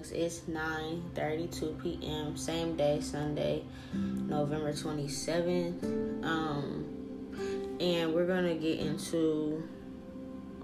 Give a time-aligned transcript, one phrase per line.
[0.00, 0.16] My.
[0.16, 2.36] It's 9:32 p.m.
[2.36, 6.24] Same day, Sunday, November 27th.
[6.24, 9.62] Um, and we're gonna get into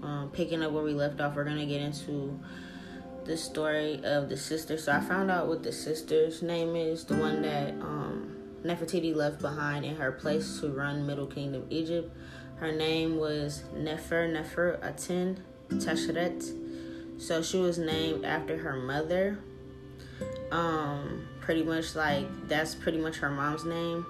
[0.01, 1.35] um, picking up where we left off.
[1.35, 2.39] We're gonna get into
[3.25, 4.77] the story of the sister.
[4.77, 9.41] So I found out what the sister's name is, the one that um, Nefertiti left
[9.41, 12.15] behind in her place to run Middle Kingdom Egypt.
[12.55, 16.66] Her name was Nefer Nefer Aten Tashret.
[17.17, 19.39] So she was named after her mother.
[20.51, 24.05] Um, pretty much like that's pretty much her mom's name,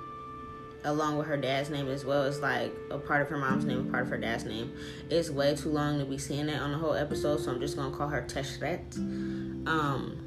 [0.83, 2.23] along with her dad's name as well.
[2.23, 4.75] It's like a part of her mom's name, part of her dad's name.
[5.09, 7.75] It's way too long to be seeing that on the whole episode, so I'm just
[7.75, 8.97] gonna call her Teshrit.
[9.67, 10.17] Um,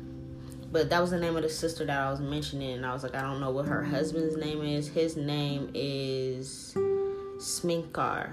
[0.73, 3.03] but that was the name of the sister that I was mentioning, and I was
[3.03, 4.89] like, I don't know what her husband's name is.
[4.89, 6.75] His name is
[7.39, 8.33] Smenkhkare,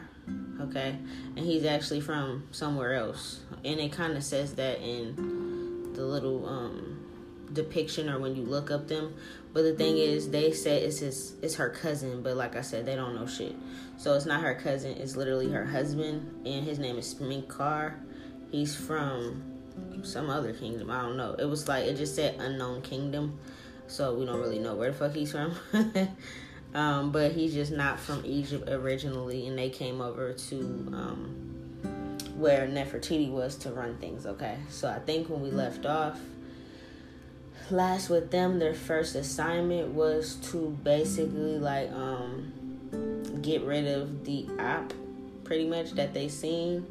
[0.61, 0.95] okay,
[1.35, 6.47] and he's actually from somewhere else, and it kind of says that in the little
[6.47, 7.05] um,
[7.53, 9.13] depiction or when you look up them.
[9.53, 12.85] But the thing is, they said it's his, it's her cousin, but like I said,
[12.85, 13.55] they don't know shit.
[13.97, 17.95] So it's not her cousin; it's literally her husband, and his name is Smenkhkare.
[18.51, 19.43] He's from
[20.03, 20.91] some other kingdom.
[20.91, 21.33] I don't know.
[21.33, 23.39] It was like it just said unknown kingdom,
[23.87, 25.55] so we don't really know where the fuck he's from.
[26.73, 30.59] Um, but he's just not from Egypt originally, and they came over to
[30.93, 31.56] um,
[32.37, 34.25] where Nefertiti was to run things.
[34.25, 36.19] Okay, so I think when we left off
[37.71, 42.53] last with them, their first assignment was to basically like um,
[43.41, 44.93] get rid of the app,
[45.43, 46.85] pretty much that they seen.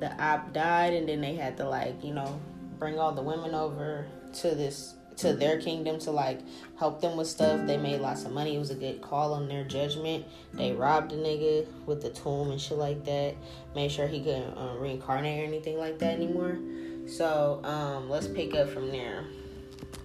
[0.00, 2.40] The app died, and then they had to like you know
[2.78, 6.40] bring all the women over to this to their kingdom to like
[6.78, 7.66] help them with stuff.
[7.66, 8.56] They made lots of money.
[8.56, 10.24] It was a good call on their judgment.
[10.52, 13.34] They robbed a nigga with the tomb and shit like that.
[13.74, 16.58] Made sure he couldn't uh, reincarnate or anything like that anymore.
[17.06, 19.24] So um, let's pick up from there.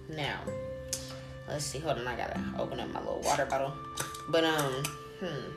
[0.08, 0.40] Now,
[1.48, 1.78] let's see.
[1.78, 3.72] Hold on, I gotta open up my little water bottle.
[4.28, 4.84] But um,
[5.20, 5.50] hmm.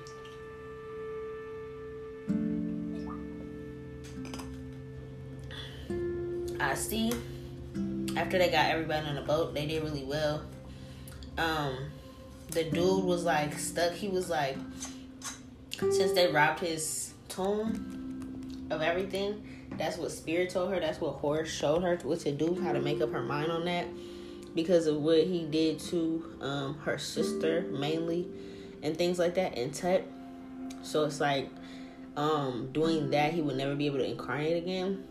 [6.59, 7.11] I see
[8.15, 10.43] after they got everybody on the boat, they did really well.
[11.37, 11.77] Um,
[12.51, 13.93] the dude was like stuck.
[13.93, 14.57] He was like,
[15.79, 19.47] since they robbed his tomb of everything,
[19.77, 20.79] that's what Spirit told her.
[20.79, 23.65] That's what Horus showed her what to do, how to make up her mind on
[23.65, 23.87] that,
[24.53, 28.27] because of what he did to um, her sister mainly,
[28.83, 30.05] and things like that, and Tut.
[30.83, 31.49] So it's like,
[32.15, 35.03] um, doing that, he would never be able to incarnate again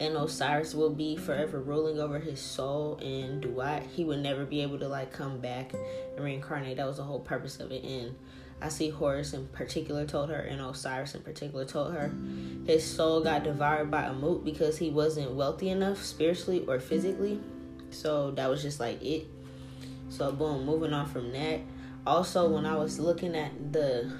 [0.00, 3.84] and Osiris will be forever ruling over his soul and Duat.
[3.94, 6.76] He would never be able to like come back and reincarnate.
[6.76, 7.84] That was the whole purpose of it.
[7.84, 8.16] And
[8.60, 12.10] I see Horus in particular told her, and Osiris in particular told her,
[12.66, 17.40] his soul got devoured by Amut because he wasn't wealthy enough spiritually or physically.
[17.90, 19.26] So that was just like it.
[20.08, 21.60] So boom, moving on from that.
[22.06, 24.12] Also, when I was looking at the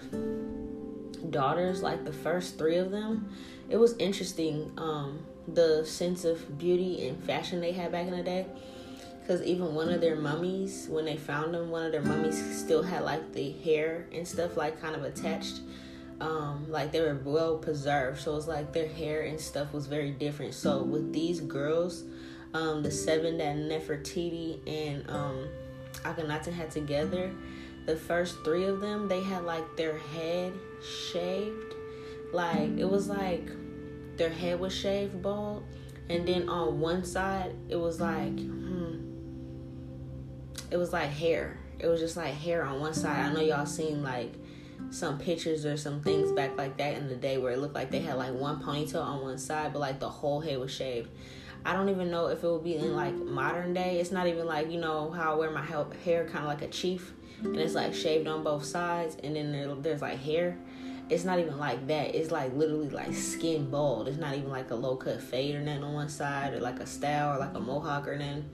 [1.31, 3.29] daughters, like the first three of them,
[3.69, 4.73] it was interesting.
[4.77, 5.19] Um,
[5.49, 8.47] the sense of beauty and fashion they had back in the day.
[9.21, 12.83] Because even one of their mummies, when they found them, one of their mummies still
[12.83, 15.61] had like the hair and stuff like kind of attached.
[16.21, 18.21] Um, like they were well preserved.
[18.21, 20.55] So it's like their hair and stuff was very different.
[20.55, 22.05] So with these girls,
[22.53, 25.49] um, the seven that Nefertiti and um,
[26.05, 27.31] Akhenaten had together,
[27.87, 30.53] the first three of them, they had like their head
[30.83, 31.75] shaved.
[32.33, 33.49] Like it was like
[34.17, 35.65] their head was shaved bald,
[36.09, 38.97] and then on one side it was like, hmm,
[40.71, 41.59] it was like hair.
[41.79, 43.19] It was just like hair on one side.
[43.19, 44.33] I know y'all seen like
[44.91, 47.91] some pictures or some things back like that in the day where it looked like
[47.91, 51.09] they had like one ponytail on one side, but like the whole head was shaved.
[51.67, 53.99] I don't even know if it would be in like modern day.
[53.99, 56.69] It's not even like you know how I wear my hair kind of like a
[56.69, 57.13] chief,
[57.43, 60.59] and it's like shaved on both sides, and then there, there's like hair
[61.11, 62.15] it's not even like that.
[62.15, 64.09] It's like literally like skin bald.
[64.09, 66.81] It's not even like a low cut fade or nothing on one side or like
[66.81, 68.49] a style or like a mohawk or nothing.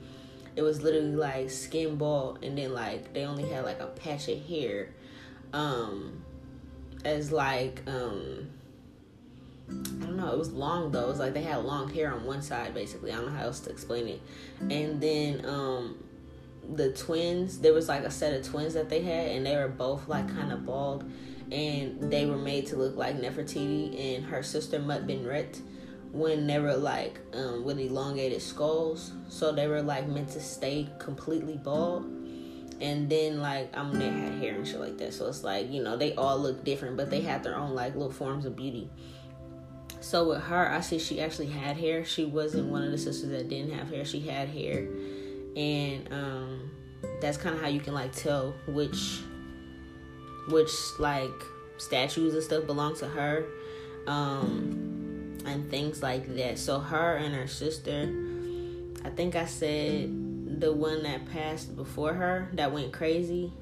[0.57, 4.29] It was literally like skin bald and then like they only had like a patch
[4.29, 4.89] of hair.
[5.53, 6.25] Um
[7.05, 8.49] as like um
[9.69, 11.05] I don't know, it was long though.
[11.05, 13.13] It was like they had long hair on one side basically.
[13.13, 14.21] I don't know how else to explain it.
[14.61, 16.03] And then um
[16.75, 19.69] the twins, there was like a set of twins that they had and they were
[19.69, 21.05] both like kind of bald
[21.53, 25.61] and they were made to look like Nefertiti and her sister Mut Benret
[26.13, 29.13] when they were like um, with elongated skulls.
[29.29, 32.05] So they were like meant to stay completely bald.
[32.81, 35.13] And then like I mean they had hair and shit like that.
[35.13, 37.95] So it's like, you know, they all look different, but they had their own like
[37.95, 38.89] little forms of beauty.
[40.01, 42.05] So with her, I see she actually had hair.
[42.05, 44.05] She wasn't one of the sisters that didn't have hair.
[44.05, 44.89] She had hair,
[45.55, 46.71] and um,
[47.21, 49.21] that's kind of how you can like tell which
[50.51, 51.31] which like
[51.77, 53.47] statues and stuff belong to her,
[54.07, 56.59] um, and things like that.
[56.59, 58.13] So her and her sister,
[59.05, 63.53] I think I said the one that passed before her that went crazy.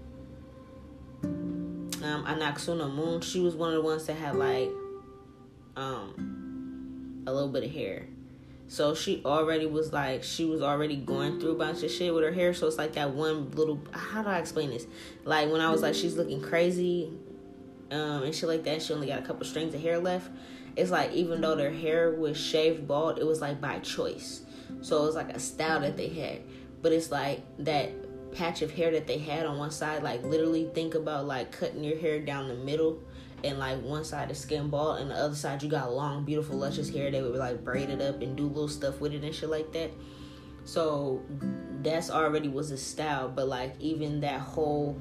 [1.22, 4.70] Um, Ankhesenamun, she was one of the ones that had like
[5.76, 8.06] um a little bit of hair.
[8.68, 12.22] So she already was like she was already going through a bunch of shit with
[12.22, 12.52] her hair.
[12.52, 14.86] So it's like that one little how do I explain this?
[15.24, 17.10] Like when I was like she's looking crazy,
[17.90, 20.30] um, and shit like that, she only got a couple strings of hair left.
[20.76, 24.42] It's like even though their hair was shaved bald, it was like by choice.
[24.82, 26.42] So it was like a style that they had.
[26.82, 27.90] But it's like that
[28.32, 31.82] patch of hair that they had on one side, like literally think about like cutting
[31.82, 33.02] your hair down the middle
[33.44, 36.56] and like one side is skin bald and the other side you got long, beautiful,
[36.56, 37.10] luscious hair.
[37.10, 39.72] They would like braid it up and do little stuff with it and shit like
[39.72, 39.90] that.
[40.64, 41.22] So
[41.82, 45.00] that's already was a style, but like even that whole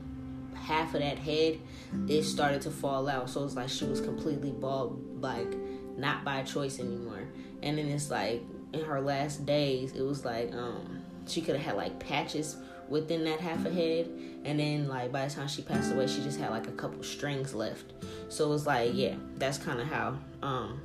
[0.54, 1.60] half of that head,
[2.08, 3.30] it started to fall out.
[3.30, 5.56] So it's like she was completely bald, like
[5.98, 7.28] not by choice anymore.
[7.64, 8.44] And then it's like
[8.74, 12.58] in her last days, it was like um she could have had like patches
[12.90, 14.10] within that half a head.
[14.46, 17.04] And then like by the time she passed away she just had like a couple
[17.04, 17.94] strings left.
[18.30, 20.82] So it was like yeah that's kind of how um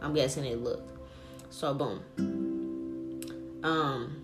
[0.00, 0.90] i'm guessing it looked.
[1.50, 2.02] So boom.
[3.62, 4.22] Um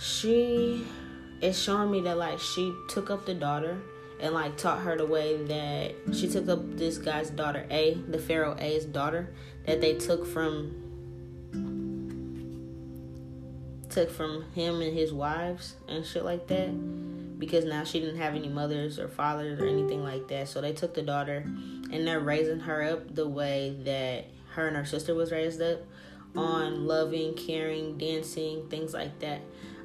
[0.00, 0.86] she
[1.40, 3.78] is showing me that like she took up the daughter
[4.20, 8.18] and like taught her the way that she took up this guy's daughter a the
[8.18, 9.28] pharaoh a's daughter
[9.66, 10.81] that they took from
[13.92, 18.34] took from him and his wives and shit like that because now she didn't have
[18.34, 20.48] any mothers or fathers or anything like that.
[20.48, 24.76] So they took the daughter and they're raising her up the way that her and
[24.76, 25.80] her sister was raised up
[26.36, 29.40] on loving, caring, dancing, things like that.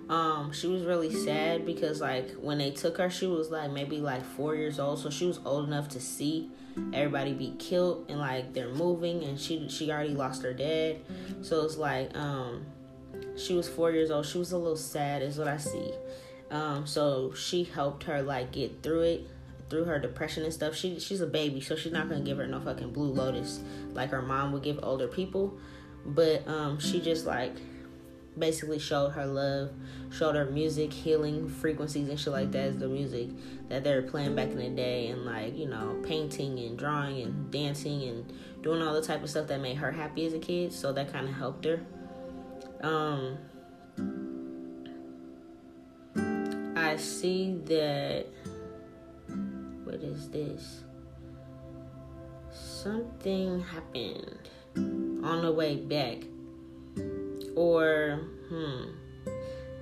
[0.10, 3.98] Um, she was really sad because like when they took her, she was like maybe
[3.98, 6.50] like four years old, so she was old enough to see
[6.94, 10.98] everybody be killed and like they're moving, and she she already lost her dad,
[11.42, 12.66] so it's like um
[13.38, 14.26] she was four years old.
[14.26, 15.92] She was a little sad, is what I see.
[16.50, 19.28] Um, so she helped her like get through it,
[19.70, 20.76] through her depression and stuff.
[20.76, 23.62] She she's a baby, so she's not gonna give her no fucking blue lotus
[23.94, 25.58] like her mom would give older people.
[26.06, 27.54] But um, she just like
[28.38, 29.72] basically showed her love,
[30.12, 33.30] showed her music, healing frequencies and shit like that is the music
[33.68, 37.22] that they were playing back in the day, and like you know painting and drawing
[37.22, 40.40] and dancing and doing all the type of stuff that made her happy as a
[40.40, 40.72] kid.
[40.72, 41.82] So that kind of helped her.
[42.82, 43.38] Um,
[46.76, 48.26] I see that.
[49.84, 50.84] What is this?
[52.52, 56.18] Something happened on the way back.
[57.56, 58.20] Or,
[58.50, 58.84] hmm.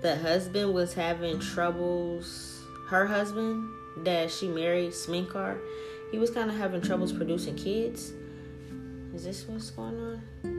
[0.01, 2.61] The husband was having troubles.
[2.87, 3.67] Her husband
[4.05, 5.57] that she married, Smenkhkare,
[6.11, 8.13] he was kind of having troubles producing kids.
[9.13, 10.54] Is this what's going on?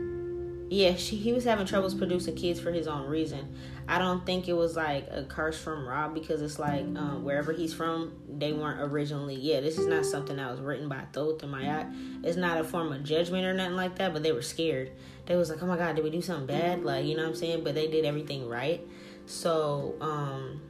[0.68, 3.54] Yeah, she, he was having troubles producing kids for his own reason.
[3.88, 7.52] I don't think it was like a curse from Rob because it's like um, wherever
[7.52, 9.36] he's from, they weren't originally.
[9.36, 12.24] Yeah, this is not something that was written by Thoth or Mayat.
[12.24, 14.12] It's not a form of judgment or nothing like that.
[14.12, 14.90] But they were scared.
[15.26, 16.82] They was like, oh my god, did we do something bad?
[16.82, 17.62] Like you know what I'm saying?
[17.62, 18.84] But they did everything right.
[19.26, 20.60] So um,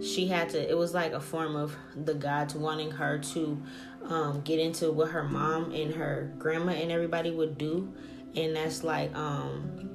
[0.00, 0.70] she had to.
[0.70, 3.60] It was like a form of the gods wanting her to
[4.04, 7.92] um, get into what her mom and her grandma and everybody would do
[8.38, 9.88] and that's like um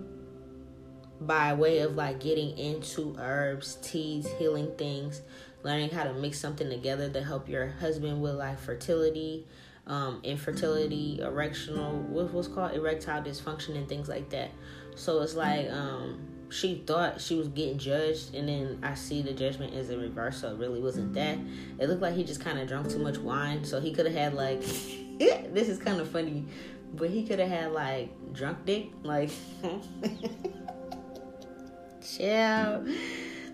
[1.22, 5.22] by way of like getting into herbs, teas, healing things,
[5.64, 9.46] learning how to mix something together to help your husband with like fertility,
[9.88, 14.52] um, infertility, erectional, what was called erectile dysfunction and things like that.
[14.96, 19.34] So it's like um, she thought she was getting judged, and then I see the
[19.34, 20.42] judgment is in reverse.
[20.42, 21.38] So it really wasn't that.
[21.80, 24.16] It looked like he just kind of drank too much wine, so he could have
[24.16, 24.62] had like.
[25.20, 26.44] this is kind of funny
[26.94, 29.32] but he could have had like drunk dick, like
[32.02, 32.86] chill.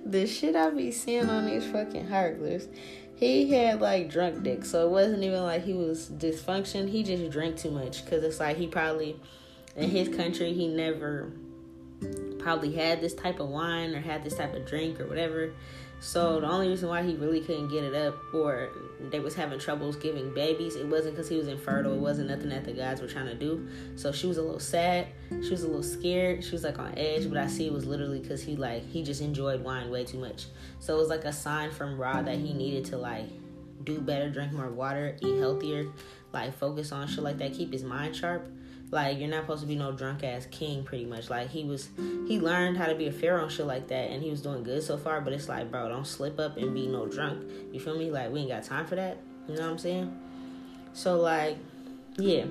[0.05, 2.67] The shit I be seeing on these fucking hurdlers.
[3.15, 6.89] He had like drunk dick, so it wasn't even like he was dysfunction.
[6.89, 9.19] He just drank too much because it's like he probably
[9.75, 11.31] in his country he never
[12.39, 15.53] probably had this type of wine or had this type of drink or whatever.
[16.01, 18.69] So the only reason why he really couldn't get it up or
[19.09, 21.93] they was having troubles giving babies, it wasn't because he was infertile.
[21.93, 23.67] It wasn't nothing that the guys were trying to do.
[23.95, 25.07] So she was a little sad.
[25.29, 26.43] She was a little scared.
[26.43, 27.27] She was like on edge.
[27.27, 30.19] But I see it was literally because he like he just enjoyed wine way too
[30.19, 30.45] much.
[30.79, 33.27] So it was like a sign from Ra that he needed to like
[33.83, 35.85] do better, drink more water, eat healthier,
[36.33, 38.49] like focus on shit like that, keep his mind sharp.
[38.91, 41.29] Like you're not supposed to be no drunk ass king, pretty much.
[41.29, 41.89] Like he was,
[42.27, 44.63] he learned how to be a pharaoh and shit like that, and he was doing
[44.63, 45.21] good so far.
[45.21, 47.47] But it's like, bro, don't slip up and be no drunk.
[47.71, 48.09] You feel me?
[48.09, 49.17] Like we ain't got time for that.
[49.47, 50.19] You know what I'm saying?
[50.93, 51.57] So like,
[52.17, 52.45] yeah,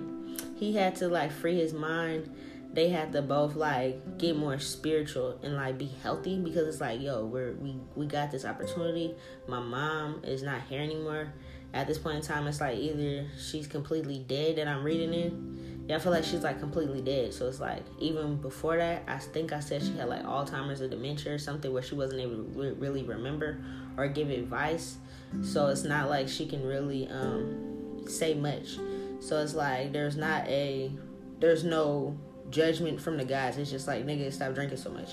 [0.57, 2.31] he had to like free his mind.
[2.73, 7.01] They had to both like get more spiritual and like be healthy because it's like,
[7.01, 9.15] yo, we're we we got this opportunity.
[9.49, 11.33] My mom is not here anymore.
[11.75, 15.68] At this point in time, it's like either she's completely dead that I'm reading in.
[15.89, 17.33] Yeah, I feel like she's like completely dead.
[17.33, 20.89] So it's like even before that, I think I said she had like Alzheimer's or
[20.89, 23.65] dementia or something where she wasn't able to really remember
[23.97, 24.99] or give advice.
[25.43, 28.79] So it's not like she can really um, say much.
[29.21, 30.93] So it's like there's not a
[31.41, 32.19] there's no
[32.51, 33.57] judgment from the guys.
[33.57, 35.13] It's just like nigga, stop drinking so much.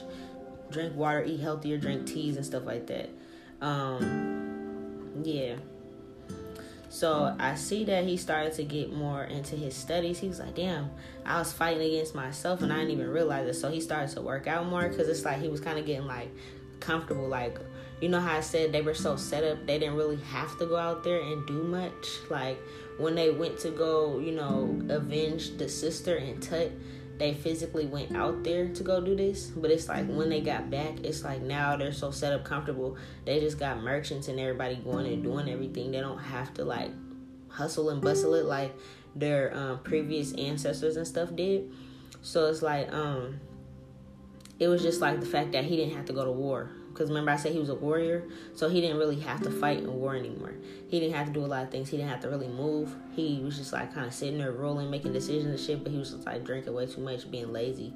[0.72, 3.10] Drink water, eat healthier, drink teas and stuff like that.
[3.62, 5.56] Um, yeah.
[6.96, 10.18] So I see that he started to get more into his studies.
[10.18, 10.90] He was like, damn,
[11.26, 13.56] I was fighting against myself and I didn't even realize it.
[13.56, 16.08] So he started to work out more because it's like he was kind of getting
[16.08, 16.32] like
[16.80, 17.28] comfortable.
[17.28, 17.60] Like,
[18.00, 20.66] you know how I said they were so set up, they didn't really have to
[20.68, 22.08] go out there and do much.
[22.30, 22.58] Like,
[22.98, 26.72] when they went to go, you know, avenge the sister and Tut,
[27.18, 29.48] they physically went out there to go do this.
[29.48, 32.98] But it's like when they got back, it's like now they're so set up comfortable.
[33.26, 35.92] They just got merchants and everybody going and doing everything.
[35.92, 36.92] They don't have to like
[37.48, 38.76] hustle and bustle it like
[39.16, 41.72] their um, previous ancestors and stuff did.
[42.22, 43.40] So it's like um
[44.60, 47.10] it was just like the fact that he didn't have to go to war because
[47.10, 48.24] remember I said he was a warrior,
[48.54, 50.54] so he didn't really have to fight in war anymore.
[50.88, 51.90] He didn't have to do a lot of things.
[51.90, 52.96] He didn't have to really move.
[53.14, 55.84] He was just like kind of sitting there, rolling, making decisions and shit.
[55.84, 57.94] But he was just like drinking way too much, being lazy.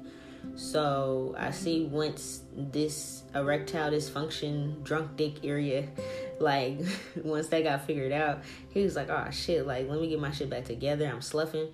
[0.54, 5.88] So I see once this erectile dysfunction, drunk dick area,
[6.38, 6.80] like
[7.24, 10.30] once that got figured out, he was like, oh shit, like let me get my
[10.30, 11.06] shit back together.
[11.06, 11.68] I'm sloughing.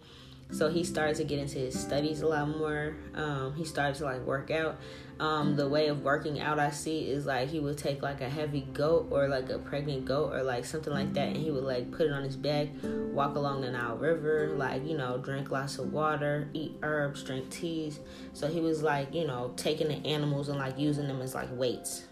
[0.52, 2.95] So he started to get into his studies a lot more.
[3.16, 4.78] Um, he started to like work out
[5.18, 8.28] um, the way of working out I see is like he would take like a
[8.28, 11.64] heavy goat or like a pregnant goat or like something like that, and he would
[11.64, 15.50] like put it on his back, walk along the Nile River, like you know, drink
[15.50, 18.00] lots of water, eat herbs, drink teas.
[18.35, 21.49] So he was like you know taking the animals and like using them as like
[21.52, 22.04] weights.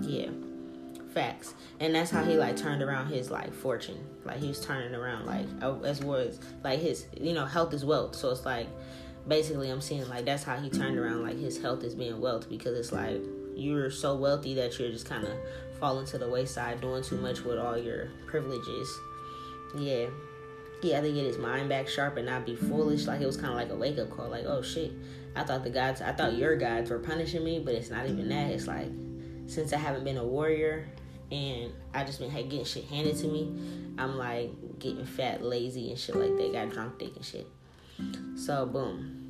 [0.00, 0.30] Yeah,
[1.12, 1.54] facts.
[1.80, 3.98] And that's how he like turned around his like fortune.
[4.24, 5.46] Like he was turning around like
[5.84, 8.14] as was like his you know health is wealth.
[8.14, 8.68] So it's like
[9.26, 12.48] basically I'm seeing like that's how he turned around like his health is being wealth
[12.48, 13.22] because it's like
[13.56, 15.32] you're so wealthy that you're just kind of
[15.78, 18.88] falling to the wayside doing too much with all your privileges.
[19.78, 20.06] Yeah.
[20.82, 23.06] He to get his mind back sharp and not be foolish.
[23.06, 24.28] Like it was kind of like a wake up call.
[24.28, 24.92] Like, oh shit,
[25.34, 28.28] I thought the gods, I thought your gods were punishing me, but it's not even
[28.28, 28.50] that.
[28.50, 28.88] It's like
[29.46, 30.86] since I haven't been a warrior
[31.32, 33.50] and I just been getting shit handed to me,
[33.96, 36.52] I'm like getting fat, lazy, and shit like that.
[36.52, 37.46] Got drunk, dick and shit.
[38.36, 39.20] So boom.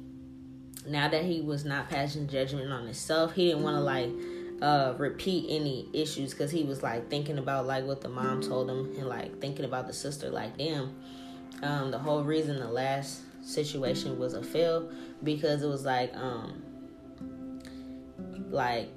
[0.87, 4.11] Now that he was not passing judgment on himself, he didn't want to like
[4.62, 8.71] uh repeat any issues because he was like thinking about like what the mom told
[8.71, 10.94] him and like thinking about the sister like damn
[11.62, 14.88] um the whole reason the last situation was a fail
[15.25, 16.62] because it was like um
[18.50, 18.88] like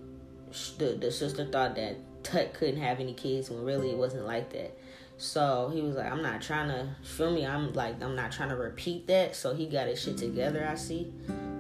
[0.78, 4.52] the, the sister thought that Tut couldn't have any kids when really it wasn't like
[4.52, 4.78] that
[5.18, 7.46] so he was like, I'm not trying to feel me.
[7.46, 9.36] I'm like, I'm not trying to repeat that.
[9.36, 10.68] So he got his shit together.
[10.70, 11.12] I see.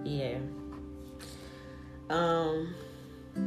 [0.04, 0.38] Yeah.
[2.10, 2.76] Um,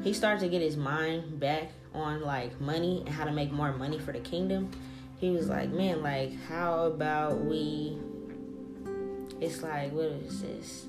[0.02, 3.72] he started to get his mind back on like money and how to make more
[3.72, 4.70] money for the kingdom.
[5.18, 7.98] He was like, man, like, how about we?
[9.40, 10.86] It's like, what is this?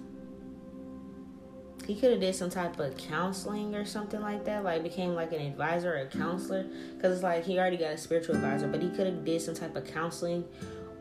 [1.85, 5.31] He could have did some type of counseling or something like that like became like
[5.31, 6.65] an advisor or a counselor.
[6.95, 9.55] Because it's like he already got a spiritual advisor but he could have did some
[9.55, 10.45] type of counseling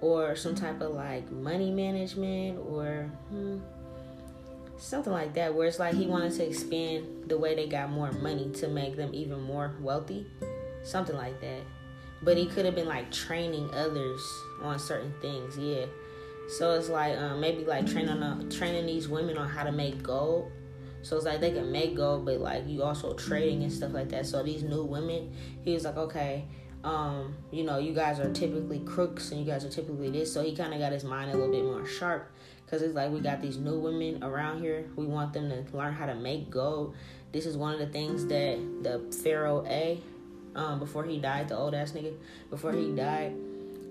[0.01, 3.59] or some type of like money management or hmm,
[4.79, 8.11] something like that where it's like he wanted to expand the way they got more
[8.13, 10.27] money to make them even more wealthy.
[10.83, 11.61] Something like that.
[12.23, 14.21] But he could have been like training others
[14.63, 15.87] on certain things yeah.
[16.59, 20.03] So it's like um, maybe like training uh, training these women on how to make
[20.03, 20.51] gold
[21.03, 24.09] so it's like they can make gold, but like you also trading and stuff like
[24.11, 24.27] that.
[24.27, 26.45] So these new women, he was like, okay,
[26.85, 30.33] um, you know, you guys are typically crooks and you guys are typically this.
[30.33, 32.31] So he kind of got his mind a little bit more sharp
[32.65, 34.87] because it's like we got these new women around here.
[34.97, 36.95] We want them to learn how to make gold.
[37.33, 40.01] This is one of the things that the Pharaoh A,
[40.55, 42.15] um, before he died, the old ass nigga,
[42.51, 43.35] before he died,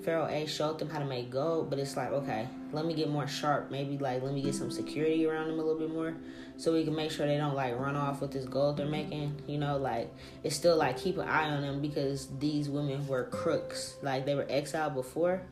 [0.10, 3.12] Pharaoh A showed them how to make gold, but it's like, okay, let me get
[3.12, 3.70] more sharp.
[3.70, 6.16] Maybe like let me get some security around them a little bit more
[6.58, 9.40] so we can make sure they don't like run off with this gold they're making.
[9.46, 10.12] You know, like
[10.44, 13.98] it's still like keep an eye on them because these women were crooks.
[14.02, 15.44] Like they were exiled before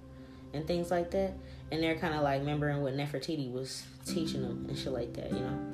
[0.55, 1.35] and things like that.
[1.71, 5.31] And they're kind of like remembering what Nefertiti was teaching them and shit like that,
[5.31, 5.71] you know.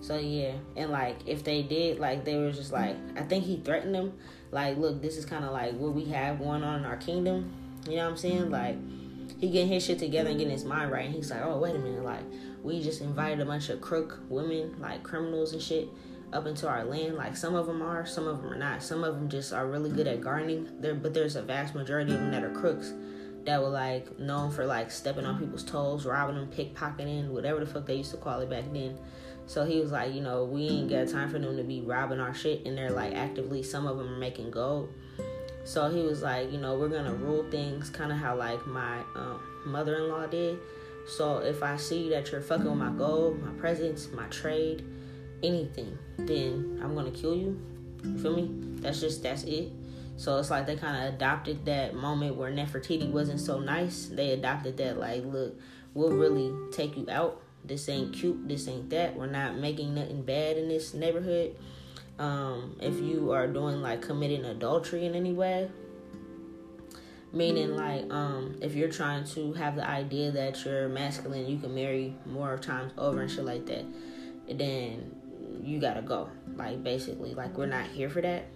[0.00, 3.58] So yeah, and like if they did, like they were just like, I think he
[3.58, 4.14] threatened them,
[4.50, 7.52] like, look, this is kind of like what we have going on in our kingdom.
[7.86, 8.50] You know what I'm saying?
[8.50, 8.76] Like
[9.38, 11.06] he getting his shit together and getting his mind right.
[11.06, 12.22] And he's like, oh wait a minute, like
[12.62, 15.88] we just invited a bunch of crook women, like criminals and shit,
[16.32, 17.16] up into our land.
[17.16, 18.82] Like some of them are, some of them are not.
[18.82, 20.68] Some of them just are really good at gardening.
[20.80, 22.92] There, but there's a vast majority of them that are crooks
[23.44, 27.66] that were like known for like stepping on people's toes, robbing them, pickpocketing, whatever the
[27.66, 28.98] fuck they used to call it back then.
[29.46, 32.20] So he was like, you know, we ain't got time for them to be robbing
[32.20, 33.62] our shit, and they're like actively.
[33.62, 34.88] Some of them are making gold.
[35.64, 38.98] So he was like, you know, we're gonna rule things kind of how like my
[39.14, 40.58] um, mother-in-law did.
[41.08, 44.84] So if I see that you're fucking with my gold, my presence, my trade,
[45.42, 47.60] anything, then I'm gonna kill you.
[48.04, 48.50] You feel me?
[48.80, 49.70] That's just that's it.
[50.16, 54.06] So it's like they kind of adopted that moment where Nefertiti wasn't so nice.
[54.06, 55.58] They adopted that like, look,
[55.94, 57.40] we'll really take you out.
[57.64, 58.46] This ain't cute.
[58.46, 59.16] This ain't that.
[59.16, 61.56] We're not making nothing bad in this neighborhood.
[62.18, 65.70] Um, if you are doing like committing adultery in any way,
[67.32, 71.74] meaning like um, if you're trying to have the idea that you're masculine, you can
[71.74, 73.84] marry more times over and shit like that,
[74.48, 75.14] then
[75.62, 76.28] you gotta go.
[76.56, 78.46] Like basically, like we're not here for that,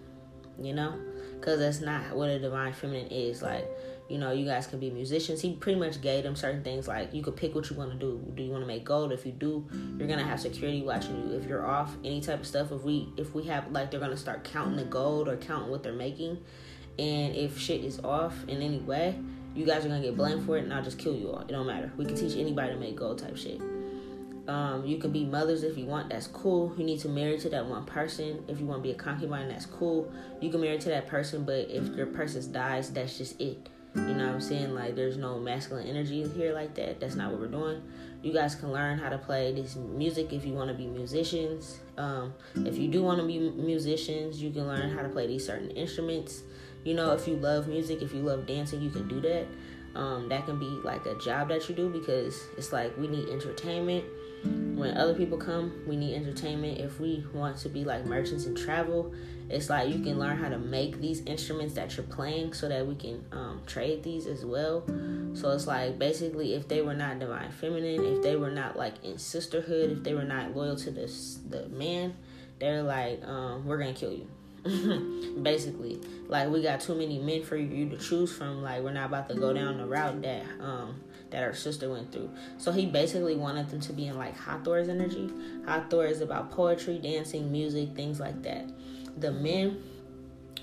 [0.60, 0.94] you know
[1.38, 3.42] because that's not what a divine feminine is.
[3.42, 3.68] Like,
[4.08, 5.42] you know, you guys can be musicians.
[5.42, 7.98] He pretty much gave them certain things like you could pick what you want to
[7.98, 8.20] do.
[8.34, 9.12] Do you want to make gold?
[9.12, 9.66] If you do,
[9.98, 11.36] you're gonna have security watching you.
[11.36, 12.72] If you're off, any type of stuff.
[12.72, 15.82] If we if we have like they're gonna start counting the gold or counting what
[15.82, 16.38] they're making,
[16.98, 19.18] and if shit is off in any way,
[19.54, 21.40] you guys are gonna get blamed for it, and I'll just kill you all.
[21.40, 21.92] It don't matter.
[21.98, 23.60] We can teach anybody to make gold type shit.
[24.48, 26.08] Um, you can be mothers if you want.
[26.08, 26.74] That's cool.
[26.78, 28.42] You need to marry to that one person.
[28.48, 30.10] If you want to be a concubine, that's cool.
[30.40, 33.68] You can marry to that person, but if your person dies, that's just it.
[33.94, 34.74] You know what I'm saying?
[34.74, 37.00] Like, there's no masculine energy here like that.
[37.00, 37.82] That's not what we're doing.
[38.22, 41.78] You guys can learn how to play this music if you want to be musicians.
[41.96, 45.46] Um, if you do want to be musicians, you can learn how to play these
[45.46, 46.42] certain instruments.
[46.84, 49.46] You know, if you love music, if you love dancing, you can do that.
[49.94, 53.28] Um, that can be like a job that you do because it's like we need
[53.30, 54.04] entertainment
[54.44, 56.78] when other people come, we need entertainment.
[56.78, 59.12] If we want to be like merchants and travel,
[59.50, 62.86] it's like you can learn how to make these instruments that you're playing so that
[62.86, 64.84] we can um, trade these as well.
[65.34, 69.02] So it's like basically, if they were not divine feminine, if they were not like
[69.04, 72.14] in sisterhood, if they were not loyal to this the man,
[72.58, 74.28] they're like, um, we're gonna kill you.
[75.42, 79.06] basically like we got too many men for you to choose from like we're not
[79.06, 82.30] about to go down the route that um that her sister went through.
[82.56, 85.30] So he basically wanted them to be in like Hathor's energy.
[85.66, 88.68] Hathor is about poetry, dancing, music, things like that.
[89.18, 89.82] The men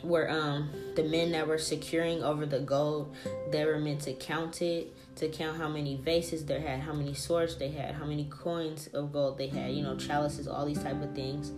[0.04, 3.16] were um the men that were securing over the gold,
[3.52, 7.14] they were meant to count it, to count how many vases they had, how many
[7.14, 10.82] swords they had, how many coins of gold they had, you know, chalices, all these
[10.82, 11.52] type of things.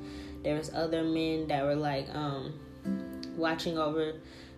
[0.44, 2.54] There was other men that were like um
[3.36, 4.14] watching over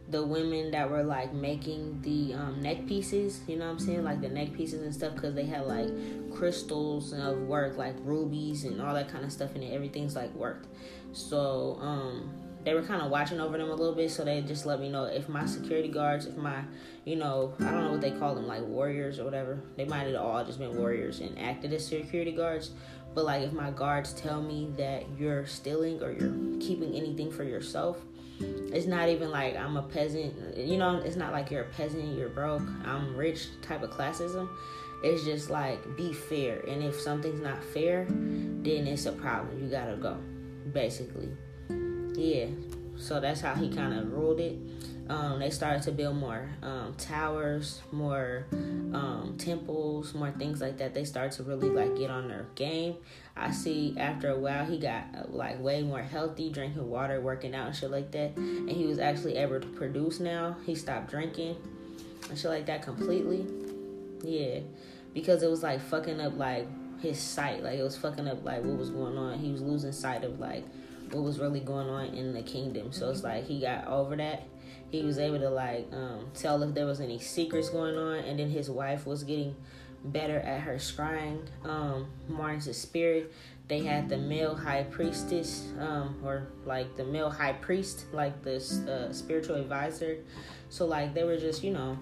[0.09, 4.03] the women that were like making the um, neck pieces, you know what I'm saying?
[4.03, 5.87] Like the neck pieces and stuff, because they had like
[6.33, 9.71] crystals of worth, like rubies and all that kind of stuff it.
[9.71, 10.65] Everything's like worth.
[11.11, 12.29] So, um,
[12.63, 14.89] they were kind of watching over them a little bit, so they just let me
[14.89, 16.61] know if my security guards, if my,
[17.05, 19.61] you know, I don't know what they call them, like warriors or whatever.
[19.77, 22.71] They might have all just been warriors and acted as security guards.
[23.15, 27.43] But like, if my guards tell me that you're stealing or you're keeping anything for
[27.43, 27.97] yourself,
[28.39, 30.57] it's not even like I'm a peasant.
[30.57, 34.49] You know, it's not like you're a peasant, you're broke, I'm rich type of classism.
[35.03, 36.59] It's just like be fair.
[36.67, 39.61] And if something's not fair, then it's a problem.
[39.61, 40.17] You gotta go,
[40.73, 41.29] basically.
[42.15, 42.47] Yeah.
[42.97, 44.57] So that's how he kind of ruled it
[45.09, 50.93] um, they started to build more um, towers, more um, temples, more things like that.
[50.93, 52.95] They started to really like get on their game.
[53.35, 57.67] I see after a while he got like way more healthy, drinking water, working out
[57.67, 60.57] and shit like that, and he was actually able to produce now.
[60.63, 61.55] He stopped drinking
[62.29, 63.47] and shit like that completely.
[64.23, 64.59] Yeah,
[65.15, 66.67] because it was like fucking up like
[67.01, 69.39] his sight, like it was fucking up like what was going on.
[69.39, 70.63] He was losing sight of like
[71.11, 72.91] what was really going on in the kingdom.
[72.91, 74.43] So it's like he got over that
[74.91, 78.39] he was able to like um, tell if there was any secrets going on and
[78.39, 79.55] then his wife was getting
[80.03, 83.31] better at her scrying um, more into spirit
[83.67, 88.79] they had the male high priestess um, or like the male high priest like this
[88.87, 90.17] uh, spiritual advisor
[90.69, 91.99] so like they were just you know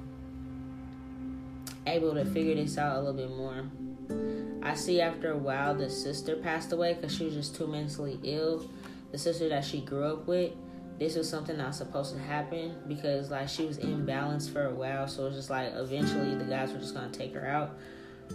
[1.88, 4.47] able to figure this out a little bit more.
[4.64, 8.20] I see after a while the sister passed away because she was just too mentally
[8.24, 8.70] ill.
[9.12, 10.52] The sister that she grew up with,
[11.00, 14.74] this was something that was supposed to happen because like she was imbalanced for a
[14.74, 15.08] while.
[15.08, 17.78] So it's just like eventually the guys were just gonna take her out.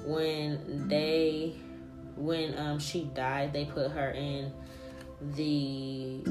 [0.04, 1.56] When they,
[2.16, 4.52] when um she died, they put her in
[5.34, 6.22] the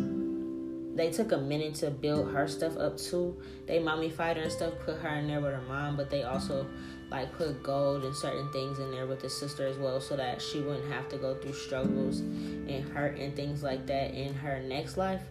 [0.95, 3.41] they took a minute to build her stuff up too.
[3.65, 6.67] They mummified her and stuff, put her in there with her mom, but they also
[7.11, 10.41] like put gold and certain things in there with the sister as well so that
[10.41, 14.61] she wouldn't have to go through struggles and hurt and things like that in her
[14.61, 15.21] next life.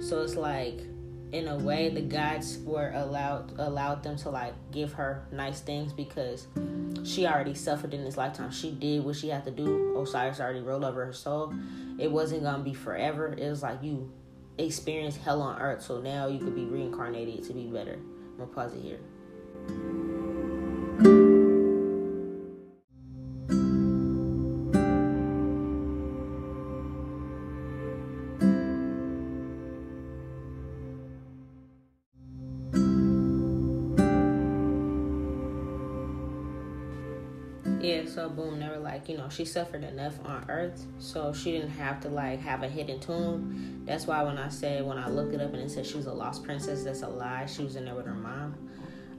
[0.00, 0.80] So it's like
[1.32, 5.92] in a way the gods were allowed allowed them to like give her nice things
[5.94, 6.46] because
[7.04, 8.50] she already suffered in this lifetime.
[8.50, 9.98] She did what she had to do.
[9.98, 11.54] Osiris already rolled over her soul.
[11.98, 13.32] It wasn't gonna be forever.
[13.32, 14.12] It was like you
[14.58, 17.94] experienced hell on earth, so now you could be reincarnated to be better.
[17.94, 19.00] I'm gonna pause it here.
[38.28, 42.00] Boom they were like you know she suffered enough on earth so she didn't have
[42.00, 43.82] to like have a hidden tomb.
[43.84, 46.06] That's why when i said when i looked it up and it said she was
[46.06, 47.46] a lost princess that's a lie.
[47.46, 48.54] She was in there with her mom.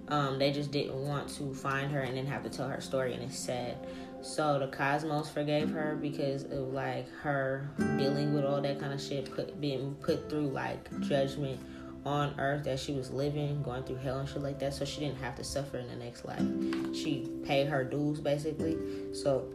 [0.07, 3.13] Um, they just didn't want to find her and then have to tell her story
[3.13, 3.77] and it's sad.
[4.21, 9.01] So the cosmos forgave her because of like her dealing with all that kind of
[9.01, 11.59] shit put being put through like judgment
[12.05, 15.01] on earth that she was living, going through hell and shit like that, so she
[15.01, 16.95] didn't have to suffer in the next life.
[16.95, 18.77] She paid her dues basically.
[19.13, 19.45] So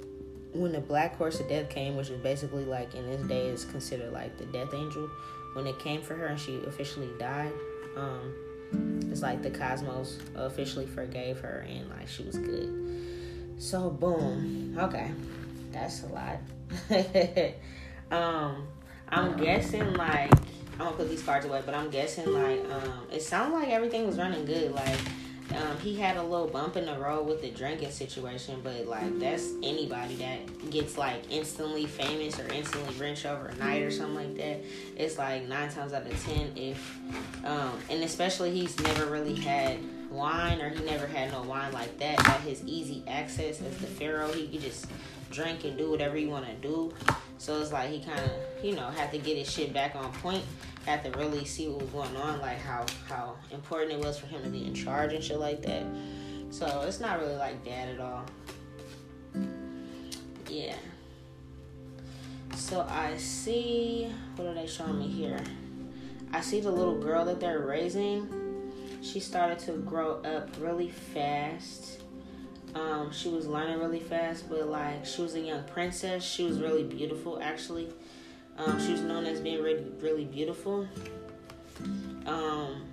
[0.52, 3.64] when the black horse of death came, which is basically like in this day is
[3.64, 5.11] considered like the death angel,
[5.54, 7.52] when it came for her and she officially died,
[7.96, 8.35] um,
[9.11, 12.96] it's like the cosmos officially forgave her and like she was good.
[13.59, 14.76] So boom.
[14.78, 15.11] Okay.
[15.72, 16.38] That's a lot.
[18.11, 18.68] um
[19.09, 20.32] I'm guessing like
[20.78, 24.06] I'm gonna put these cards away, but I'm guessing like um, it sounded like everything
[24.06, 24.72] was running good.
[24.72, 24.98] Like
[25.54, 29.18] um, he had a little bump in the road with the drinking situation, but like
[29.18, 34.60] that's anybody that gets like instantly famous or instantly rich overnight or something like that.
[34.96, 36.98] It's like nine times out of ten if,
[37.44, 39.78] um, and especially he's never really had
[40.10, 42.18] wine or he never had no wine like that.
[42.28, 44.86] At his easy access as the pharaoh, he could just
[45.30, 46.92] drink and do whatever you want to do.
[47.38, 50.12] So it's like he kind of, you know, had to get his shit back on
[50.14, 50.44] point.
[50.85, 54.27] Had to really see what was going on, like how how important it was for
[54.27, 55.85] him to be in charge and shit like that.
[56.51, 58.25] So it's not really like that at all.
[60.49, 60.77] Yeah.
[62.55, 65.40] So I see, what are they showing me here?
[66.33, 68.29] I see the little girl that they're raising.
[69.03, 71.95] She started to grow up really fast
[72.76, 76.22] um, she was learning really fast, but like she was a young princess.
[76.22, 77.88] She was really beautiful, actually.
[78.58, 80.86] Um, she was known as being really, really beautiful.
[82.26, 82.84] Um,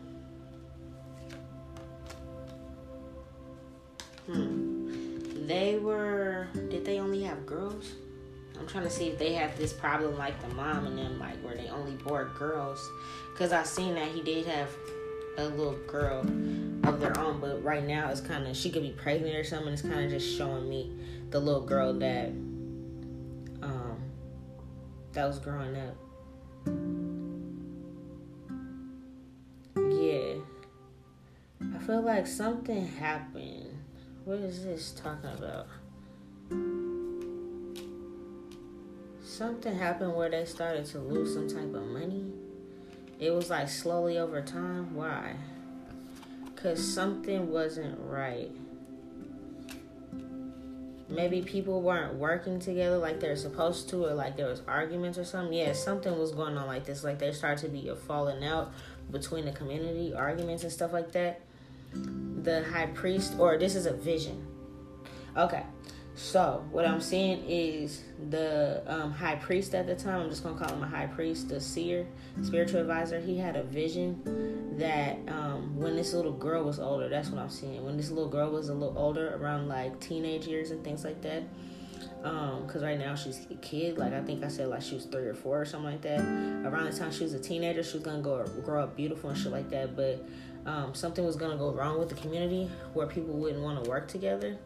[4.25, 5.47] hmm.
[5.47, 6.47] They were.
[6.53, 7.91] Did they only have girls?
[8.57, 11.35] I'm trying to see if they have this problem like the mom and them, like
[11.43, 12.79] where they only bore girls.
[13.37, 14.69] Cause I seen that he did have
[15.37, 16.21] a little girl
[16.83, 19.73] of their own, but right now it's kind of she could be pregnant or something.
[19.73, 20.91] It's kind of just showing me
[21.29, 22.29] the little girl that
[23.61, 23.97] um
[25.13, 25.95] that was growing up.
[29.75, 30.35] Yeah,
[31.75, 33.69] I feel like something happened.
[34.25, 35.67] What is this talking about?
[39.23, 42.31] Something happened where they started to lose some type of money.
[43.23, 44.93] It was like slowly over time.
[44.93, 45.35] Why?
[46.43, 48.51] Because something wasn't right.
[51.07, 55.23] Maybe people weren't working together like they're supposed to, or like there was arguments or
[55.23, 55.57] something.
[55.57, 57.05] Yeah, something was going on like this.
[57.05, 58.73] Like there started to be a falling out
[59.09, 61.39] between the community, arguments and stuff like that.
[61.93, 64.45] The high priest, or this is a vision.
[65.37, 65.63] Okay,
[66.15, 70.21] so what I'm seeing is the um, high priest at the time.
[70.21, 72.05] I'm just gonna call him a high priest, the seer,
[72.43, 73.19] spiritual advisor.
[73.19, 77.49] He had a vision that um, when this little girl was older, that's what I'm
[77.49, 77.83] seeing.
[77.83, 81.21] When this little girl was a little older, around like teenage years and things like
[81.23, 81.43] that.
[82.23, 83.97] Um, cause right now she's a kid.
[83.97, 86.19] Like I think I said, like she was three or four or something like that.
[86.19, 89.39] Around the time she was a teenager, she was gonna go grow up beautiful and
[89.39, 89.95] shit like that.
[89.95, 90.23] But
[90.65, 94.07] um, something was gonna go wrong with the community where people wouldn't want to work
[94.07, 94.57] together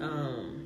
[0.00, 0.56] um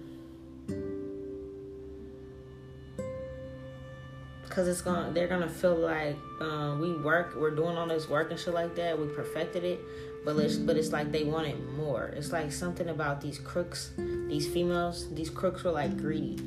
[4.42, 8.30] because it's gonna they're gonna feel like um, we work we're doing all this work
[8.30, 9.80] and shit like that we perfected it
[10.24, 12.06] but it's but it's like they wanted more.
[12.16, 16.42] It's like something about these crooks, these females, these crooks were like greedy,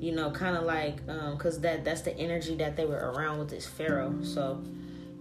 [0.00, 3.38] you know, kind of like um, cause that that's the energy that they were around
[3.38, 4.22] with this pharaoh.
[4.22, 4.62] So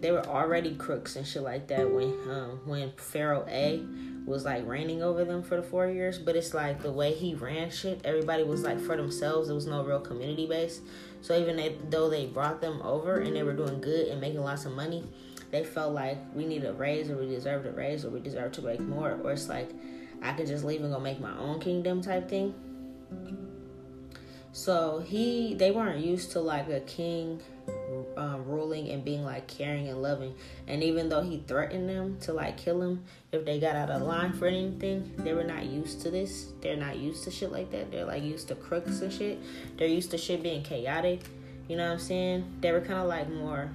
[0.01, 3.81] they were already crooks and shit like that when um, when Pharaoh A
[4.25, 6.19] was like reigning over them for the four years.
[6.19, 9.47] But it's like the way he ran shit, everybody was like for themselves.
[9.47, 10.81] There was no real community base.
[11.21, 14.65] So even though they brought them over and they were doing good and making lots
[14.65, 15.03] of money,
[15.51, 18.51] they felt like we need a raise or we deserve a raise or we deserve
[18.53, 19.19] to make more.
[19.23, 19.71] Or it's like
[20.21, 22.53] I could just leave and go make my own kingdom type thing.
[24.53, 27.41] So he, they weren't used to like a king
[28.17, 30.35] um, ruling and being like caring and loving.
[30.67, 34.01] And even though he threatened them to like kill him if they got out of
[34.01, 36.51] line for anything, they were not used to this.
[36.61, 37.91] They're not used to shit like that.
[37.91, 39.39] They're like used to crooks and shit.
[39.77, 41.21] They're used to shit being chaotic.
[41.67, 42.57] You know what I'm saying?
[42.59, 43.69] They were kind of like more,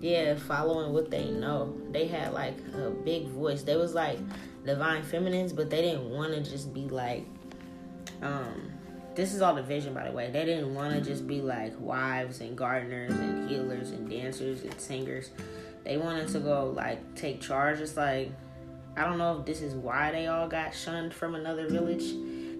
[0.00, 1.76] yeah, following what they know.
[1.90, 3.62] They had like a big voice.
[3.62, 4.18] They was like
[4.64, 7.26] divine feminines, but they didn't want to just be like,
[8.22, 8.71] um,
[9.14, 10.30] this is all the vision by the way.
[10.30, 14.80] They didn't want to just be like wives and gardeners and healers and dancers and
[14.80, 15.30] singers.
[15.84, 17.80] They wanted to go like take charge.
[17.80, 18.30] It's like
[18.94, 22.10] i don't know if this is why they all got shunned from another village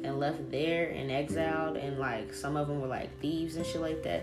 [0.03, 3.81] and left there and exiled and like some of them were like thieves and shit
[3.81, 4.23] like that.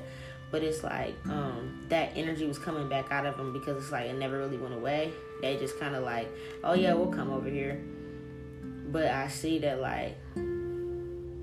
[0.52, 4.08] But it's like um that energy was coming back out of them because it's like
[4.08, 5.12] it never really went away.
[5.42, 6.30] They just kind of like
[6.64, 7.82] oh yeah we'll come over here.
[8.92, 10.18] But i see that like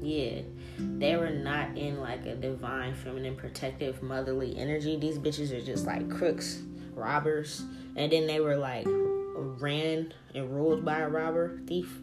[0.03, 0.42] yeah
[0.78, 4.96] they were not in like a divine feminine protective motherly energy.
[4.96, 6.60] These bitches are just like crooks
[6.94, 7.62] robbers.
[7.94, 11.98] And then they were like ran and ruled by a robber thief.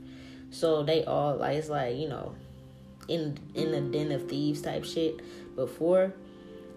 [0.51, 2.35] So they all like it's like you know
[3.07, 5.21] in in the den of thieves type shit
[5.55, 6.13] before.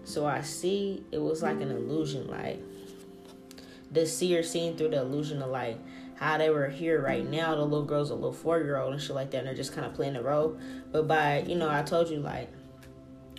[0.03, 2.61] So i see it was like an illusion like
[3.91, 5.77] the seer seeing through the illusion of like
[6.17, 7.55] how they were here right now.
[7.55, 9.73] The little girl's a little four year old and shit like that, and they're just
[9.73, 10.57] kind of playing the role.
[10.91, 12.51] But by you know, I told you like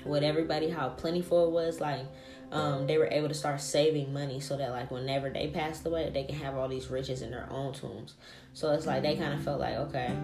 [0.05, 2.07] with everybody how plentiful it was, like
[2.53, 6.11] um, they were able to start saving money so that like whenever they passed away,
[6.11, 8.15] they can have all these riches in their own tombs.
[8.55, 10.17] So it's like they kind of felt like okay.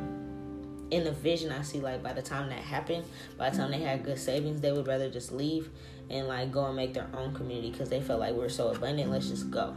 [0.91, 3.05] In the vision, I see like by the time that happened,
[3.37, 5.71] by the time they had good savings, they would rather just leave
[6.09, 8.69] and like go and make their own community because they felt like we are so
[8.69, 9.11] abundant.
[9.11, 9.75] Let's just go.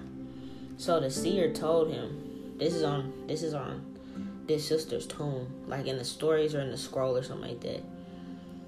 [0.77, 2.26] So the seer told him,
[2.57, 3.97] this is on this is on
[4.47, 7.83] this sister's tomb, like in the stories or in the scroll or something like that.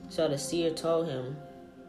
[0.10, 1.38] So the seer told him,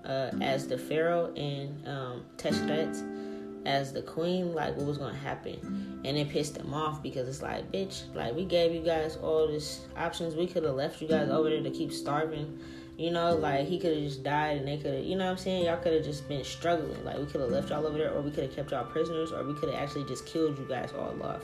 [0.05, 6.01] uh, as the pharaoh and um, Teshrit, as the queen, like what was gonna happen,
[6.05, 9.49] and it pissed him off because it's like, bitch, like we gave you guys all
[9.49, 10.35] these options.
[10.35, 12.59] We could have left you guys over there to keep starving.
[12.97, 15.31] You know, like he could have just died and they could have, you know what
[15.33, 15.65] I'm saying?
[15.65, 17.03] Y'all could have just been struggling.
[17.03, 19.33] Like we could have left y'all over there, or we could have kept y'all prisoners,
[19.33, 21.43] or we could have actually just killed you guys all off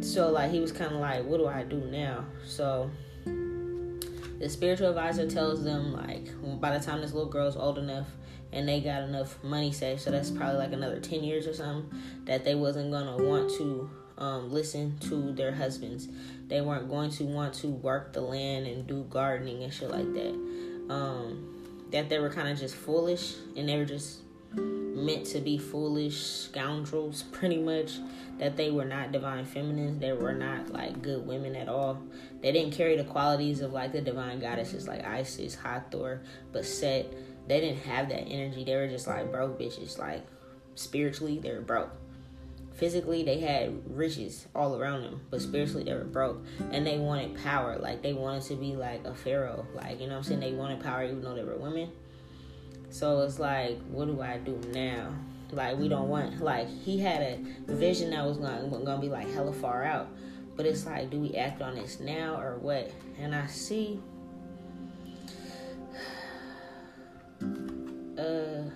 [0.00, 2.24] so like he was kind of like what do i do now?
[2.46, 2.90] So
[3.24, 6.28] the spiritual advisor tells them like
[6.60, 8.08] by the time this little girl's old enough
[8.52, 11.90] and they got enough money saved so that's probably like another 10 years or something
[12.24, 16.08] that they wasn't gonna want to um, listen to their husbands.
[16.48, 20.12] They weren't going to want to work the land and do gardening and shit like
[20.14, 20.34] that.
[20.88, 21.52] Um,
[21.90, 24.20] that they were kind of just foolish and they were just
[24.54, 27.98] meant to be foolish scoundrels pretty much
[28.38, 32.02] that they were not divine feminines they were not like good women at all.
[32.40, 37.06] They didn't carry the qualities of like the divine goddesses like isis hathor Bastet
[37.46, 38.64] they didn't have that energy.
[38.64, 39.98] They were just like broke bitches.
[39.98, 40.26] Like
[40.74, 41.90] spiritually they were broke.
[42.74, 46.44] Physically they had riches all around them but spiritually they were broke.
[46.72, 47.76] And they wanted power.
[47.78, 49.66] Like they wanted to be like a pharaoh.
[49.74, 50.40] Like you know what i'm saying?
[50.40, 51.90] They wanted power even though they were women
[52.90, 55.12] so it's like, what do I do now?
[55.52, 57.38] Like we don't want like he had a
[57.72, 60.08] vision that was gonna gonna be like hella far out,
[60.56, 62.90] but it's like, do we act on this now or what?
[63.18, 64.00] And I see,
[68.18, 68.70] uh,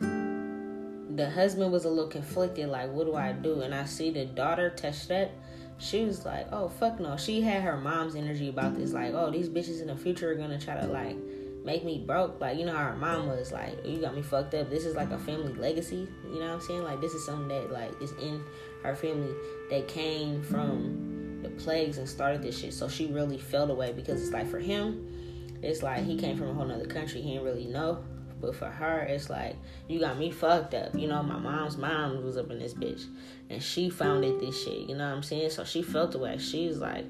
[0.00, 3.62] the husband was a little conflicted, like, what do I do?
[3.62, 5.30] And I see the daughter Teshrit,
[5.78, 7.16] she was like, oh fuck no.
[7.16, 10.34] She had her mom's energy about this, like, oh these bitches in the future are
[10.34, 11.16] gonna try to like
[11.64, 12.40] make me broke.
[12.40, 14.70] Like, you know how her mom was like, you got me fucked up.
[14.70, 16.08] This is like a family legacy.
[16.24, 16.82] You know what I'm saying?
[16.82, 18.42] Like, this is something that, like, is in
[18.82, 19.34] her family
[19.70, 22.74] that came from the plagues and started this shit.
[22.74, 26.48] So she really felt away because it's like for him, it's like he came from
[26.48, 27.20] a whole nother country.
[27.20, 28.04] He didn't really know.
[28.40, 29.56] But for her, it's like,
[29.88, 30.94] you got me fucked up.
[30.94, 33.04] You know, my mom's mom was up in this bitch.
[33.50, 34.88] And she founded this shit.
[34.88, 35.50] You know what I'm saying?
[35.50, 36.38] So she felt away.
[36.38, 37.04] She's like,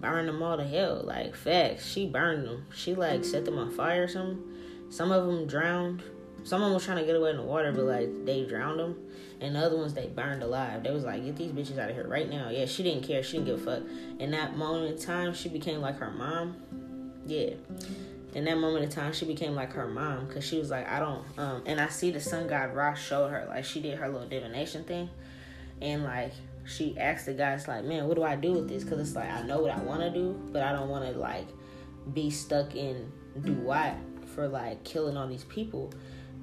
[0.00, 1.02] burn them all to hell.
[1.04, 2.66] Like facts, she burned them.
[2.74, 4.42] She like set them on fire or something.
[4.88, 6.02] Some of them drowned.
[6.42, 8.96] someone was trying to get away in the water, but like they drowned them,
[9.40, 10.82] and the other ones they burned alive.
[10.82, 12.50] They was like, get these bitches out of here right now.
[12.50, 13.22] Yeah, she didn't care.
[13.22, 13.88] She didn't give a fuck.
[14.18, 16.56] In that moment in time, she became like her mom.
[17.26, 17.50] Yeah.
[18.32, 21.00] In that moment in time, she became like her mom because she was like, I
[21.00, 21.24] don't.
[21.36, 24.28] Um, and I see the sun god Ra showed her like she did her little
[24.28, 25.10] divination thing,
[25.82, 26.32] and like
[26.70, 28.84] she asked the guys like, man, what do I do with this?
[28.84, 31.18] Because it's like I know what I want to do, but I don't want to
[31.18, 31.48] like
[32.14, 33.94] be stuck in do what
[34.34, 35.92] for like killing all these people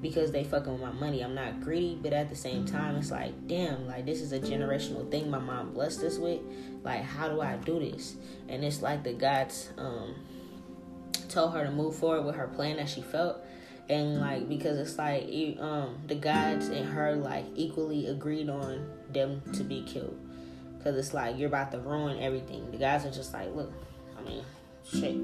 [0.02, 1.22] because they fucking with my money.
[1.22, 4.40] I'm not greedy, but at the same time, it's like, damn, like this is a
[4.40, 6.42] generational thing my mom blessed us with.
[6.84, 8.16] Like, how do I do this?
[8.48, 10.16] And it's like the gods um
[11.30, 13.38] told her to move forward with her plan that she felt.
[13.90, 15.24] And like because it's like
[15.60, 20.18] um the gods and her like equally agreed on them to be killed.
[20.84, 22.70] Cause it's like you're about to ruin everything.
[22.72, 23.72] The guys are just like, look,
[24.18, 24.44] I mean,
[24.90, 25.16] shit.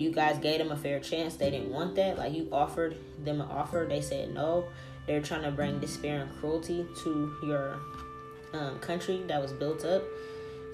[0.00, 1.36] You guys gave them a fair chance.
[1.36, 2.18] They didn't want that.
[2.18, 3.86] Like you offered them an offer.
[3.88, 4.66] They said no.
[5.06, 7.78] They're trying to bring despair and cruelty to your
[8.52, 10.02] um, country that was built up.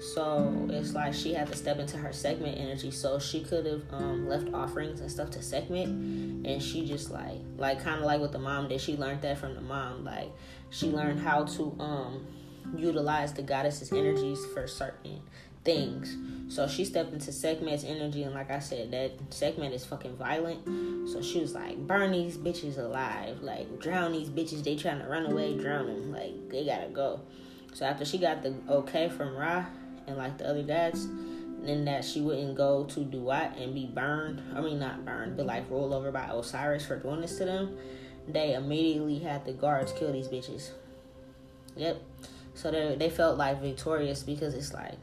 [0.03, 2.91] So it's like she had to step into her Sekhmet energy.
[2.91, 7.39] So she could have um, left offerings and stuff to Sekhmet, and she just like
[7.57, 8.81] like kind of like what the mom did.
[8.81, 10.03] She learned that from the mom.
[10.03, 10.29] Like
[10.71, 12.27] she learned how to um,
[12.75, 15.21] utilize the goddess's energies for certain
[15.63, 16.17] things.
[16.53, 21.09] So she stepped into Sekhmet's energy, and like I said, that Sekhmet is fucking violent.
[21.09, 24.65] So she was like, burn these bitches alive, like drown these bitches.
[24.65, 26.11] They trying to run away, drown them.
[26.11, 27.21] Like they gotta go.
[27.73, 29.65] So after she got the okay from Ra
[30.07, 31.07] and like the other dads
[31.65, 34.41] then that she wouldn't go to Duat and be burned.
[34.55, 37.77] I mean, not burned, but like rolled over by Osiris for doing this to them.
[38.27, 40.71] They immediately had the guards kill these bitches.
[41.75, 42.01] Yep.
[42.53, 44.97] So they they felt like victorious because it's like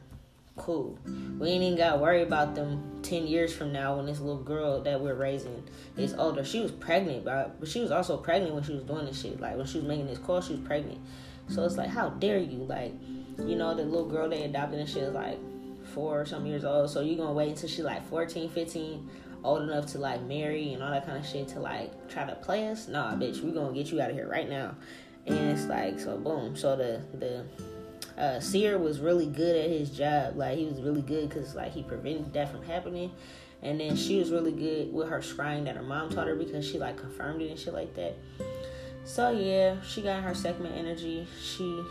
[0.56, 0.98] cool.
[1.38, 4.42] We ain't even got to worry about them 10 years from now when this little
[4.42, 5.62] girl that we're raising
[5.96, 6.44] is older.
[6.44, 9.40] She was pregnant, but she was also pregnant when she was doing this shit.
[9.40, 10.98] Like, when she was making this call, she was pregnant.
[11.48, 12.58] So it's like, how dare you?
[12.58, 12.92] Like,
[13.46, 15.38] you know, the little girl they adopted and she was like
[15.94, 16.90] four or some years old.
[16.90, 19.10] So you're gonna wait until she like 14, 15,
[19.44, 22.34] old enough to like marry and all that kind of shit to like try to
[22.36, 22.88] play us?
[22.88, 24.74] Nah, bitch, we gonna get you out of here right now.
[25.26, 26.56] And it's like, so boom.
[26.56, 27.44] So the, the,
[28.20, 30.36] uh, Seer was really good at his job.
[30.36, 33.12] Like he was really good because like he prevented that from happening.
[33.62, 36.66] And then she was really good with her scrying that her mom taught her because
[36.66, 38.16] she like confirmed it and shit like that.
[39.04, 41.26] So yeah, she got her Sekhmet energy.
[41.42, 41.82] She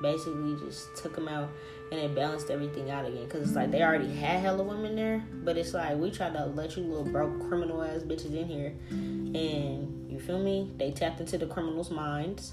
[0.00, 1.48] basically just took them out
[1.90, 3.28] and it balanced everything out again.
[3.28, 6.46] Cause it's like they already had hella women there, but it's like we tried to
[6.46, 10.70] let you little broke criminal ass bitches in here, and you feel me?
[10.76, 12.52] They tapped into the criminals' minds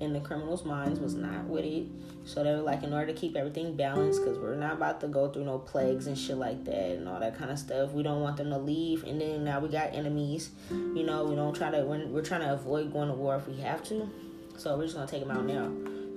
[0.00, 1.86] and the criminals' minds was not with it.
[2.24, 5.08] So they were like, in order to keep everything balanced, because we're not about to
[5.08, 7.92] go through no plagues and shit like that and all that kind of stuff.
[7.92, 10.50] We don't want them to leave, and then now we got enemies.
[10.70, 11.82] You know, we don't try to.
[11.84, 14.08] We're, we're trying to avoid going to war if we have to.
[14.56, 15.70] So we're just gonna take them out now.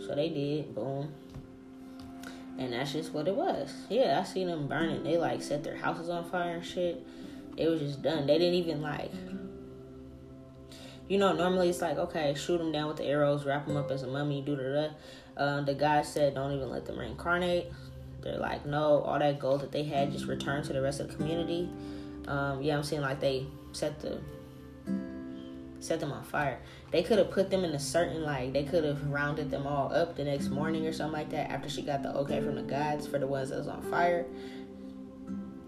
[0.05, 0.75] So they did.
[0.75, 1.13] Boom.
[2.57, 3.73] And that's just what it was.
[3.89, 5.03] Yeah, I seen them burning.
[5.03, 7.05] They like set their houses on fire and shit.
[7.55, 8.25] It was just done.
[8.27, 9.11] They didn't even like
[11.07, 13.91] you know, normally it's like, okay, shoot them down with the arrows, wrap them up
[13.91, 15.41] as a mummy, do da da.
[15.41, 17.71] Uh, the guy said, don't even let them reincarnate.
[18.21, 21.09] They're like, no, all that gold that they had just returned to the rest of
[21.09, 21.69] the community.
[22.27, 24.19] Um, yeah, I'm seeing like they set the
[25.79, 26.59] set them on fire.
[26.91, 29.93] They could have put them in a certain like they could have rounded them all
[29.93, 32.63] up the next morning or something like that after she got the okay from the
[32.63, 34.25] gods for the ones that was on fire.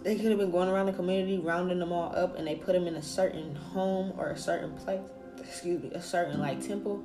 [0.03, 2.73] They could have been going around the community rounding them all up and they put
[2.73, 5.01] them in a certain home or a certain place
[5.39, 7.03] excuse me, a certain like temple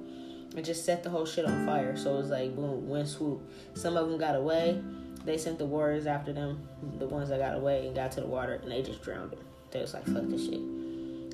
[0.56, 1.96] and just set the whole shit on fire.
[1.96, 3.42] So it was like boom, wind swoop.
[3.74, 4.80] Some of them got away.
[5.24, 8.26] They sent the warriors after them, the ones that got away and got to the
[8.26, 9.40] water, and they just drowned them.
[9.70, 10.60] They was like, fuck this shit.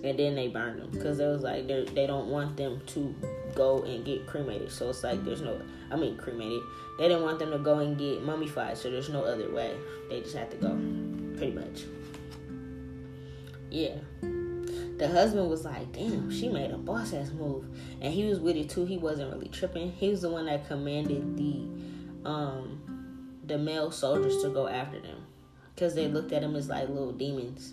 [0.02, 3.14] And then they burned them because it was like they they don't want them to
[3.54, 4.70] go and get cremated.
[4.70, 5.60] So it's like there's no,
[5.90, 6.62] I mean cremated.
[6.98, 8.78] They didn't want them to go and get mummified.
[8.78, 9.74] So there's no other way.
[10.08, 10.70] They just had to go,
[11.36, 11.84] pretty much.
[13.70, 13.96] Yeah
[15.00, 17.64] the husband was like, damn, she made a boss ass move.
[18.02, 18.84] And he was with it too.
[18.84, 19.92] He wasn't really tripping.
[19.92, 25.24] He was the one that commanded the um the male soldiers to go after them.
[25.78, 27.72] Cause they looked at him as like little demons.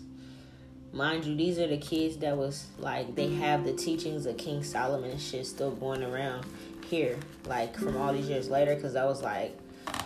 [0.92, 4.62] Mind you, these are the kids that was like they have the teachings of King
[4.62, 6.46] Solomon and shit still going around
[6.88, 9.56] here, like from all these years later, because I was like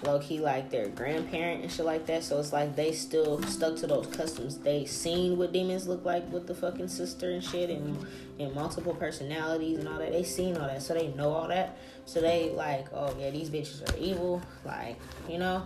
[0.02, 2.24] low key like their grandparent and shit like that.
[2.24, 4.58] So it's like they still stuck to those customs.
[4.58, 8.04] They seen what demons look like with the fucking sister and shit and
[8.40, 10.12] and multiple personalities and all that.
[10.12, 11.76] They seen all that, so they know all that.
[12.06, 14.42] So they like, oh yeah, these bitches are evil.
[14.64, 15.62] Like you know.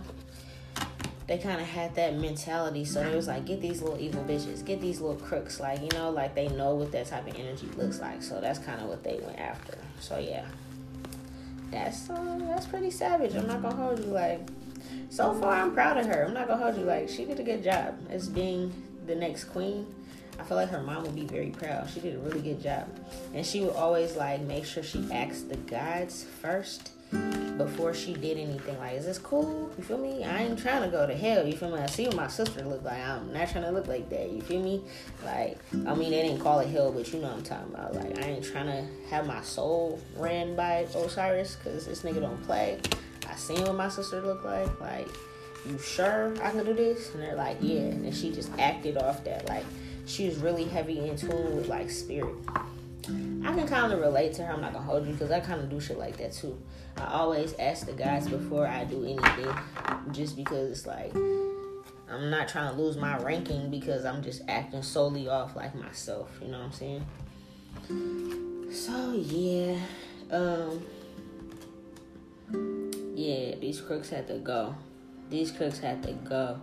[1.27, 2.85] They kind of had that mentality.
[2.85, 5.59] So they was like, get these little evil bitches, get these little crooks.
[5.59, 8.23] Like, you know, like they know what that type of energy looks like.
[8.23, 9.77] So that's kind of what they went after.
[9.99, 10.45] So yeah,
[11.69, 13.35] that's uh, that's pretty savage.
[13.35, 14.05] I'm not gonna hold you.
[14.05, 14.39] Like,
[15.09, 16.25] so far, I'm proud of her.
[16.25, 16.83] I'm not gonna hold you.
[16.83, 18.71] Like, she did a good job as being
[19.05, 19.85] the next queen.
[20.39, 21.89] I feel like her mom would be very proud.
[21.89, 22.87] She did a really good job,
[23.33, 26.91] and she would always like make sure she asked the gods first
[27.57, 28.77] before she did anything.
[28.77, 29.69] Like, is this cool?
[29.77, 30.23] You feel me?
[30.23, 31.45] I ain't trying to go to hell.
[31.45, 31.79] You feel me?
[31.79, 32.99] I see what my sister look like.
[32.99, 34.31] I'm not trying to look like that.
[34.31, 34.83] You feel me?
[35.25, 37.95] Like, I mean, they didn't call it hell, but you know what I'm talking about.
[37.95, 42.41] Like, I ain't trying to have my soul ran by Osiris because this nigga don't
[42.43, 42.79] play.
[43.29, 44.79] I seen what my sister look like.
[44.79, 45.07] Like,
[45.67, 47.13] you sure I can do this?
[47.13, 47.81] And they're like, yeah.
[47.81, 49.47] And then she just acted off that.
[49.49, 49.65] Like,
[50.05, 52.33] she was really heavy in tune with like spirit.
[53.07, 54.53] I can kind of relate to her.
[54.53, 56.61] I'm not gonna hold you because I kind of do shit like that too.
[56.97, 59.53] I always ask the guys before I do anything,
[60.11, 61.13] just because it's like
[62.09, 66.29] I'm not trying to lose my ranking because I'm just acting solely off like myself.
[66.41, 67.05] You know what I'm saying?
[68.71, 69.79] So yeah,
[70.31, 70.85] um,
[73.15, 74.75] yeah, these crooks had to go.
[75.29, 76.59] These crooks had to go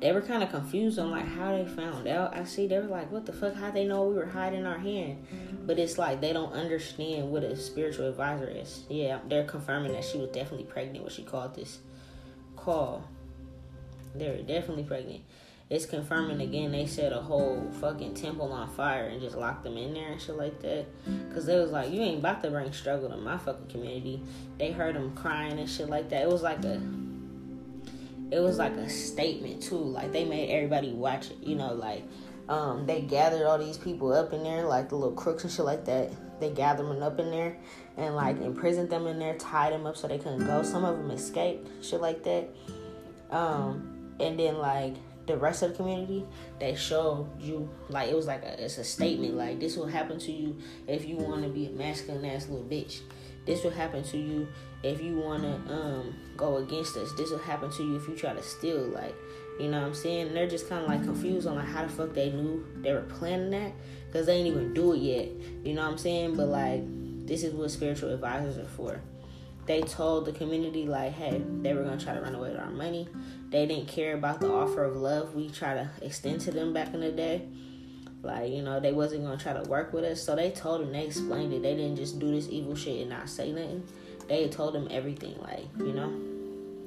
[0.00, 2.34] they were kind of confused on like how they found out.
[2.34, 3.54] I see they were like, "What the fuck?
[3.54, 5.26] How they know we were hiding our hand?"
[5.66, 8.84] But it's like they don't understand what a spiritual advisor is.
[8.88, 11.04] Yeah, they're confirming that she was definitely pregnant.
[11.04, 11.78] What she called this
[12.56, 13.04] call.
[14.14, 15.22] They were definitely pregnant.
[15.68, 16.72] It's confirming again.
[16.72, 20.20] They set a whole fucking temple on fire and just locked them in there and
[20.20, 20.86] shit like that.
[21.32, 24.22] Cause they was like, "You ain't about to bring struggle to my fucking community."
[24.58, 26.22] They heard them crying and shit like that.
[26.22, 26.80] It was like a
[28.30, 29.76] it was like a statement too.
[29.76, 31.38] Like they made everybody watch it.
[31.42, 32.04] You know, like
[32.48, 35.64] um, they gathered all these people up in there, like the little crooks and shit
[35.64, 36.10] like that.
[36.40, 37.56] They gathered them up in there
[37.96, 40.62] and like imprisoned them in there, tied them up so they couldn't go.
[40.62, 42.48] Some of them escaped, shit like that.
[43.30, 44.94] Um, and then like
[45.26, 46.24] the rest of the community,
[46.58, 50.18] they showed you like it was like a, it's a statement like this will happen
[50.18, 50.58] to you
[50.88, 53.00] if you want to be a masculine ass little bitch.
[53.46, 54.48] This will happen to you
[54.82, 57.12] if you want to um, go against us.
[57.12, 58.82] This will happen to you if you try to steal.
[58.82, 59.14] Like,
[59.58, 60.28] you know what I'm saying?
[60.28, 62.92] And they're just kind of like confused on like how the fuck they knew they
[62.92, 63.72] were planning that
[64.06, 65.28] because they ain't even do it yet.
[65.64, 66.36] You know what I'm saying?
[66.36, 66.82] But like,
[67.26, 69.00] this is what spiritual advisors are for.
[69.66, 72.70] They told the community like, hey, they were gonna try to run away with our
[72.70, 73.08] money.
[73.50, 76.92] They didn't care about the offer of love we try to extend to them back
[76.94, 77.46] in the day.
[78.22, 80.22] Like, you know, they wasn't gonna try to work with us.
[80.22, 81.62] So they told them, they explained it.
[81.62, 83.86] They didn't just do this evil shit and not say nothing.
[84.28, 86.12] They told them everything, like, you know?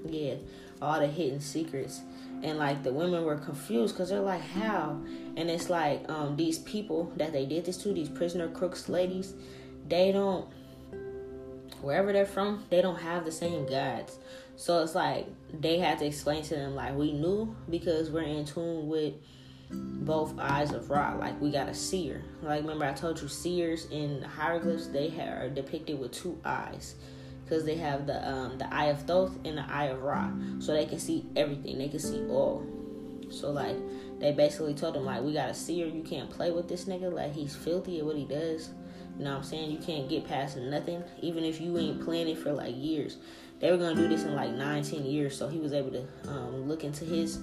[0.06, 0.36] Yeah,
[0.82, 2.02] all the hidden secrets.
[2.44, 5.02] And like the women were confused because they're like, how?
[5.38, 9.34] And it's like, um, these people that they did this to, these prisoner crooks ladies,
[9.88, 10.48] they don't
[11.82, 14.18] wherever they're from, they don't have the same gods.
[14.56, 18.46] So it's like they had to explain to them like we knew because we're in
[18.46, 19.14] tune with
[19.74, 21.16] both eyes of Ra.
[21.16, 22.24] Like we got a seer.
[22.42, 26.96] Like remember I told you seers in hieroglyphs they are depicted with two eyes
[27.44, 30.74] because they have the um, the eye of Thoth and the eye of Ra, so
[30.74, 31.78] they can see everything.
[31.78, 32.66] They can see all.
[33.30, 33.78] So like
[34.20, 35.88] they basically told him like we got a seer.
[35.88, 37.12] You can't play with this nigga.
[37.12, 38.70] Like he's filthy at what he does.
[39.18, 39.70] You know what I'm saying?
[39.70, 43.18] You can't get past nothing, even if you ain't planning for like years.
[43.60, 46.06] They were gonna do this in like nine, ten years, so he was able to
[46.28, 47.40] um, look into his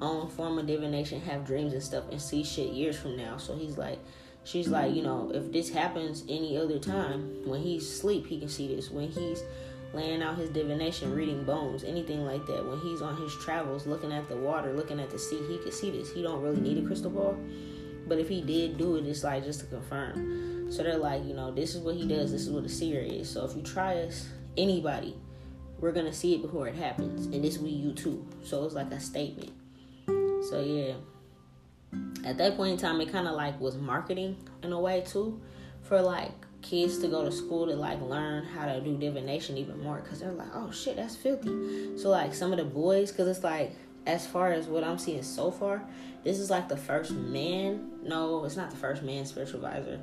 [0.00, 3.36] own form of divination, have dreams and stuff, and see shit years from now.
[3.36, 3.98] So he's like,
[4.44, 8.48] she's like, you know, if this happens any other time, when he's asleep, he can
[8.48, 8.90] see this.
[8.90, 9.42] When he's
[9.94, 12.66] laying out his divination, reading bones, anything like that.
[12.66, 15.72] When he's on his travels, looking at the water, looking at the sea, he can
[15.72, 16.12] see this.
[16.12, 17.38] He don't really need a crystal ball,
[18.06, 20.70] but if he did do it, it's like just to confirm.
[20.70, 22.32] So they're like, you know, this is what he does.
[22.32, 23.30] This is what a seer is.
[23.30, 25.16] So if you try us, anybody,
[25.78, 28.26] we're gonna see it before it happens, and this we you too.
[28.42, 29.52] So it's like a statement.
[30.54, 30.94] So yeah.
[32.24, 35.40] At that point in time it kinda like was marketing in a way too
[35.82, 36.30] for like
[36.62, 40.20] kids to go to school to like learn how to do divination even more because
[40.20, 41.98] they're like, oh shit, that's filthy.
[41.98, 43.72] So like some of the boys, because it's like
[44.06, 45.82] as far as what I'm seeing so far,
[46.22, 47.90] this is like the first man.
[48.04, 50.00] No, it's not the first man spiritual advisor,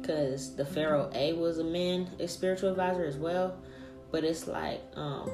[0.00, 3.56] because the Pharaoh A was a man, a spiritual advisor as well.
[4.12, 5.28] But it's like um,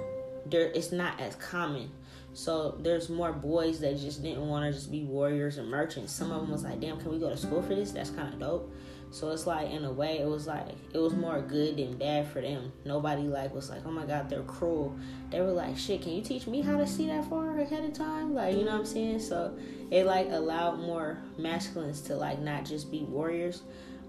[0.47, 1.91] there, it's not as common
[2.39, 6.13] so there's more boys that just didn't want to just be warriors and merchants.
[6.13, 7.91] Some of them was like, damn, can we go to school for this?
[7.91, 8.73] That's kind of dope.
[9.11, 12.29] So it's like in a way, it was like it was more good than bad
[12.29, 12.71] for them.
[12.85, 14.97] Nobody like was like, oh my god, they're cruel.
[15.31, 17.93] They were like, shit, can you teach me how to see that far ahead of
[17.93, 18.35] time?
[18.35, 19.19] Like you know what I'm saying?
[19.19, 19.59] So
[19.91, 23.63] it like allowed more masculines to like not just be warriors,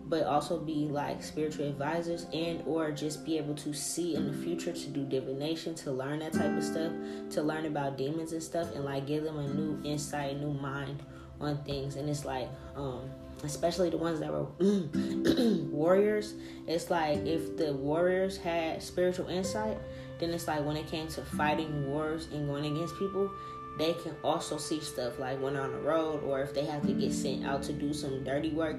[0.09, 4.37] but also be like spiritual advisors and or just be able to see in the
[4.43, 6.91] future to do divination to learn that type of stuff
[7.29, 11.03] to learn about demons and stuff and like give them a new insight new mind
[11.39, 11.95] on things.
[11.95, 13.09] And it's like um
[13.43, 14.47] especially the ones that were
[15.71, 16.33] warriors
[16.67, 19.77] it's like if the warriors had spiritual insight
[20.19, 23.31] then it's like when it came to fighting wars and going against people
[23.77, 26.91] they can also see stuff like when on the road or if they have to
[26.91, 28.75] get sent out to do some dirty work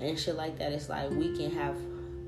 [0.00, 0.72] and shit like that.
[0.72, 1.76] It's like we can have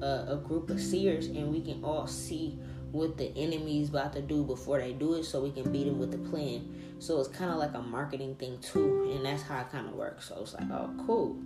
[0.01, 2.59] a, a group of seers and we can all see
[2.93, 5.99] what the enemy's about to do before they do it so we can beat them
[5.99, 6.75] with the plan.
[6.99, 9.95] So it's kind of like a marketing thing too, and that's how it kind of
[9.95, 10.29] works.
[10.29, 11.37] So it's like, oh, cool.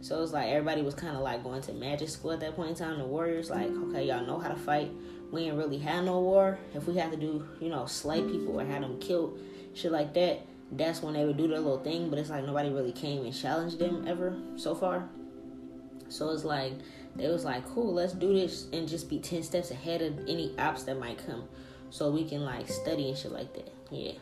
[0.00, 2.70] So it's like everybody was kind of like going to magic school at that point
[2.70, 2.98] in time.
[2.98, 4.90] The Warriors, like, okay, y'all know how to fight.
[5.30, 6.58] We ain't really had no war.
[6.74, 9.38] If we had to do, you know, slay people or have them killed,
[9.74, 12.10] shit like that, that's when they would do their little thing.
[12.10, 15.08] But it's like nobody really came and challenged them ever so far.
[16.12, 16.72] So it's like
[17.16, 20.54] they was like, cool, let's do this and just be ten steps ahead of any
[20.58, 21.48] ops that might come,
[21.90, 23.72] so we can like study and shit like that.
[23.90, 24.12] Yeah.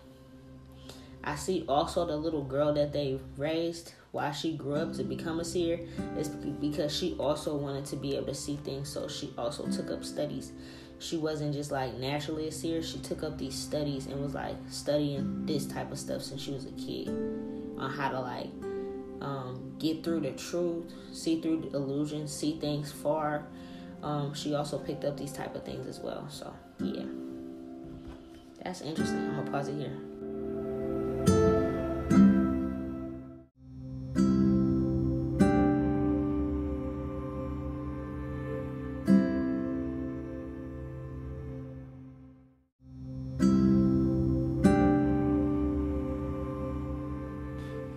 [1.22, 5.38] I see also the little girl that they raised why she grew up to become
[5.38, 5.78] a seer
[6.16, 9.90] is because she also wanted to be able to see things so she also took
[9.90, 10.52] up studies
[11.00, 12.82] she wasn't just like naturally a seer.
[12.82, 16.52] She took up these studies and was like studying this type of stuff since she
[16.52, 17.08] was a kid
[17.78, 18.50] on how to like
[19.20, 23.46] um, get through the truth, see through the illusions, see things far.
[24.02, 26.26] Um, she also picked up these type of things as well.
[26.30, 27.04] So yeah,
[28.62, 29.18] that's interesting.
[29.18, 30.09] I'm gonna pause it here.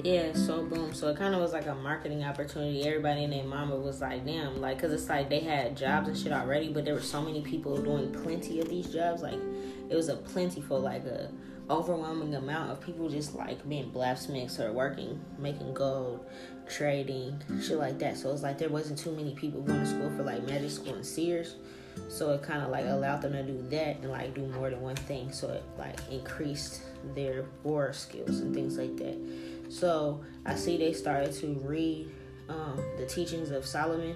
[0.03, 0.93] Yeah, so boom.
[0.93, 2.85] So it kind of was like a marketing opportunity.
[2.85, 6.17] Everybody and their mama was like, damn, like, cause it's like they had jobs and
[6.17, 9.21] shit already, but there were so many people doing plenty of these jobs.
[9.21, 9.39] Like,
[9.89, 11.31] it was a plentiful, like a
[11.69, 16.25] overwhelming amount of people just like being blacksmiths or working, making gold,
[16.67, 18.17] trading, shit like that.
[18.17, 20.95] So it's like there wasn't too many people going to school for like magic school
[20.95, 21.55] and seers.
[22.09, 24.81] So it kind of like allowed them to do that and like do more than
[24.81, 25.31] one thing.
[25.31, 26.81] So it like increased
[27.15, 29.17] their war skills and things like that.
[29.74, 32.09] So I see they started to read
[32.47, 34.15] um, the teachings of Solomon,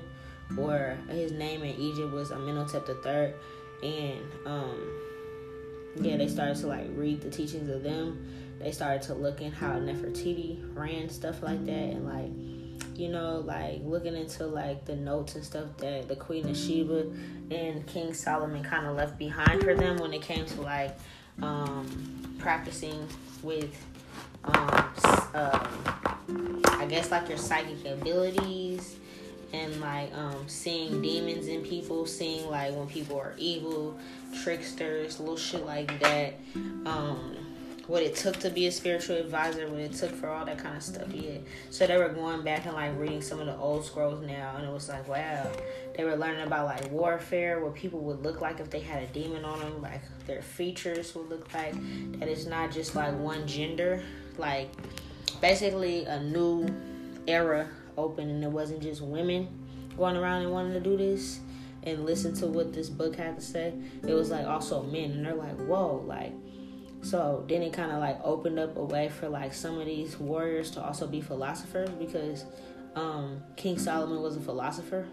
[0.56, 3.34] or his name in Egypt was Amenhotep III,
[3.82, 5.02] and um,
[5.96, 8.24] yeah, they started to like read the teachings of them.
[8.60, 13.40] They started to look in how Nefertiti ran stuff like that, and like you know,
[13.40, 17.12] like looking into like the notes and stuff that the Queen of Sheba
[17.50, 20.96] and King Solomon kind of left behind for them when it came to like
[21.42, 23.08] um, practicing
[23.42, 23.76] with
[24.54, 24.94] um,
[25.34, 28.98] um, I guess like your psychic abilities
[29.54, 33.98] and like um, seeing demons in people, seeing like when people are evil,
[34.44, 36.36] tricksters, little shit like that.
[36.86, 37.38] Um,
[37.88, 40.76] what it took to be a spiritual advisor, what it took for all that kind
[40.76, 41.08] of stuff.
[41.14, 41.38] Yeah.
[41.70, 44.66] So they were going back and like reading some of the old scrolls now, and
[44.66, 45.50] it was like, wow.
[45.96, 49.08] They were learning about like warfare, what people would look like if they had a
[49.08, 51.74] demon on them, like their features would look like.
[52.20, 54.04] That it's not just like one gender,
[54.40, 54.70] like
[55.42, 56.68] basically a new
[57.28, 57.68] era
[57.98, 59.48] open, and it wasn't just women
[59.98, 61.40] going around and wanting to do this
[61.84, 63.74] and listen to what this book had to say.
[64.08, 66.34] It was like also men, and they're like, whoa, like
[67.02, 70.20] so then it kind of like opened up a way for like some of these
[70.20, 72.46] warriors to also be philosophers because
[72.96, 75.08] um, King Solomon was a philosopher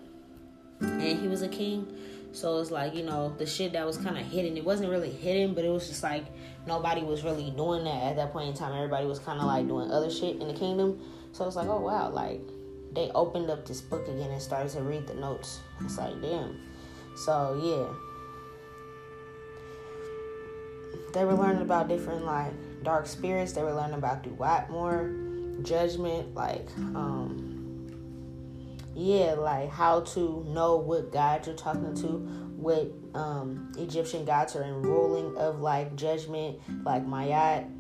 [0.81, 1.87] and he was a king.
[2.33, 5.11] So it's like, you know, the shit that was kind of hidden, it wasn't really
[5.11, 6.25] hidden, but it was just like
[6.67, 8.75] nobody was really doing that at that point in time.
[8.75, 11.01] Everybody was kind of like doing other shit in the kingdom.
[11.33, 12.41] So it's like, oh wow, like
[12.93, 15.61] they opened up this book again and started to read the notes.
[15.81, 16.61] It's like, damn.
[17.17, 18.15] So yeah
[21.15, 22.53] they were learning about different like
[22.83, 23.53] dark spirits.
[23.53, 27.53] They were learning about Duatmore, judgment, like um
[28.95, 34.65] yeah, like how to know what God you're talking to, what um Egyptian gods are
[34.65, 37.71] in ruling of like judgment, like Ma'at,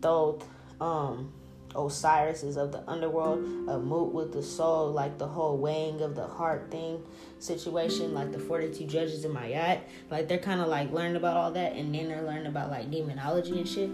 [0.00, 0.46] Thoth,
[0.80, 1.32] um
[1.74, 6.26] Osiris is of the underworld, Ammit with the soul, like the whole weighing of the
[6.26, 7.02] heart thing
[7.38, 9.80] situation, like the 42 judges in Ma'at.
[10.10, 12.90] Like they're kind of like learning about all that, and then they're learning about like
[12.90, 13.90] demonology and shit.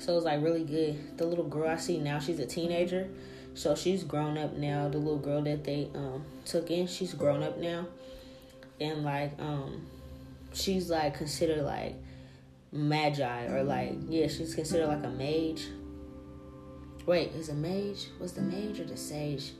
[0.00, 1.18] So it's like really good.
[1.18, 3.08] The little girl I see now, she's a teenager,
[3.54, 4.88] so she's grown up now.
[4.88, 7.86] The little girl that they um took in, she's grown up now,
[8.80, 9.86] and like um
[10.52, 11.94] she's like considered like
[12.72, 15.66] magi or like yeah, she's considered like a mage
[17.06, 18.08] Wait, is a mage?
[18.20, 19.52] Was the mage or the sage?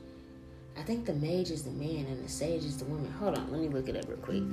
[0.77, 3.11] I think the mage is the man and the sage is the woman.
[3.11, 4.43] Hold on, let me look it up real quick.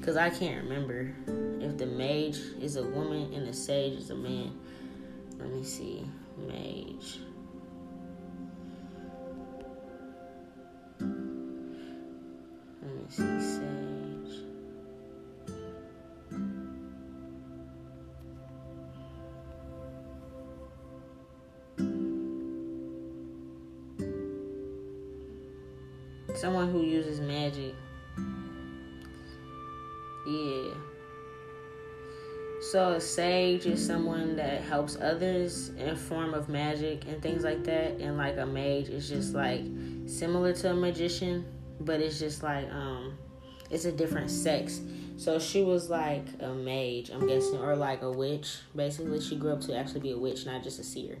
[0.00, 1.14] Because I can't remember
[1.60, 4.58] if the mage is a woman and the sage is a man.
[5.38, 6.04] Let me see.
[6.36, 7.20] Mage.
[10.98, 13.40] Let me see.
[13.40, 13.77] Sage.
[32.70, 37.64] So a sage is someone that helps others in form of magic and things like
[37.64, 37.92] that.
[37.92, 39.62] And like a mage is just like
[40.04, 41.46] similar to a magician,
[41.80, 43.16] but it's just like um
[43.70, 44.82] it's a different sex.
[45.16, 48.58] So she was like a mage, I'm guessing, or like a witch.
[48.76, 51.18] Basically, she grew up to actually be a witch, not just a seer.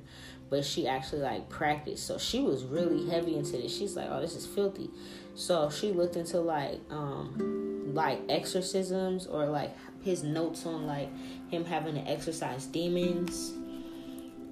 [0.50, 2.06] But she actually like practiced.
[2.06, 3.74] So she was really heavy into this.
[3.74, 4.90] She's like, oh, this is filthy.
[5.34, 11.08] So she looked into like um like exorcisms or like his notes on like
[11.50, 13.52] him having to exorcise demons.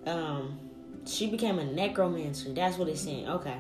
[0.07, 0.59] Um,
[1.07, 2.53] she became a necromancer.
[2.53, 3.29] That's what it's saying.
[3.29, 3.57] Okay.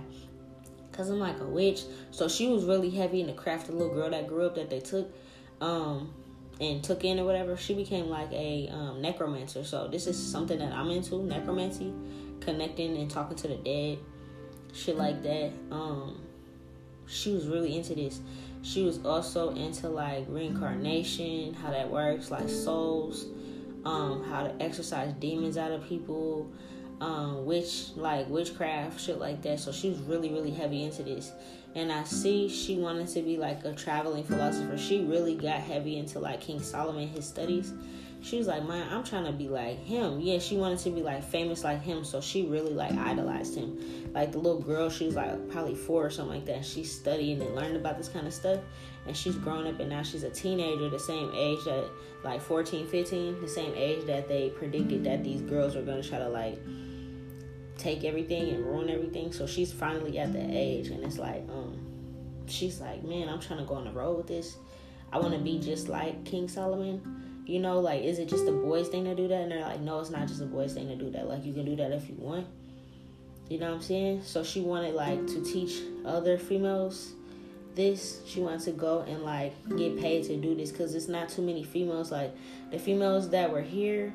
[0.92, 1.82] Cause I'm like a witch.
[2.10, 3.66] So she was really heavy in the craft.
[3.66, 5.14] The little girl that grew up that they took,
[5.60, 6.12] um,
[6.60, 7.56] and took in or whatever.
[7.56, 9.64] She became like a um, necromancer.
[9.64, 11.92] So this is something that I'm into necromancy,
[12.40, 13.98] connecting and talking to the dead,
[14.72, 15.52] shit like that.
[15.70, 16.20] Um,
[17.06, 18.20] she was really into this.
[18.66, 23.26] She was also into like reincarnation, how that works, like souls,
[23.84, 26.50] um, how to exorcise demons out of people,
[27.00, 29.60] um, witch like witchcraft, shit like that.
[29.60, 31.30] So she was really, really heavy into this.
[31.76, 34.76] And I see she wanted to be like a traveling philosopher.
[34.76, 37.72] She really got heavy into like King Solomon, his studies.
[38.22, 40.20] She was like, man, I'm trying to be like him.
[40.20, 44.12] Yeah, she wanted to be like famous like him, so she really like idolized him.
[44.12, 46.64] Like the little girl, she was like probably four or something like that.
[46.64, 48.60] She studied and learned about this kind of stuff,
[49.06, 51.84] and she's grown up and now she's a teenager, the same age that
[52.24, 56.18] like 14, 15, the same age that they predicted that these girls were gonna try
[56.18, 56.58] to like
[57.78, 59.32] take everything and ruin everything.
[59.32, 61.78] So she's finally at the age, and it's like, um,
[62.46, 64.56] she's like, man, I'm trying to go on the road with this.
[65.12, 68.52] I want to be just like King Solomon you know, like, is it just a
[68.52, 69.42] boys' thing to do that?
[69.42, 71.28] And they're like, no, it's not just a boys' thing to do that.
[71.28, 72.46] Like, you can do that if you want.
[73.48, 74.22] You know what I'm saying?
[74.24, 77.12] So she wanted like to teach other females
[77.76, 78.20] this.
[78.26, 81.42] She wanted to go and like get paid to do this because it's not too
[81.42, 82.10] many females.
[82.10, 82.34] Like
[82.72, 84.12] the females that were here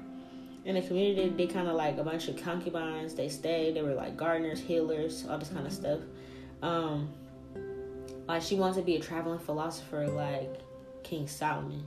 [0.66, 3.16] in the community, they kind of like a bunch of concubines.
[3.16, 3.76] They stayed.
[3.76, 6.00] They were like gardeners, healers, all this kind of stuff.
[6.62, 7.10] Um,
[8.28, 10.60] like she wants to be a traveling philosopher like
[11.04, 11.86] King Solomon.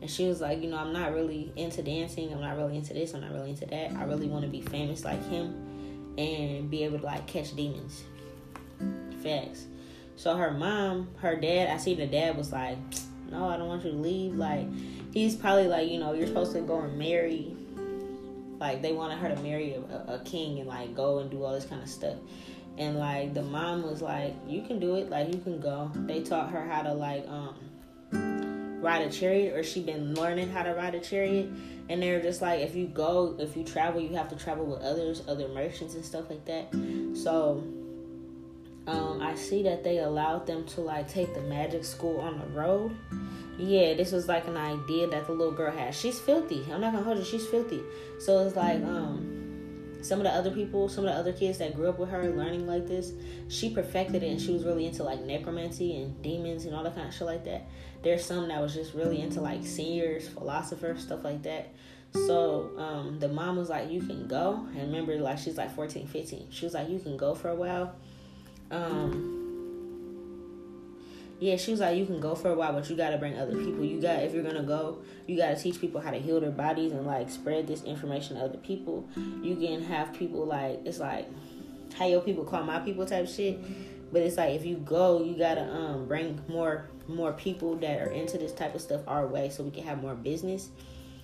[0.00, 2.32] And she was like, you know, I'm not really into dancing.
[2.32, 3.14] I'm not really into this.
[3.14, 3.92] I'm not really into that.
[3.92, 8.04] I really want to be famous like him and be able to like catch demons.
[9.22, 9.66] Facts.
[10.16, 12.78] So her mom, her dad, I see the dad was like,
[13.30, 14.34] no, I don't want you to leave.
[14.34, 14.66] Like,
[15.12, 17.54] he's probably like, you know, you're supposed to go and marry.
[18.58, 21.52] Like, they wanted her to marry a, a king and like go and do all
[21.52, 22.16] this kind of stuff.
[22.78, 25.10] And like, the mom was like, you can do it.
[25.10, 25.90] Like, you can go.
[25.94, 27.56] They taught her how to like, um,
[28.80, 31.48] ride a chariot or she been learning how to ride a chariot.
[31.88, 34.80] And they're just like if you go if you travel you have to travel with
[34.80, 36.72] others other merchants and stuff like that.
[37.14, 37.64] So
[38.88, 42.46] um, i see that they allowed them to like take the magic school on the
[42.46, 42.94] road.
[43.58, 45.94] Yeah this was like an idea that the little girl had.
[45.94, 46.64] She's filthy.
[46.72, 47.24] I'm not gonna hold you.
[47.24, 47.82] She's filthy.
[48.18, 49.36] So it's like um
[50.06, 52.30] some of the other people, some of the other kids that grew up with her
[52.30, 53.12] learning like this,
[53.48, 56.94] she perfected it and she was really into like necromancy and demons and all that
[56.94, 57.68] kind of shit like that.
[58.06, 61.74] There's some that was just really into like seniors, philosophers, stuff like that.
[62.12, 64.64] So um, the mom was like, You can go.
[64.76, 66.46] And remember, like, she's like 14, 15.
[66.50, 67.96] She was like, You can go for a while.
[68.70, 69.36] Um,
[71.40, 73.56] yeah, she was like, you can go for a while, but you gotta bring other
[73.56, 73.84] people.
[73.84, 76.92] You got if you're gonna go, you gotta teach people how to heal their bodies
[76.92, 79.08] and like spread this information to other people.
[79.42, 81.28] You can have people like it's like
[81.94, 83.58] how your people call my people type shit.
[84.12, 88.10] But it's like if you go, you gotta um bring more more people that are
[88.10, 90.70] into this type of stuff our way, so we can have more business.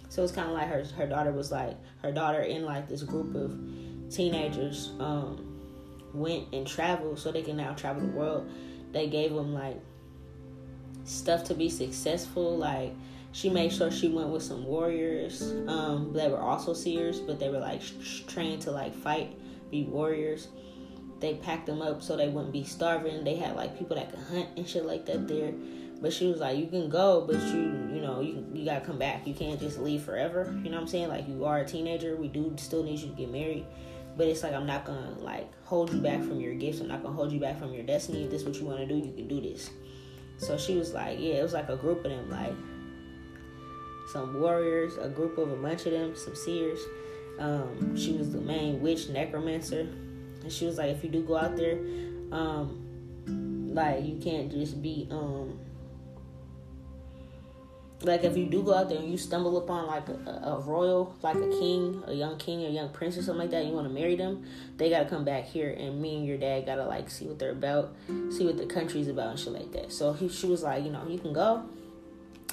[0.09, 3.03] So it's kind of like her her daughter was like her daughter in like this
[3.03, 3.59] group of
[4.11, 5.49] teenagers um
[6.13, 8.51] went and traveled so they can now travel the world.
[8.93, 9.81] They gave them like
[11.05, 12.57] stuff to be successful.
[12.57, 12.95] Like
[13.33, 17.49] she made sure she went with some warriors um, that were also seers, but they
[17.49, 19.35] were like sh- trained to like fight,
[19.71, 20.49] be warriors.
[21.23, 23.25] They packed them up so they wouldn't be starving.
[23.25, 25.53] They had like people that could hunt and shit like that there.
[26.03, 27.61] But she was like, you can go, but you,
[27.95, 29.25] you know, you you gotta come back.
[29.25, 30.53] You can't just leave forever.
[30.63, 31.09] You know what I'm saying?
[31.09, 32.17] Like you are a teenager.
[32.17, 33.65] We do still need you to get married.
[34.17, 36.81] but it's like I'm not gonna like hold you back from your gifts.
[36.81, 38.25] I'm not gonna hold you back from your destiny.
[38.25, 39.71] If this is what you want to do, you can do this.
[40.39, 42.53] So she was like, yeah, it was like a group of them, like
[44.13, 46.81] some warriors, a group of a bunch of them, some seers.
[47.39, 49.89] Um, she was the main witch necromancer,
[50.43, 51.79] and she was like, if you do go out there,
[52.33, 52.83] um,
[53.75, 55.59] like you can't just be um
[58.05, 61.15] like if you do go out there and you stumble upon like a, a, royal,
[61.23, 63.87] like a king, a young king, a young prince or something like that, you want
[63.87, 64.45] to marry them,
[64.77, 67.53] they gotta come back here, and me and your dad gotta like see what they're
[67.53, 67.95] about,
[68.31, 69.93] see what the country's about and shit like that.
[69.93, 71.65] So he, she was like, you know, you can go,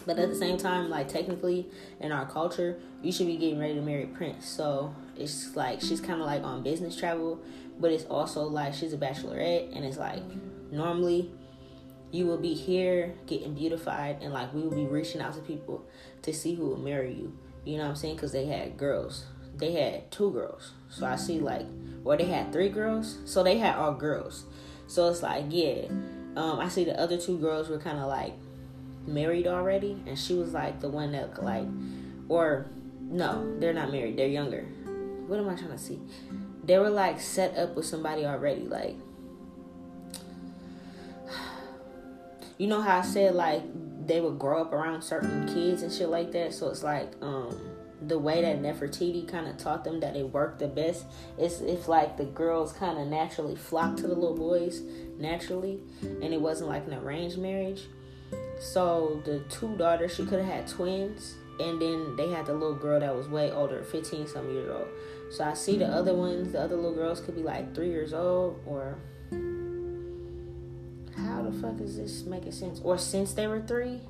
[0.06, 1.68] but at the same time, like technically
[2.00, 4.48] in our culture, you should be getting ready to marry Prince.
[4.48, 7.40] So it's like she's kind of like on business travel,
[7.80, 10.24] but it's also like she's a bachelorette, and it's like
[10.72, 11.32] normally
[12.12, 15.86] you will be here getting beautified and like we will be reaching out to people
[16.22, 17.38] to see who will marry you.
[17.66, 18.16] You know what i'm saying?
[18.16, 19.26] Because they had girls.
[19.56, 20.72] They had two girls.
[20.90, 21.66] So i see like
[22.04, 23.20] or they had three girls.
[23.26, 24.46] So they had all girls.
[24.88, 25.86] So it's like yeah.
[26.36, 28.34] Um, i see the other two girls were kind of like
[29.06, 31.66] married already and she was like the one that like
[32.28, 32.68] or
[33.02, 34.18] no they're not married.
[34.18, 34.64] They're younger.
[35.28, 36.00] What am i trying to see
[36.70, 38.96] they were like set up with somebody already like
[42.60, 43.64] you know how I said like
[44.06, 46.54] they would grow up around certain kids and shit like that.
[46.54, 47.60] So it's like um
[48.06, 51.06] the way that Nefertiti kind of taught them that it worked the best
[51.40, 54.82] is if like the girls kind of naturally flocked to the little boys
[55.18, 57.88] naturally, and it wasn't like an arranged marriage.
[58.62, 62.76] So the two daughters, she could have had twins, and then they had the little
[62.76, 64.88] girl that was way older, 15 some years old.
[65.32, 68.14] So I see the other ones, the other little girls could be like three years
[68.14, 68.98] old or
[71.18, 72.80] how the fuck is this making sense?
[72.84, 74.02] Or since they were three?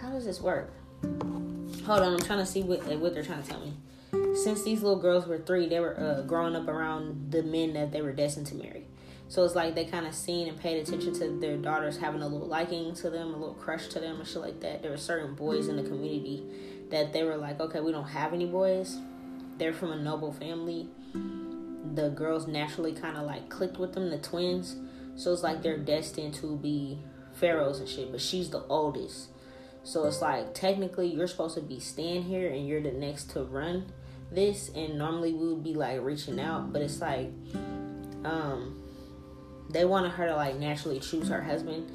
[0.00, 0.72] How does this work?
[1.02, 3.74] Hold on, I'm trying to see what what they're trying to tell me.
[4.34, 7.92] Since these little girls were three, they were uh, growing up around the men that
[7.92, 8.86] they were destined to marry.
[9.28, 12.28] So it's like they kind of seen and paid attention to their daughters having a
[12.28, 14.80] little liking to them, a little crush to them, and shit like that.
[14.80, 16.44] There were certain boys in the community
[16.90, 18.96] that they were like, okay, we don't have any boys.
[19.58, 20.88] They're from a noble family.
[21.94, 24.76] The girls naturally kind of like clicked with them, the twins.
[25.16, 26.98] So it's like they're destined to be
[27.34, 29.28] pharaohs and shit, but she's the oldest.
[29.82, 33.42] So it's like technically you're supposed to be staying here and you're the next to
[33.42, 33.92] run
[34.30, 37.30] this and normally we would be like reaching out, but it's like
[38.24, 38.82] um
[39.70, 41.90] they wanted her to like naturally choose her husband.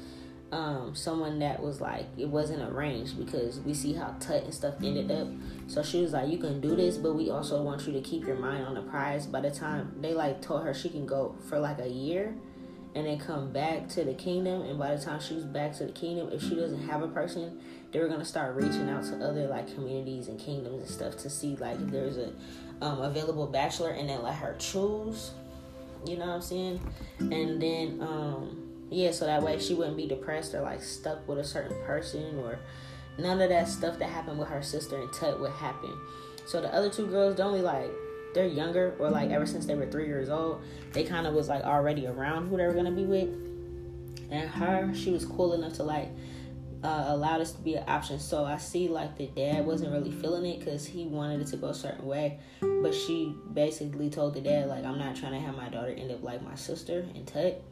[0.52, 4.74] Um, someone that was like it wasn't arranged because we see how Tut and stuff
[4.82, 5.26] ended up.
[5.66, 8.26] So she was like, You can do this, but we also want you to keep
[8.26, 9.26] your mind on the prize.
[9.26, 12.34] By the time they like told her she can go for like a year
[12.94, 14.62] and then come back to the kingdom.
[14.62, 17.08] And by the time she was back to the kingdom, if she doesn't have a
[17.08, 17.60] person,
[17.92, 21.30] they were gonna start reaching out to other like communities and kingdoms and stuff to
[21.30, 22.32] see like if there's a
[22.80, 25.30] um, available bachelor, and then let her choose.
[26.04, 26.80] You know what I'm saying?
[27.18, 31.38] And then um, yeah, so that way she wouldn't be depressed or like stuck with
[31.38, 32.58] a certain person or
[33.18, 35.96] none of that stuff that happened with her sister and Tut would happen.
[36.46, 37.90] So the other two girls, don't only like
[38.34, 40.62] they're younger or like ever since they were three years old,
[40.92, 43.28] they kind of was like already around who they were gonna be with.
[44.30, 46.08] And her, she was cool enough to like
[46.82, 48.18] uh, allow this to be an option.
[48.18, 51.56] So I see like the dad wasn't really feeling it because he wanted it to
[51.56, 55.40] go a certain way, but she basically told the dad like I'm not trying to
[55.40, 57.62] have my daughter end up like my sister and Tut.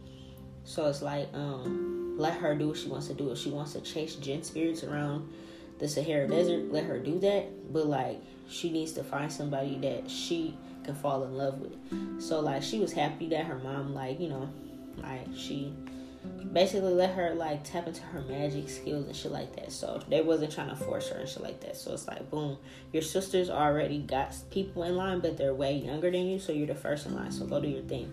[0.64, 3.30] So it's like um let her do what she wants to do.
[3.30, 5.30] If she wants to chase jinn spirits around
[5.78, 7.72] the Sahara Desert, let her do that.
[7.72, 12.22] But like she needs to find somebody that she can fall in love with.
[12.22, 14.48] So like she was happy that her mom like, you know,
[14.98, 15.74] like she
[16.52, 19.72] basically let her like tap into her magic skills and shit like that.
[19.72, 21.76] So they wasn't trying to force her and shit like that.
[21.76, 22.58] So it's like boom,
[22.92, 26.66] your sisters already got people in line, but they're way younger than you, so you're
[26.66, 27.32] the first in line.
[27.32, 28.12] So go do your thing.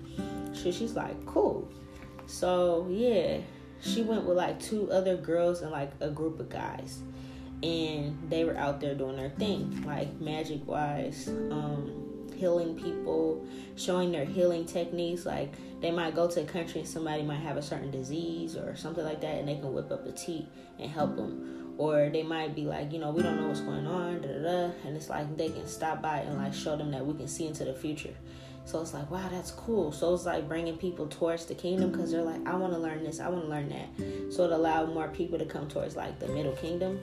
[0.53, 1.69] So she's like, cool.
[2.25, 3.39] So yeah,
[3.81, 7.01] she went with like two other girls and like a group of guys
[7.61, 14.11] and they were out there doing their thing, like magic wise, um, healing people, showing
[14.11, 15.25] their healing techniques.
[15.25, 18.75] Like they might go to a country and somebody might have a certain disease or
[18.75, 20.47] something like that, and they can whip up a tea
[20.79, 21.75] and help them.
[21.77, 24.41] Or they might be like, you know, we don't know what's going on, da da
[24.41, 27.27] da, and it's like they can stop by and like show them that we can
[27.27, 28.13] see into the future.
[28.65, 29.91] So it's like, wow, that's cool.
[29.91, 33.03] So it's like bringing people towards the kingdom because they're like, I want to learn
[33.03, 34.33] this, I want to learn that.
[34.33, 36.99] So it allowed more people to come towards like the middle kingdom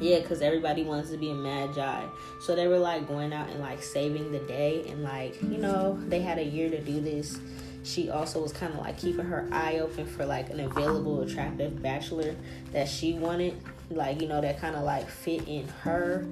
[0.00, 2.04] yeah, because everybody wants to be a magi.
[2.40, 4.84] So they were like going out and like saving the day.
[4.88, 7.38] And like, you know, they had a year to do this.
[7.82, 11.82] She also was kind of like keeping her eye open for like an available, attractive
[11.82, 12.34] bachelor
[12.72, 13.60] that she wanted.
[13.90, 16.26] Like, you know, that kind of like fit in her,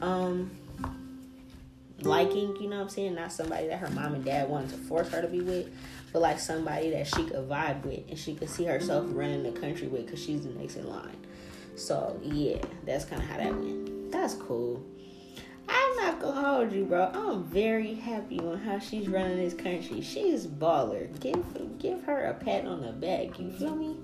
[0.00, 0.50] um,
[2.06, 3.14] liking, you know what I'm saying?
[3.14, 5.68] Not somebody that her mom and dad wanted to force her to be with,
[6.12, 9.52] but like somebody that she could vibe with and she could see herself running the
[9.52, 11.16] country with because she's the next in line.
[11.76, 14.12] So yeah, that's kind of how that went.
[14.12, 14.84] That's cool.
[15.68, 17.10] I'm not gonna hold you, bro.
[17.14, 20.00] I'm very happy on how she's running this country.
[20.02, 21.08] She's baller.
[21.20, 21.42] Give
[21.78, 23.38] give her a pat on the back.
[23.38, 23.96] You feel me?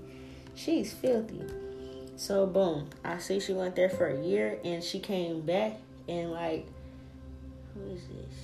[0.55, 1.43] She's filthy.
[2.17, 6.31] So boom, I see she went there for a year and she came back and
[6.31, 6.67] like,
[7.73, 8.35] who is this?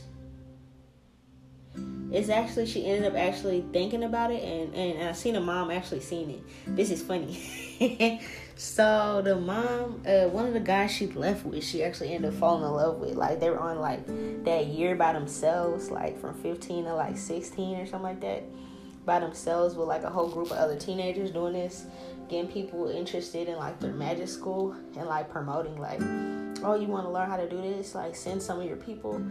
[2.12, 5.42] It's actually she ended up actually thinking about it and and, and I seen a
[5.42, 6.76] mom actually seen it.
[6.76, 8.22] This is funny.
[8.60, 12.40] So the mom, uh, one of the guys she left with, she actually ended up
[12.40, 13.14] falling in love with.
[13.14, 14.04] Like they were on like
[14.46, 18.44] that year by themselves, like from 15 to like 16 or something like that,
[19.06, 21.86] by themselves with like a whole group of other teenagers doing this,
[22.30, 26.02] getting people interested in like their magic school and like promoting like,
[26.64, 27.96] oh, you want to learn how to do this?
[27.96, 29.22] Like send some of your people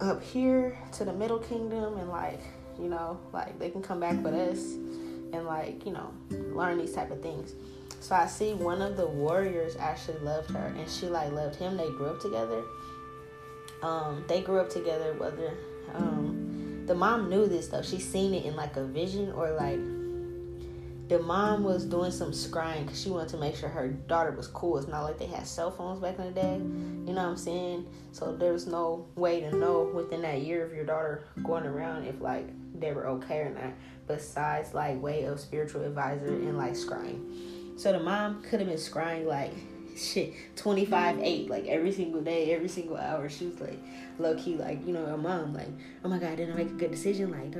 [0.00, 2.40] up here to the Middle Kingdom and like,
[2.78, 4.60] you know, like they can come back with us
[5.32, 7.52] and like, you know, learn these type of things.
[8.00, 11.76] So I see one of the warriors actually loved her and she like loved him.
[11.76, 12.62] They grew up together.
[13.82, 15.56] Um, they grew up together whether
[15.94, 17.82] um the mom knew this though.
[17.82, 19.78] She seen it in like a vision or like
[21.08, 24.46] the mom was doing some scrying because she wanted to make sure her daughter was
[24.48, 24.76] cool.
[24.76, 26.56] It's not like they had cell phones back in the day.
[26.56, 27.86] You know what I'm saying?
[28.12, 32.04] So there was no way to know within that year of your daughter going around
[32.04, 32.46] if like
[32.78, 33.72] they were okay or not.
[34.06, 37.80] Besides like way of spiritual advisor and like scrying.
[37.80, 39.52] So the mom could have been scrying like
[39.96, 43.80] shit 25 8 like every single day every single hour she was like
[44.20, 45.66] low key like you know a mom like
[46.04, 47.52] oh my god didn't I make a good decision like.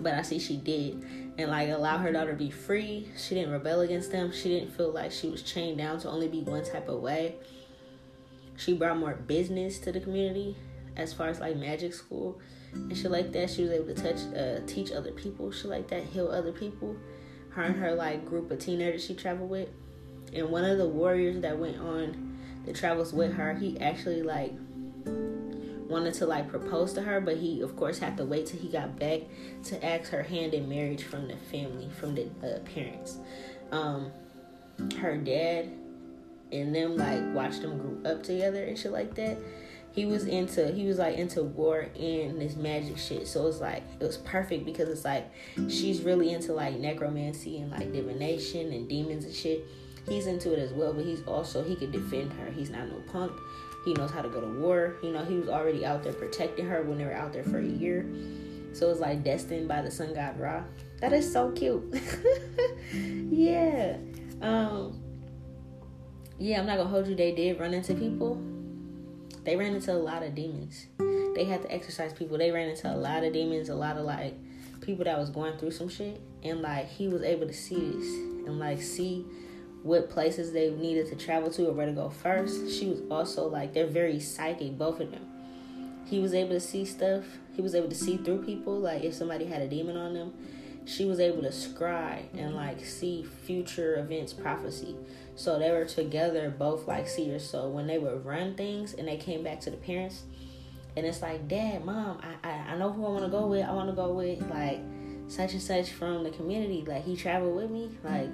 [0.00, 1.04] But i see she did.
[1.38, 3.08] And like allow her daughter to be free.
[3.16, 4.32] She didn't rebel against them.
[4.32, 7.36] She didn't feel like she was chained down to only be one type of way.
[8.56, 10.56] She brought more business to the community
[10.96, 12.38] as far as like magic school
[12.74, 13.50] and she like that.
[13.50, 16.96] She was able to touch uh, teach other people She like that heal other people.
[17.50, 19.68] Her and her like group of teenagers she traveled with.
[20.32, 24.52] And one of the warriors that went on the travels with her he actually like
[25.92, 28.68] wanted to like propose to her but he of course had to wait till he
[28.68, 29.20] got back
[29.62, 33.18] to ask her hand in marriage from the family from the uh, parents.
[33.70, 34.10] Um
[34.98, 35.70] her dad
[36.50, 39.36] and them like watched them grow up together and shit like that.
[39.92, 43.28] He was into he was like into war and this magic shit.
[43.28, 45.30] So it's like it was perfect because it's like
[45.68, 49.64] she's really into like necromancy and like divination and demons and shit.
[50.08, 52.50] He's into it as well but he's also he could defend her.
[52.50, 53.32] He's not no punk
[53.84, 54.96] he knows how to go to war.
[55.02, 57.58] You know he was already out there protecting her when they were out there for
[57.58, 58.06] a year.
[58.72, 60.62] So it's like destined by the sun god ra.
[61.00, 61.82] That is so cute.
[62.94, 63.96] Yeah.
[64.42, 65.00] Um
[66.38, 67.14] yeah i'm not gonna hold you.
[67.14, 68.40] They did run into people.
[69.44, 70.86] They ran into a lot of demons.
[71.34, 72.38] They had to exorcise people.
[72.38, 74.34] They ran into a lot of demons, a lot of like
[74.80, 76.20] people that was going through some shit.
[76.42, 78.06] And like he was able to see this
[78.46, 79.24] and like see
[79.82, 82.70] what places they needed to travel to or where to go first.
[82.70, 85.26] She was also like they're very psychic, both of them.
[86.06, 87.24] He was able to see stuff.
[87.54, 90.32] He was able to see through people, like if somebody had a demon on them.
[90.84, 94.96] She was able to scry and like see future events prophecy.
[95.36, 97.48] So they were together, both like seers.
[97.48, 100.24] So when they would run things and they came back to the parents,
[100.96, 103.64] and it's like, Dad, Mom, I I, I know who I want to go with.
[103.64, 104.80] I want to go with like
[105.28, 106.84] such and such from the community.
[106.86, 107.90] Like he traveled with me.
[108.02, 108.28] Like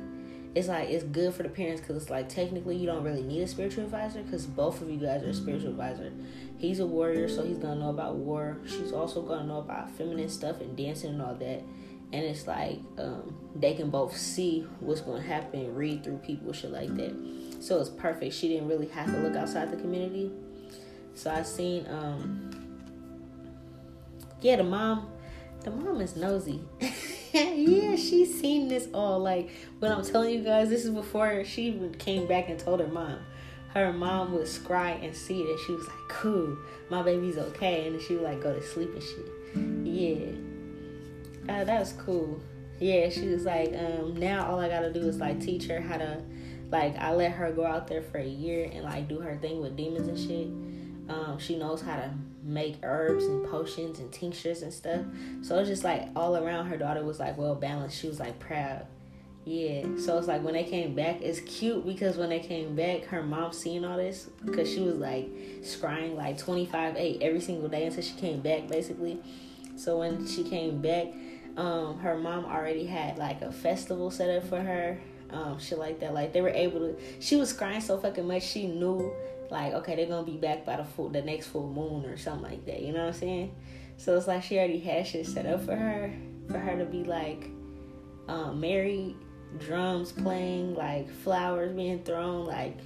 [0.55, 3.43] it's like it's good for the parents because it's like technically you don't really need
[3.43, 6.13] a spiritual advisor because both of you guys are a spiritual advisor.
[6.57, 8.59] He's a warrior, so he's gonna know about war.
[8.67, 11.63] She's also gonna know about feminine stuff and dancing and all that
[12.13, 16.71] and it's like um, they can both see what's to happen read through people shit
[16.71, 17.15] like that
[17.61, 20.31] so it's perfect she didn't really have to look outside the community
[21.15, 22.51] so i seen um
[24.41, 25.11] yeah the mom
[25.71, 26.61] the mom is nosy.
[27.35, 29.51] Yeah she's seen this all like
[29.81, 32.87] when i'm telling you guys this is before she even came back and told her
[32.87, 33.19] mom.
[33.75, 35.51] Her mom would scry and see it.
[35.51, 36.57] And she was like cool
[36.91, 37.87] my baby's okay.
[37.87, 39.87] And she would like go to sleep and shit.
[39.87, 41.55] Yeah.
[41.55, 42.41] Uh, that was cool.
[42.81, 45.97] Yeah, she was like, um, now all I gotta do is like teach her how
[45.97, 46.23] to,
[46.71, 49.61] like, I let her go out there for a year and like do her thing
[49.61, 50.49] with demons and shit.
[51.09, 52.11] Um, she knows how to
[52.43, 55.01] make herbs and potions and tinctures and stuff.
[55.43, 57.99] So it's just like all around her daughter was like well balanced.
[57.99, 58.87] She was like proud.
[59.45, 59.85] Yeah.
[59.99, 63.23] So it's like when they came back, it's cute because when they came back, her
[63.23, 65.27] mom seen all this because she was like
[65.63, 69.19] scrying like 25 8 every single day until she came back basically.
[69.77, 71.07] So when she came back,
[71.57, 74.99] um, her mom already had like a festival set up for her.
[75.31, 76.13] um, shit like that.
[76.15, 76.97] Like they were able to.
[77.21, 78.43] She was crying so fucking much.
[78.43, 79.13] She knew
[79.51, 82.51] like okay they're gonna be back by the full the next full moon or something
[82.51, 82.81] like that.
[82.81, 83.55] You know what I'm saying?
[83.97, 86.13] So it's like she already had shit set up for her
[86.49, 87.51] for her to be like
[88.29, 89.17] um, married,
[89.59, 92.79] drums playing, like flowers being thrown, like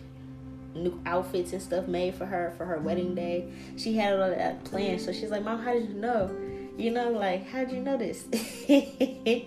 [0.75, 3.53] new outfits and stuff made for her for her wedding day.
[3.77, 5.01] She had all that planned.
[5.01, 6.35] So she's like, Mom, how did you know?
[6.77, 8.25] You know, like, how'd you know this?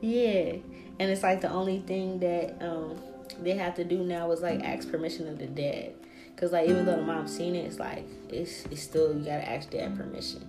[0.00, 0.56] yeah.
[0.98, 2.98] And it's like the only thing that um,
[3.40, 5.92] they have to do now is like ask permission of the dad.
[6.36, 9.48] Cause like even though the mom seen it, it's like it's it's still you gotta
[9.48, 10.46] ask dad permission.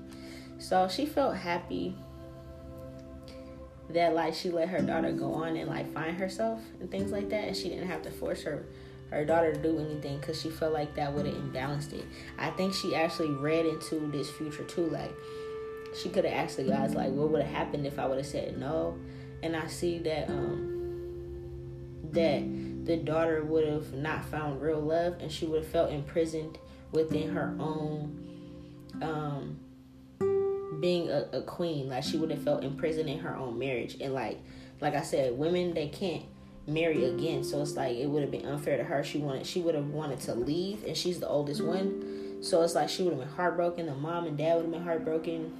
[0.59, 1.95] So she felt happy
[3.89, 7.29] that like she let her daughter go on and like find herself and things like
[7.29, 8.65] that, and she didn't have to force her
[9.11, 12.03] her daughter to do anything because she felt like that would have imbalanced it.
[12.37, 15.13] I think she actually read into this future too, like
[15.95, 18.27] she could have asked the guys like, what would have happened if I would have
[18.27, 18.97] said no,
[19.41, 20.73] and I see that um
[22.11, 22.43] that
[22.87, 26.57] the daughter would have not found real love and she would have felt imprisoned
[26.93, 28.23] within her own
[29.01, 29.59] um
[30.79, 31.89] being a, a queen.
[31.89, 33.97] Like she would have felt imprisoned in her own marriage.
[33.99, 34.39] And like
[34.79, 36.23] like i said women they can't
[36.65, 37.43] marry again.
[37.43, 39.03] So it's like it would have been unfair to her.
[39.03, 42.37] She wanted she would have wanted to leave and she's the oldest one.
[42.41, 43.87] So it's like she would have been heartbroken.
[43.87, 45.53] The mom and dad would have been heartbroken.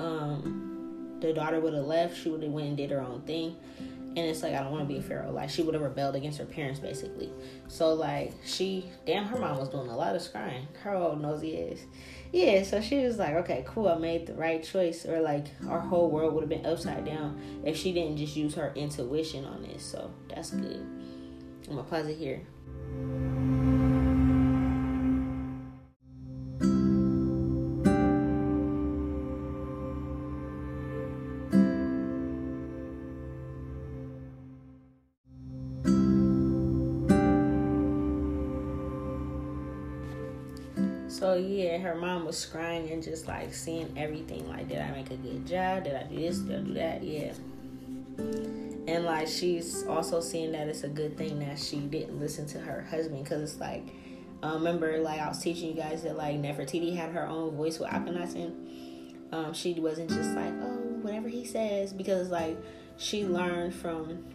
[0.00, 2.16] Um the daughter would have left.
[2.16, 3.54] She would have went and did her own thing
[4.16, 5.30] and it's like I don't want to be a pharaoh.
[5.30, 7.30] Like she would have rebelled against her parents basically.
[7.68, 10.64] So like she, damn, her mom was doing a lot of scrying.
[10.82, 11.78] Her old nosy ass.
[12.32, 15.06] Yeah, so she was like, okay, cool, I made the right choice.
[15.06, 18.54] Or like our whole world would have been upside down if she didn't just use
[18.54, 19.84] her intuition on this.
[19.84, 20.86] So that's good.
[21.68, 23.59] I'm gonna pause it here.
[41.30, 44.48] So yeah, her mom was crying and just like seeing everything.
[44.48, 45.84] Like, did I make a good job?
[45.84, 46.38] Did I do this?
[46.38, 47.02] Did I do that?
[47.04, 47.32] Yeah.
[48.92, 52.58] And like she's also seeing that it's a good thing that she didn't listen to
[52.58, 53.84] her husband because it's like,
[54.42, 57.78] um, remember like I was teaching you guys that like Nefertiti had her own voice
[57.78, 59.14] with Akhenaten.
[59.30, 62.58] Um, she wasn't just like oh whatever he says because like
[62.96, 64.26] she learned from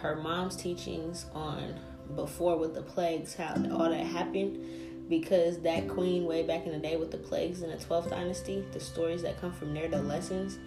[0.00, 1.78] her mom's teachings on
[2.14, 6.78] before with the plagues how all that happened because that queen way back in the
[6.78, 10.02] day with the plagues in the 12th dynasty the stories that come from there the
[10.02, 10.58] lessons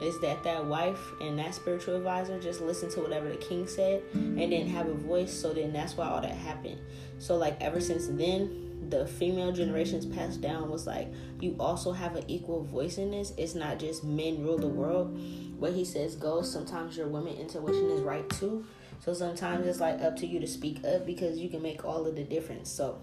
[0.00, 4.02] is that that wife and that spiritual advisor just listened to whatever the king said
[4.12, 6.78] and didn't have a voice so then that's why all that happened.
[7.18, 11.08] So like ever since then the female generations passed down was like
[11.40, 13.32] you also have an equal voice in this.
[13.36, 15.18] It's not just men rule the world.
[15.58, 16.52] What he says goes.
[16.52, 18.64] Sometimes your women intuition is right too.
[19.00, 22.06] So sometimes it's like up to you to speak up because you can make all
[22.06, 22.70] of the difference.
[22.70, 23.00] So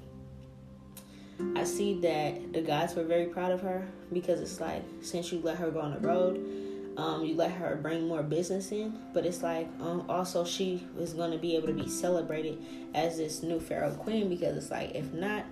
[1.55, 5.39] I see that the guys were very proud of her because it's like since you
[5.39, 9.25] let her go on the road, um, you let her bring more business in, but
[9.25, 12.63] it's like um, also she is going to be able to be celebrated
[12.93, 15.45] as this new pharaoh queen because it's like if not,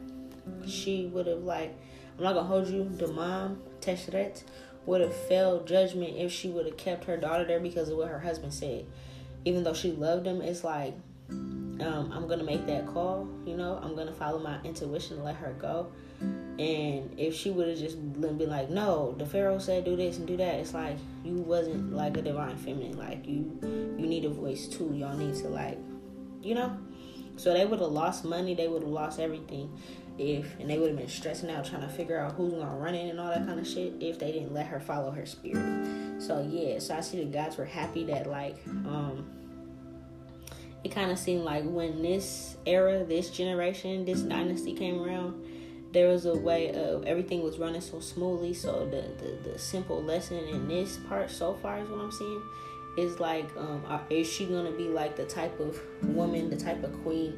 [0.68, 1.76] she would have like
[2.18, 2.88] I'm not gonna hold you.
[2.98, 4.44] The mom Teshrit
[4.86, 8.10] would have failed judgment if she would have kept her daughter there because of what
[8.10, 8.86] her husband said.
[9.46, 10.94] Even though she loved him, it's like
[11.82, 13.28] um, I'm gonna make that call.
[13.46, 15.92] You know, I'm gonna follow my intuition let her go.
[16.22, 20.28] And if she would have just been like, no, the Pharaoh said do this and
[20.28, 22.98] do that, it's like you wasn't like a divine feminine.
[22.98, 24.94] Like you, you need a voice too.
[24.94, 25.80] Y'all need to like,
[26.44, 26.78] you know.
[27.38, 28.54] So they would have lost money.
[28.54, 29.76] They would have lost everything
[30.20, 32.94] if, and they would have been stressing out trying to figure out who's gonna run
[32.94, 36.22] it and all that kind of shit if they didn't let her follow her spirit.
[36.22, 39.26] So yeah, so I see the gods were happy that like, um
[40.84, 45.46] it kind of seemed like when this era, this generation, this dynasty came around,
[45.92, 48.54] there was a way of everything was running so smoothly.
[48.54, 52.42] So the the, the simple lesson in this part so far is what I'm seeing
[52.98, 56.94] is like, um, is she gonna be like the type of woman, the type of
[57.04, 57.38] queen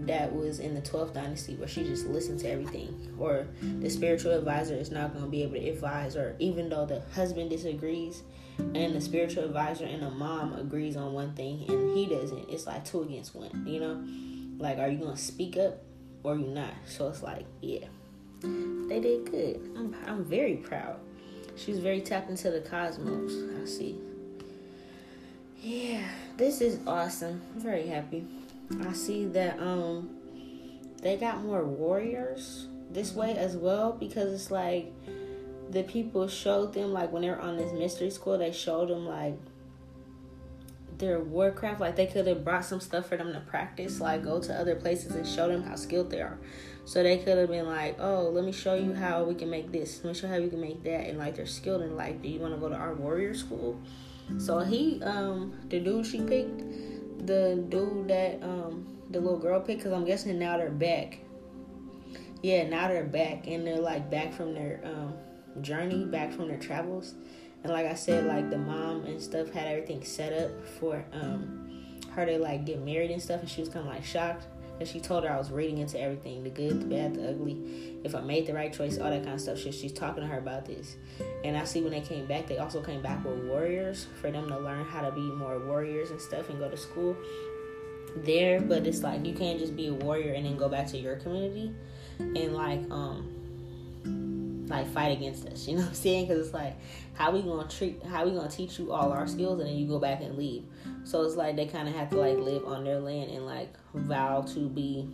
[0.00, 3.46] that was in the 12th dynasty where she just listened to everything or
[3.80, 7.00] the spiritual advisor is not going to be able to advise or even though the
[7.14, 8.22] husband disagrees
[8.58, 12.48] and the spiritual advisor and the mom agrees on one thing and he doesn't.
[12.48, 14.02] It's like two against one you know?
[14.62, 15.82] Like are you gonna speak up
[16.22, 16.74] or you not?
[16.86, 17.86] So it's like yeah.
[18.42, 19.70] They did good.
[19.76, 20.98] I'm, I'm very proud.
[21.56, 23.32] She's very tapped into the cosmos
[23.62, 23.98] i see.
[25.60, 27.40] Yeah this is awesome.
[27.54, 28.26] I'm very happy.
[28.80, 30.10] I see that um
[31.00, 34.92] they got more warriors this way as well because it's like
[35.74, 39.06] the people showed them like when they were on this mystery school they showed them
[39.06, 39.36] like
[40.98, 41.80] their warcraft.
[41.80, 44.74] Like they could have brought some stuff for them to practice, like go to other
[44.76, 46.38] places and show them how skilled they are.
[46.84, 49.72] So they could have been like, "Oh, let me show you how we can make
[49.72, 50.02] this.
[50.04, 52.22] Let me show you how we can make that." And like they're skilled in like,
[52.22, 53.80] do you want to go to our warrior school?
[54.38, 56.58] So he, um, the dude she picked,
[57.26, 61.18] the dude that um the little girl picked, because I'm guessing now they're back.
[62.42, 65.14] Yeah, now they're back and they're like back from their um
[65.60, 67.14] journey, back from their travels.
[67.62, 71.60] And like I said, like the mom and stuff had everything set up for um
[72.12, 74.46] her to like get married and stuff, and she was kind of like shocked
[74.80, 78.00] and she told her I was reading into everything the good, the bad, the ugly.
[78.02, 79.58] If I made the right choice, all that kind of stuff.
[79.58, 80.96] She, she's talking to her about this.
[81.44, 84.48] And I see when they came back, they also came back with warriors for them
[84.48, 87.16] to learn how to be more warriors and stuff and go to school
[88.16, 88.60] there.
[88.60, 91.16] But it's like you can't just be a warrior and then go back to your
[91.16, 91.72] community
[92.18, 93.32] and like, um,
[94.66, 95.66] like fight against us.
[95.66, 96.26] You know what I'm saying?
[96.26, 96.76] Because it's like,
[97.14, 99.86] how we gonna treat, how we gonna teach you all our skills, and then you
[99.86, 100.64] go back and leave.
[101.04, 103.72] So it's like they kind of have to like live on their land and like
[103.94, 105.08] vow to be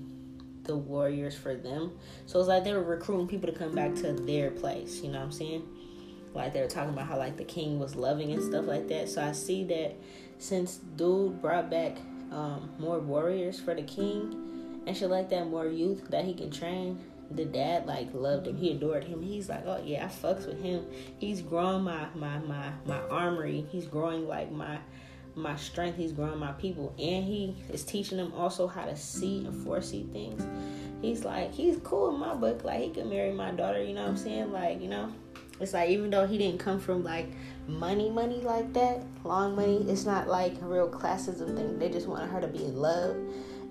[0.64, 1.92] the warriors for them.
[2.26, 5.01] So it's like they were recruiting people to come back to their place.
[5.03, 5.68] You know what I'm saying?
[6.32, 9.09] Like they were talking about how like the king was loving and stuff like that.
[9.09, 9.96] So I see that
[10.38, 11.98] since dude brought back
[12.30, 16.51] um, more warriors for the king and shit like that, more youth that he can
[16.51, 16.98] train
[17.31, 18.57] the dad like loved him.
[18.57, 19.22] He adored him.
[19.22, 20.87] He's like, oh yeah, I fucks with him.
[21.18, 23.66] He's growing my my my my armory.
[23.70, 24.78] He's growing like my
[25.35, 25.97] my strength.
[25.97, 30.07] He's growing my people, and he is teaching them also how to see and foresee
[30.12, 30.45] things.
[31.01, 32.64] He's like, he's cool in my book.
[32.64, 33.83] Like he could marry my daughter.
[33.83, 34.53] You know what I'm saying?
[34.53, 35.12] Like you know,
[35.61, 37.28] it's like even though he didn't come from like
[37.68, 39.85] money, money like that, long money.
[39.89, 41.78] It's not like a real classism thing.
[41.78, 43.16] They just wanted her to be in love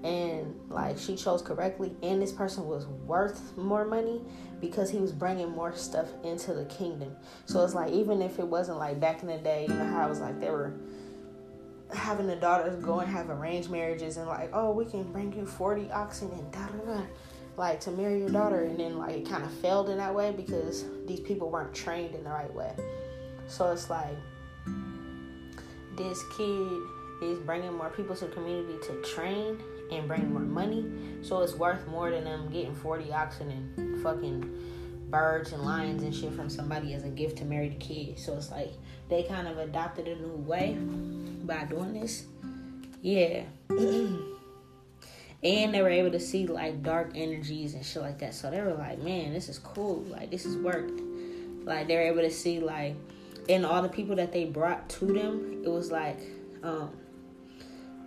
[0.04, 1.96] and like she chose correctly.
[2.04, 4.22] And this person was worth more money
[4.62, 7.16] because he was bringing more stuff into the kingdom.
[7.46, 10.06] So it's like even if it wasn't like back in the day you know how
[10.06, 10.74] it was like they were
[11.94, 15.44] having the daughters go and have arranged marriages and like oh we can bring you
[15.44, 17.06] 40 oxen and da da da
[17.60, 18.64] like to marry your daughter.
[18.64, 22.16] And then like it kind of failed in that way because these people weren't trained
[22.16, 22.74] in the right way.
[23.48, 24.16] So it's like
[25.96, 26.82] this kid
[27.22, 30.86] is bringing more people to the community to train and bring more money.
[31.22, 36.14] So it's worth more than them getting 40 oxen and fucking birds and lions and
[36.16, 38.20] shit from somebody as a gift to marry the kid.
[38.20, 38.74] So it's like
[39.10, 40.78] they kind of adopted a new way
[41.44, 42.26] by doing this.
[43.02, 43.44] Yeah.
[45.44, 48.34] and they were able to see like dark energies and shit like that.
[48.34, 50.04] So they were like, man, this is cool.
[50.04, 51.02] Like this is worked.
[51.64, 52.96] Like they were able to see like
[53.48, 56.20] and all the people that they brought to them, it was like
[56.64, 56.92] um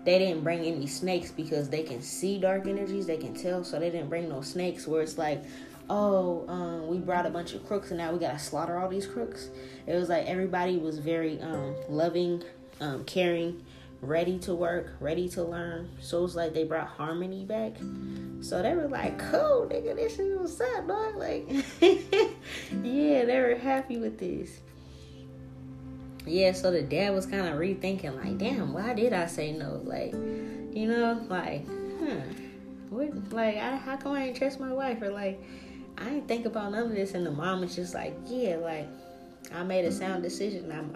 [0.04, 3.78] they didn't bring any snakes because they can see dark energies, they can tell, so
[3.78, 5.42] they didn't bring no snakes where it's like,
[5.88, 9.06] oh, um, we brought a bunch of crooks and now we gotta slaughter all these
[9.06, 9.50] crooks.
[9.86, 12.42] It was like everybody was very um, loving,
[12.80, 13.64] um, caring,
[14.00, 15.88] ready to work, ready to learn.
[16.00, 17.76] So it was like they brought harmony back.
[18.40, 21.14] So they were like, cool, nigga, this is what's up, dog.
[21.14, 21.48] Like,
[21.80, 24.60] yeah, they were happy with this
[26.26, 29.80] yeah, so the dad was kind of rethinking, like, damn, why did I say no?
[29.84, 32.20] Like, you know, like, huh,
[32.90, 35.02] what, like, I, how come I ain't trust my wife?
[35.02, 35.42] Or like,
[35.98, 37.14] I ain't think about none of this.
[37.14, 38.88] And the mom was just like, yeah, like,
[39.52, 40.70] I made a sound decision.
[40.70, 40.92] I'm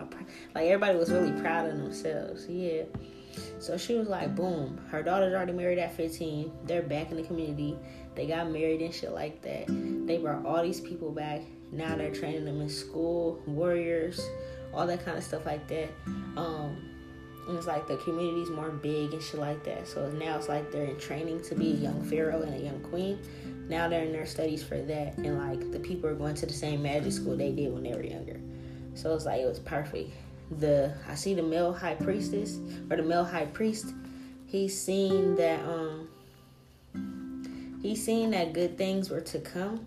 [0.55, 2.47] like, everybody was really proud of themselves.
[2.49, 2.85] Yeah.
[3.59, 6.53] So she was like, boom, her daughter's already married at 15.
[6.65, 7.77] They're back in the community.
[8.15, 9.67] They got married and shit like that.
[10.07, 11.43] They brought all these people back.
[11.73, 14.21] Now they're training them in school, warriors
[14.73, 15.89] all that kind of stuff like that.
[16.37, 16.77] Um,
[17.49, 19.87] and it's like the community's more big and shit like that.
[19.87, 22.81] So now it's like they're in training to be a young pharaoh and a young
[22.81, 23.19] queen.
[23.69, 26.53] Now they're in their studies for that, and like the people are going to the
[26.53, 28.41] same magic school they did when they were younger.
[28.95, 30.11] So it's like it was perfect.
[30.59, 32.59] The I see the male high priestess
[32.91, 33.93] or the male high priest.
[34.47, 36.09] He's seen that um
[37.83, 39.87] he's seen that good things were to come.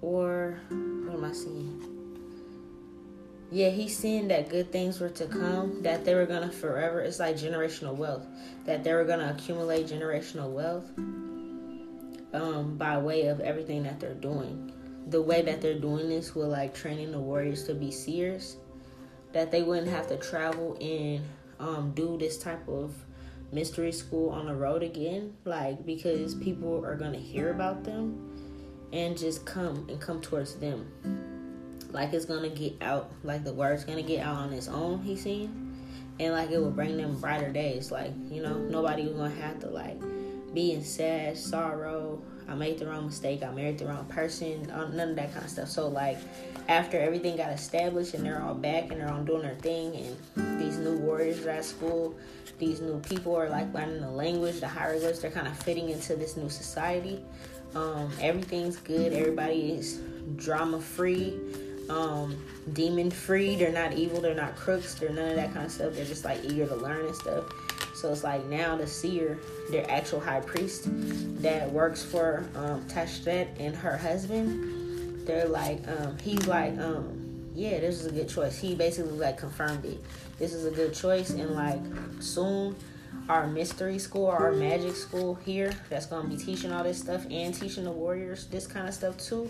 [0.00, 1.91] Or what am I seeing?
[3.52, 7.00] Yeah, he's seeing that good things were to come, that they were gonna forever.
[7.00, 8.26] It's like generational wealth,
[8.64, 10.90] that they were gonna accumulate generational wealth
[12.32, 14.72] um, by way of everything that they're doing.
[15.08, 18.56] The way that they're doing this with like training the warriors to be seers,
[19.32, 21.22] that they wouldn't have to travel and
[21.60, 22.94] um, do this type of
[23.52, 28.30] mystery school on the road again, like because people are gonna hear about them
[28.94, 30.90] and just come and come towards them
[31.92, 35.02] like it's gonna get out, like the word's gonna get out on its own.
[35.02, 35.76] He seen,
[36.18, 37.90] and like it will bring them brighter days.
[37.90, 40.00] Like you know, nobody was gonna have to like
[40.54, 42.20] be in sad, sorrow.
[42.48, 43.42] I made the wrong mistake.
[43.42, 44.70] I married the wrong person.
[44.70, 45.68] Uh, none of that kind of stuff.
[45.68, 46.18] So like,
[46.68, 50.60] after everything got established and they're all back and they're all doing their thing, and
[50.60, 52.14] these new warriors are at school,
[52.58, 55.20] these new people are like learning the language, the hieroglyphs.
[55.20, 57.24] They're kind of fitting into this new society.
[57.74, 59.12] Um, everything's good.
[59.12, 60.00] Everybody is
[60.36, 61.38] drama free,
[61.88, 62.36] um,
[62.72, 63.56] demon free.
[63.56, 64.20] They're not evil.
[64.20, 64.94] They're not crooks.
[64.94, 65.94] They're none of that kind of stuff.
[65.94, 67.44] They're just like eager to learn and stuff.
[67.94, 69.38] So it's like now the seer,
[69.70, 70.88] their actual high priest
[71.42, 77.78] that works for um, Teshrit and her husband, they're like, um, he's like, um, yeah,
[77.80, 78.58] this is a good choice.
[78.58, 80.02] He basically like confirmed it.
[80.38, 81.80] This is a good choice, and like
[82.20, 82.74] soon
[83.28, 87.54] our mystery school, our magic school here, that's gonna be teaching all this stuff and
[87.54, 89.48] teaching the warriors this kind of stuff too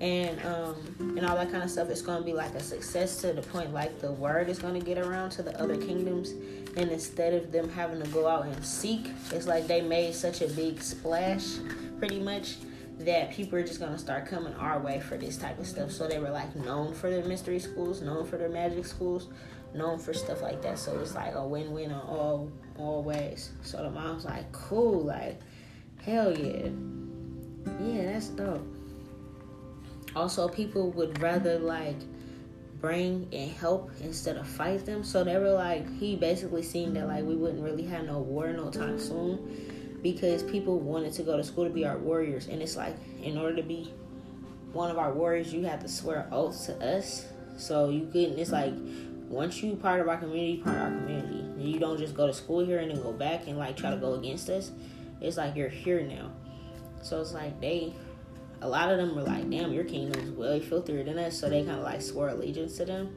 [0.00, 3.20] and um and all that kind of stuff it's going to be like a success
[3.20, 6.30] to the point like the word is going to get around to the other kingdoms.
[6.76, 10.40] And instead of them having to go out and seek it's like they made such
[10.40, 11.56] a big splash
[11.98, 12.56] pretty much
[13.00, 15.90] that people are just to start coming our way for this type of stuff.
[15.90, 19.28] So they were like known for their mystery schools known for their magic schools
[19.74, 20.78] known for stuff like that.
[20.78, 23.50] So it's like a win-win on all all ways.
[23.62, 25.40] So the mom's like cool like
[26.04, 26.68] hell yeah.
[27.80, 28.77] Yeah that's dope
[30.18, 31.96] also people would rather like
[32.80, 35.04] bring and help instead of fight them.
[35.04, 38.52] So they were like he basically seen that like we wouldn't really have no war
[38.52, 42.48] no time soon because people wanted to go to school to be our warriors.
[42.48, 43.92] And it's like in order to be
[44.72, 47.26] one of our warriors you have to swear oaths to us.
[47.56, 48.74] So you couldn't it's like
[49.28, 51.44] once you part of our community part of our community.
[51.58, 53.96] You don't just go to school here and then go back and like try to
[53.96, 54.72] go against us.
[55.20, 56.32] It's like you're here now.
[57.02, 57.92] So it's like they
[58.60, 61.38] a lot of them were like, damn, your kingdom's way filthier than us.
[61.38, 63.14] So they kind of like swore allegiance to them.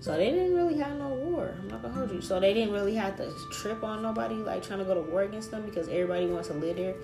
[0.00, 1.54] So they didn't really have no war.
[1.58, 2.20] I'm not gonna hold you.
[2.20, 5.22] So they didn't really have to trip on nobody like trying to go to war
[5.22, 6.94] against them because everybody wants to live there.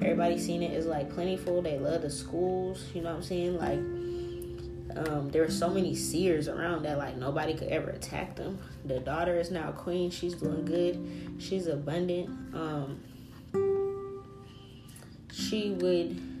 [0.00, 1.62] Everybody seen it as like plentiful.
[1.62, 2.84] They love the schools.
[2.94, 3.58] You know what I'm saying?
[3.58, 3.78] Like
[4.96, 8.58] um, there were so many seers around that like nobody could ever attack them.
[8.84, 10.10] The daughter is now queen.
[10.10, 11.36] She's doing good.
[11.38, 12.28] She's abundant.
[12.54, 13.00] Um,
[15.32, 16.33] she would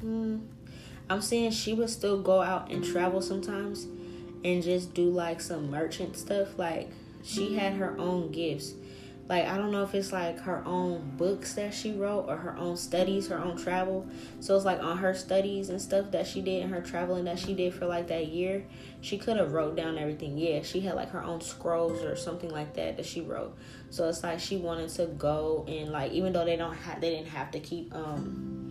[0.00, 0.38] Hmm.
[1.10, 3.86] I'm saying she would still go out and travel sometimes
[4.44, 6.58] and just do like some merchant stuff.
[6.58, 6.90] Like
[7.24, 8.74] she had her own gifts.
[9.28, 12.56] Like I don't know if it's like her own books that she wrote or her
[12.56, 14.06] own studies, her own travel.
[14.40, 17.38] So it's like on her studies and stuff that she did and her traveling that
[17.38, 18.64] she did for like that year.
[19.02, 20.38] She could have wrote down everything.
[20.38, 23.56] Yeah, she had like her own scrolls or something like that that she wrote.
[23.90, 27.10] So it's like she wanted to go and like even though they don't have they
[27.10, 28.67] didn't have to keep um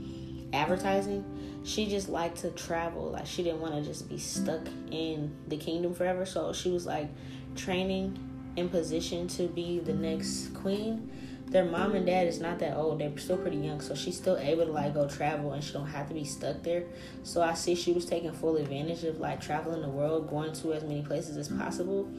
[0.53, 1.23] advertising
[1.67, 3.11] she just liked to travel.
[3.11, 6.25] Like she didn't want to just be stuck in the kingdom forever.
[6.25, 7.09] So she was like
[7.57, 8.17] training
[8.55, 11.11] in position to be the next queen.
[11.47, 12.99] Their mom and dad is not that old.
[12.99, 13.81] They're still pretty young.
[13.81, 16.63] So she's still able to like go travel and she don't have to be stuck
[16.63, 16.85] there.
[17.23, 20.73] So i see she was taking full advantage of like traveling the world going to
[20.73, 22.09] as many places as possible.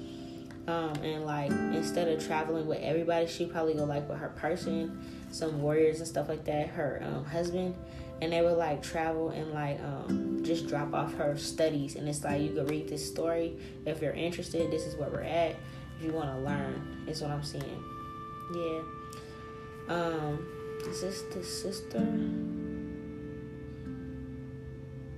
[0.67, 5.03] Um, and like instead of traveling with everybody she probably go like with her person
[5.31, 7.75] some warriors and stuff like that her um, husband
[8.21, 11.95] and they would like travel and like um, just drop off her studies.
[11.97, 13.57] And it's like you could read this story.
[13.87, 15.57] If you're interested this is where we're at.
[15.99, 17.85] If you want to learn is what i'm saying.
[18.55, 18.81] Yeah.
[19.89, 20.47] Um
[20.87, 22.07] is this the sister?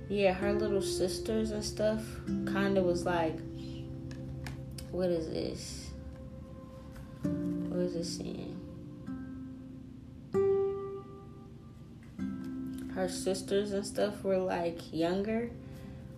[0.09, 2.03] Yeah her little sisters and stuff
[2.45, 3.37] kind of was like
[4.91, 5.91] what is this?
[7.23, 8.50] What is this saying
[13.01, 15.49] her sisters and stuff were like younger,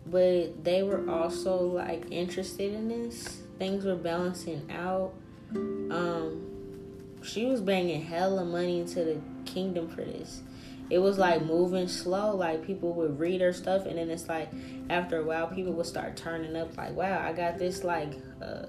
[0.05, 3.41] but they were also like interested in this.
[3.57, 5.13] Things were balancing out.
[5.55, 6.41] Um,
[7.23, 10.41] she was bringing hella money into the kingdom for this.
[10.89, 12.35] It was like moving slow.
[12.35, 14.49] Like people would read her stuff, and then it's like
[14.89, 16.75] after a while, people would start turning up.
[16.77, 18.13] Like, wow, I got this like.
[18.41, 18.65] Uh,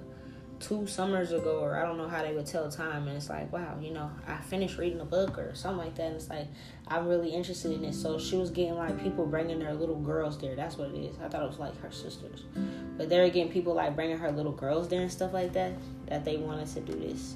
[0.60, 3.08] two summers ago, or I don't know how they would tell time.
[3.08, 6.06] And it's like, wow, you know, I finished reading a book or something like that.
[6.06, 6.48] And it's like,
[6.88, 7.94] I'm really interested in it.
[7.94, 10.56] So she was getting like people bringing their little girls there.
[10.56, 11.16] That's what it is.
[11.22, 12.44] I thought it was like her sisters.
[12.96, 15.72] But they're getting people like bringing her little girls there and stuff like that,
[16.06, 17.34] that they wanted to do this.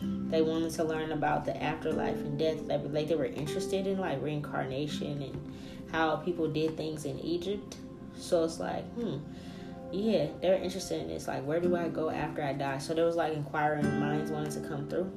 [0.00, 2.60] They wanted to learn about the afterlife and death.
[2.68, 5.54] Like they were interested in like reincarnation and
[5.90, 7.76] how people did things in Egypt.
[8.16, 9.18] So it's like, hmm,
[9.90, 11.28] yeah, they're interested in this.
[11.28, 12.78] Like, where do I go after I die?
[12.78, 15.10] So there was like inquiring minds wanting to come through.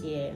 [0.00, 0.32] Yeah.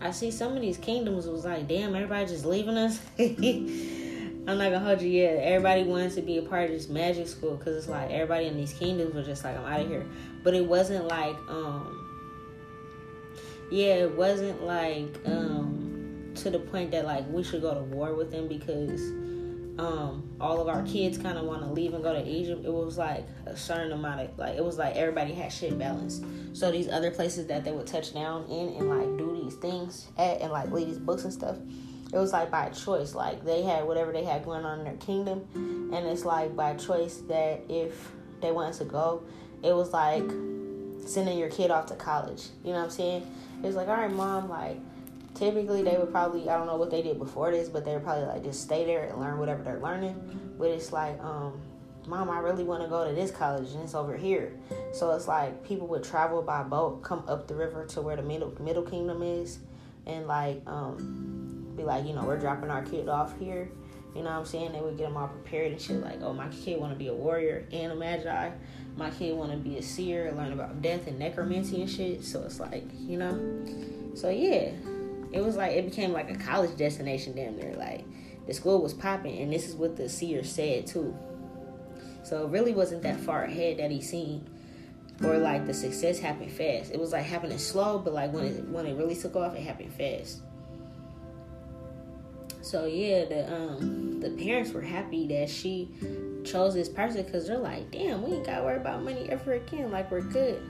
[0.00, 3.00] I see some of these kingdoms was like, damn, everybody just leaving us.
[3.18, 5.36] I'm not gonna hold you yet.
[5.42, 8.56] Everybody wanted to be a part of this magic school because it's like everybody in
[8.56, 10.04] these kingdoms were just like, I'm out of here.
[10.42, 12.04] But it wasn't like, um,
[13.70, 18.14] yeah, it wasn't like um to the point that like we should go to war
[18.14, 19.00] with them because
[19.78, 22.64] um all of our kids kind of want to leave and go to Egypt.
[22.64, 26.24] It was like a certain amount of like it was like everybody had shit balanced.
[26.52, 30.08] So these other places that they would touch down in and like do these things
[30.16, 31.56] at and like read these books and stuff.
[32.12, 33.14] It was like by choice.
[33.14, 35.48] Like they had whatever they had going on in their kingdom,
[35.92, 39.24] and it's like by choice that if they wanted to go,
[39.62, 40.24] it was like
[41.04, 42.44] sending your kid off to college.
[42.62, 43.26] You know what I'm saying?
[43.64, 44.78] It's like, all right, mom, like
[45.34, 48.04] typically they would probably I don't know what they did before this, but they would
[48.04, 50.54] probably like just stay there and learn whatever they're learning.
[50.58, 51.60] But it's like, um,
[52.06, 54.56] mom, I really want to go to this college and it's over here.
[54.92, 58.22] So it's like people would travel by boat, come up the river to where the
[58.22, 59.58] middle middle kingdom is,
[60.06, 63.70] and like um, be like, you know, we're dropping our kid off here.
[64.14, 64.72] You know what I'm saying?
[64.72, 66.00] They would get them all prepared and shit.
[66.00, 68.50] Like, oh, my kid want to be a warrior and a magi.
[68.96, 72.22] My kid want to be a seer, learn about death and necromancy and shit.
[72.22, 73.34] So it's like, you know.
[74.14, 74.70] So yeah,
[75.34, 77.74] it was like it became like a college destination down there.
[77.74, 78.04] Like
[78.46, 81.16] the school was popping, and this is what the seer said too.
[82.22, 84.48] So it really wasn't that far ahead that he seen,
[85.22, 86.92] or like the success happened fast.
[86.92, 89.62] It was like happening slow, but like when it when it really took off, it
[89.62, 90.40] happened fast.
[92.62, 95.90] So yeah, the um the parents were happy that she
[96.44, 99.90] chose this person because they're like, damn, we ain't gotta worry about money ever again.
[99.90, 100.62] Like we're good.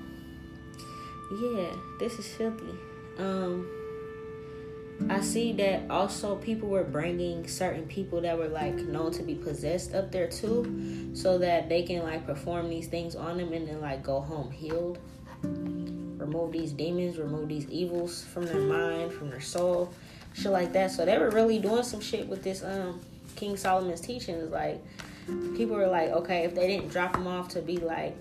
[1.41, 2.74] Yeah, this is filthy.
[3.19, 3.69] Um
[5.09, 9.35] I see that also people were bringing certain people that were like known to be
[9.35, 13.69] possessed up there too, so that they can like perform these things on them and
[13.69, 14.99] then like go home healed.
[15.43, 19.93] Remove these demons, remove these evils from their mind, from their soul,
[20.33, 20.91] shit like that.
[20.91, 23.01] So they were really doing some shit with this um
[23.37, 24.51] King Solomon's teachings.
[24.51, 24.83] Like
[25.55, 28.16] people were like, okay, if they didn't drop them off to be like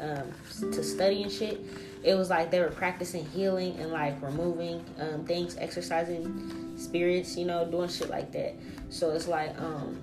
[0.00, 0.30] um
[0.70, 1.64] to study and shit
[2.04, 7.46] it was like they were practicing healing and like removing um, things, exorcising spirits, you
[7.46, 8.54] know, doing shit like that.
[8.90, 9.98] So it's like um,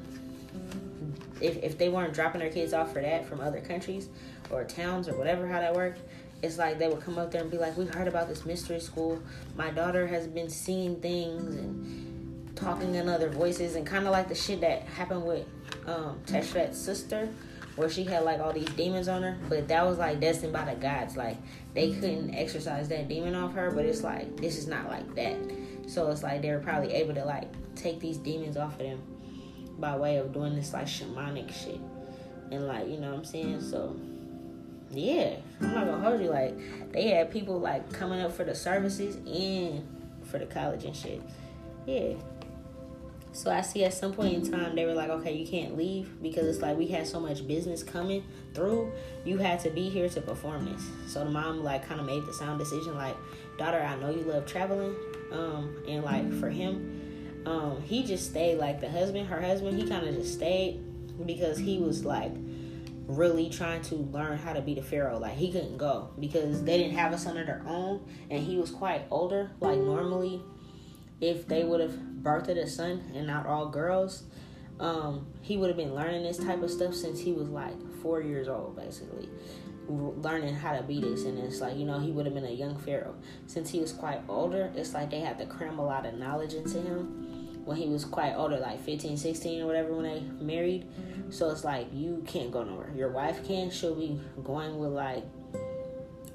[1.39, 4.09] if if they weren't dropping their kids off for that from other countries
[4.49, 5.99] or towns or whatever how that worked,
[6.41, 8.79] it's like they would come up there and be like, "We heard about this mystery
[8.79, 9.21] school.
[9.55, 14.27] My daughter has been seeing things and talking in other voices, and kind of like
[14.27, 15.45] the shit that happened with
[15.85, 17.29] um, sister."
[17.75, 20.65] Where she had like all these demons on her, but that was like destined by
[20.65, 21.15] the gods.
[21.15, 21.37] Like
[21.73, 25.37] they couldn't exorcise that demon off her, but it's like this is not like that.
[25.87, 29.01] So it's like they were probably able to like take these demons off of them
[29.79, 31.79] by way of doing this like shamanic shit.
[32.51, 33.61] And like, you know what I'm saying?
[33.61, 33.95] So
[34.91, 36.29] yeah, I'm not gonna hold you.
[36.29, 39.87] Like they had people like coming up for the services and
[40.23, 41.21] for the college and shit.
[41.85, 42.13] Yeah,
[43.33, 46.21] so I see at some point in time they were like, okay, you can't leave
[46.21, 48.91] because it's like we had so much business coming through.
[49.23, 50.83] You had to be here to perform this.
[51.07, 53.15] So the mom like kind of made the sound decision like,
[53.57, 54.95] daughter, I know you love traveling,
[55.31, 58.57] um, and like for him, um, he just stayed.
[58.57, 60.81] Like the husband, her husband, he kind of just stayed
[61.25, 62.33] because he was like
[63.07, 65.19] really trying to learn how to be the pharaoh.
[65.19, 68.57] Like he couldn't go because they didn't have a son of their own, and he
[68.57, 69.51] was quite older.
[69.61, 70.41] Like normally,
[71.21, 74.23] if they would have birthed a son and not all girls,
[74.79, 78.21] um, he would have been learning this type of stuff since he was like four
[78.21, 79.29] years old, basically,
[79.87, 81.23] learning how to be this.
[81.25, 83.15] And it's like, you know, he would have been a young pharaoh.
[83.45, 86.53] Since he was quite older, it's like they had to cram a lot of knowledge
[86.53, 87.27] into him
[87.65, 90.87] when he was quite older, like 15, 16 or whatever, when they married.
[91.29, 92.91] So it's like, you can't go nowhere.
[92.95, 93.71] Your wife can't.
[93.71, 95.23] she'll be going with like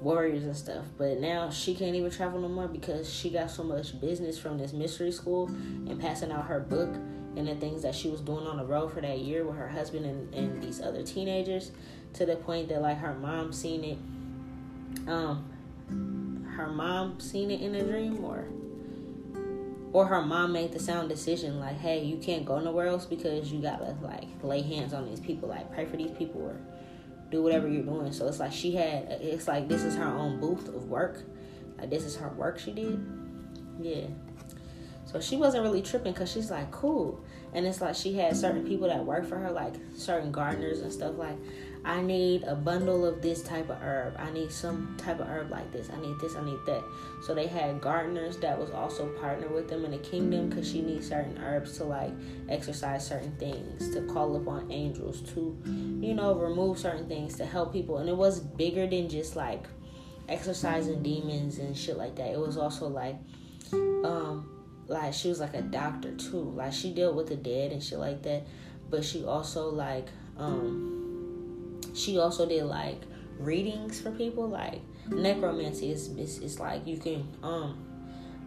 [0.01, 0.85] warriors and stuff.
[0.97, 4.57] But now she can't even travel no more because she got so much business from
[4.57, 6.93] this mystery school and passing out her book
[7.37, 9.67] and the things that she was doing on the road for that year with her
[9.67, 11.71] husband and, and these other teenagers
[12.13, 13.97] to the point that like her mom seen it
[15.07, 15.45] um
[16.55, 18.47] her mom seen it in a dream or
[19.93, 23.51] or her mom made the sound decision like hey you can't go nowhere else because
[23.51, 26.57] you gotta like lay hands on these people like pray for these people or
[27.29, 28.11] do whatever you're doing.
[28.11, 31.23] So it's like she had, it's like this is her own booth of work.
[31.77, 33.05] Like this is her work she did.
[33.79, 34.07] Yeah.
[35.05, 37.23] So she wasn't really tripping because she's like, cool.
[37.53, 40.91] And it's like she had certain people that work for her, like certain gardeners and
[40.91, 41.37] stuff like,
[41.87, 44.17] I need a bundle of this type of herb.
[44.19, 45.89] I need some type of herb like this.
[45.89, 46.35] I need this.
[46.35, 46.83] I need that.
[47.23, 50.81] So they had gardeners that was also partnered with them in the kingdom because she
[50.81, 52.11] needs certain herbs to like
[52.49, 57.71] exorcise certain things, to call upon angels, to you know remove certain things to help
[57.71, 57.99] people.
[57.99, 59.63] And it was bigger than just like
[60.27, 62.33] exorcising demons and shit like that.
[62.33, 63.15] It was also like,
[63.71, 64.49] um,
[64.87, 66.51] like she was like a doctor too.
[66.53, 68.45] Like she dealt with the dead and shit like that.
[68.89, 70.96] But she also like um
[71.97, 73.01] she also did like
[73.39, 74.47] readings for people.
[74.47, 77.83] Like necromancy is it's, it's like you can um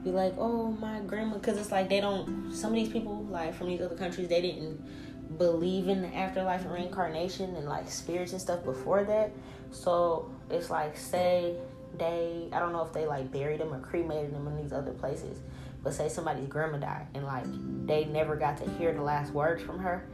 [0.05, 2.53] be like, oh my grandma, because it's like they don't.
[2.53, 6.63] Some of these people like from these other countries they didn't believe in the afterlife
[6.63, 9.33] and reincarnation and like spirits and stuff before that.
[9.71, 11.57] So it's like say
[11.99, 14.93] they I don't know if they like buried them or cremated them in these other
[14.93, 15.39] places,
[15.83, 17.45] but say somebody's grandma died and like
[17.87, 20.09] they never got to hear the last words from her.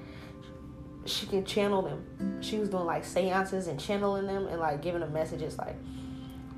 [1.06, 2.42] She can channel them.
[2.42, 5.76] She was doing like seances and channeling them and like giving them messages like,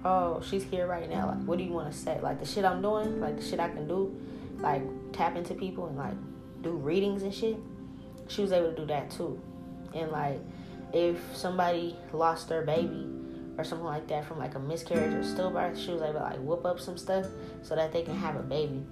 [0.05, 1.29] oh, she's here right now.
[1.29, 2.19] Like, what do you want to say?
[2.21, 4.19] Like the shit I'm doing, like the shit I can do,
[4.59, 6.15] like tap into people and like
[6.63, 7.57] do readings and shit.
[8.29, 9.41] She was able to do that too.
[9.95, 10.41] And like,
[10.93, 13.07] if somebody lost their baby
[13.57, 16.39] or something like that from like a miscarriage or stillbirth, she was able to like
[16.39, 17.27] whoop up some stuff
[17.63, 18.85] so that they can have a baby.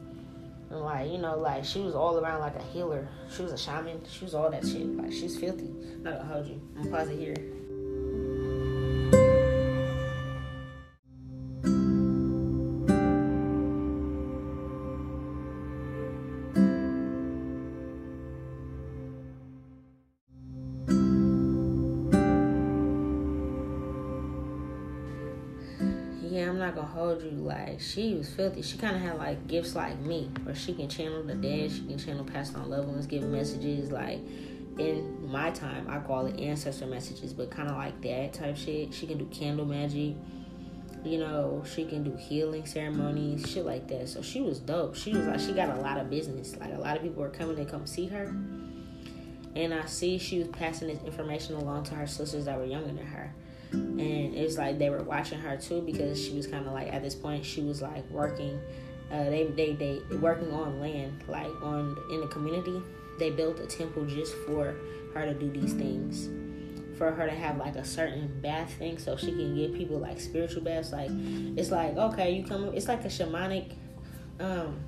[0.70, 3.08] And like, you know, like she was all around like a healer.
[3.34, 4.00] She was a shaman.
[4.10, 4.86] She was all that shit.
[4.96, 5.70] Like she's filthy.
[6.02, 6.60] Not gonna hold you.
[6.76, 7.08] I'm gonna pause
[26.66, 26.82] here.
[26.82, 28.62] gonna hold you like she was filthy.
[28.62, 31.86] She kind of had like gifts like me, where she can channel the dead, she
[31.86, 34.20] can channel past on loved ones, give messages like.
[34.78, 38.92] In my time, I call it ancestor messages, but kind of like that type shit.
[38.92, 40.14] She can do candle magic,
[41.02, 41.64] you know.
[41.66, 44.06] She can do healing ceremonies, shit like that.
[44.06, 44.94] So she was dope.
[44.94, 46.56] She was like, she got a lot of business.
[46.56, 48.24] Like a lot of people were coming to come see her,
[49.54, 52.92] and I see she was passing this information along to her sisters that were younger
[52.92, 53.32] than her
[53.72, 57.02] and it's like they were watching her too because she was kind of like at
[57.02, 58.60] this point she was like working
[59.10, 62.82] uh, they, they they working on land like on in the community.
[63.18, 64.74] They built a temple just for
[65.14, 66.28] her to do these things
[66.98, 70.20] for her to have like a certain bath thing so she can give people like
[70.20, 70.92] spiritual baths.
[70.92, 71.10] Like
[71.56, 73.72] it's like okay you come it's like a shamanic
[74.40, 74.80] um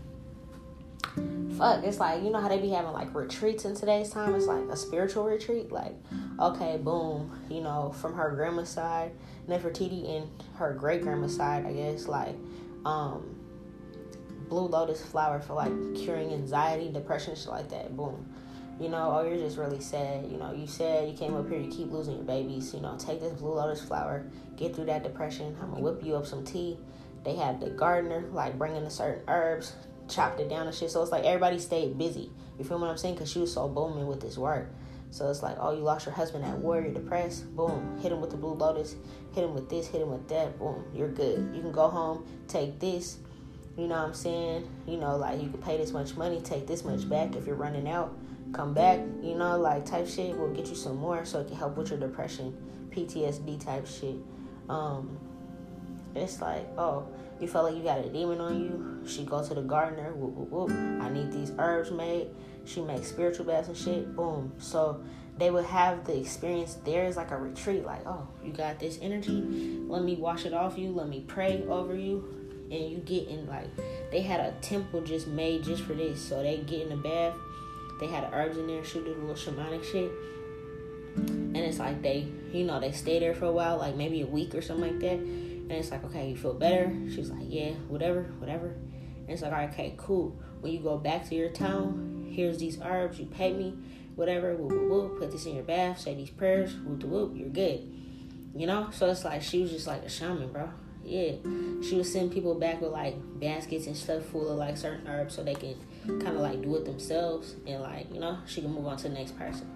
[1.58, 4.34] fuck, it's like you know how they be having like retreats in today's time.
[4.34, 5.72] It's like a spiritual retreat.
[5.72, 5.94] Like,
[6.40, 9.12] okay, boom, you know, from her grandma's side,
[9.48, 12.36] Nefertiti, and her great grandma's side, I guess, like,
[12.84, 13.38] um,
[14.48, 17.96] blue lotus flower for like curing anxiety, depression, shit like that.
[17.96, 18.26] Boom.
[18.80, 20.30] You know, oh, you're just really sad.
[20.30, 22.72] You know, you said you came up here, you keep losing your babies.
[22.72, 24.24] You know, take this blue lotus flower,
[24.56, 25.56] get through that depression.
[25.60, 26.78] I'm gonna whip you up some tea.
[27.24, 29.74] They had the gardener like bringing the certain herbs,
[30.08, 30.90] chopped it down and shit.
[30.90, 32.30] So it's like everybody stayed busy.
[32.58, 33.14] You feel what I'm saying?
[33.14, 34.68] Because she was so booming with this work.
[35.10, 37.54] So it's like, oh, you lost your husband at war, you're depressed.
[37.56, 37.98] Boom.
[38.02, 38.94] Hit him with the blue lotus.
[39.34, 40.58] Hit him with this, hit him with that.
[40.58, 40.84] Boom.
[40.94, 41.50] You're good.
[41.54, 43.18] You can go home, take this.
[43.76, 44.68] You know what I'm saying?
[44.86, 47.56] You know, like you can pay this much money, take this much back if you're
[47.56, 48.16] running out.
[48.52, 50.36] Come back, you know, like type shit.
[50.36, 52.56] We'll get you some more so it can help with your depression,
[52.90, 54.16] PTSD type shit.
[54.68, 55.18] Um,
[56.14, 57.06] it's like, oh,
[57.40, 59.08] you felt like you got a demon on you.
[59.08, 60.12] She go to the gardener.
[60.12, 60.70] Whoop, whoop, whoop.
[60.70, 62.28] I need these herbs made.
[62.64, 64.14] She makes spiritual baths and shit.
[64.14, 64.52] Boom.
[64.58, 65.02] So
[65.38, 67.84] they would have the experience there is like a retreat.
[67.84, 69.40] Like, oh, you got this energy.
[69.86, 70.90] Let me wash it off you.
[70.90, 72.34] Let me pray over you.
[72.70, 73.68] And you get in like
[74.10, 76.20] they had a temple just made just for this.
[76.20, 77.34] So they get in the bath.
[78.00, 78.84] They had herbs in there.
[78.84, 80.10] She did a little shamanic shit.
[81.16, 84.26] And it's like they, you know, they stay there for a while, like maybe a
[84.26, 86.90] week or something like that and it's like, okay, you feel better?
[87.14, 88.68] She's like, yeah, whatever, whatever.
[88.68, 90.40] And it's like, all right, okay, cool.
[90.60, 93.76] When you go back to your town, here's these herbs, you pay me,
[94.16, 97.50] whatever, whoop, whoop, whoop, put this in your bath, say these prayers, whoop, whoop, you're
[97.50, 97.86] good.
[98.54, 98.88] You know?
[98.92, 100.70] So it's like, she was just like a shaman, bro.
[101.04, 101.32] Yeah.
[101.86, 105.34] She was sending people back with like baskets and stuff full of like certain herbs
[105.34, 105.76] so they can
[106.06, 109.04] kind of like do it themselves and like, you know, she can move on to
[109.04, 109.70] the next person.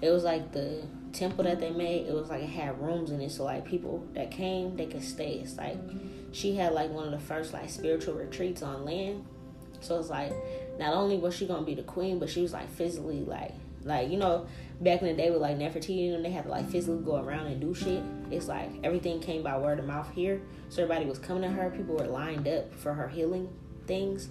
[0.00, 0.82] It was like the
[1.12, 4.06] temple that they made, it was like it had rooms in it, so like people
[4.14, 5.40] that came, they could stay.
[5.42, 5.78] It's like
[6.32, 9.24] she had like one of the first like spiritual retreats on land.
[9.80, 10.32] So it's like
[10.78, 13.54] not only was she gonna be the queen, but she was like physically like
[13.84, 14.46] like you know
[14.80, 17.46] back in the day with like Nefertiti and they had to like physically go around
[17.46, 18.02] and do shit.
[18.30, 21.70] It's like everything came by word of mouth here, so everybody was coming to her.
[21.70, 23.48] People were lined up for her healing
[23.86, 24.28] things.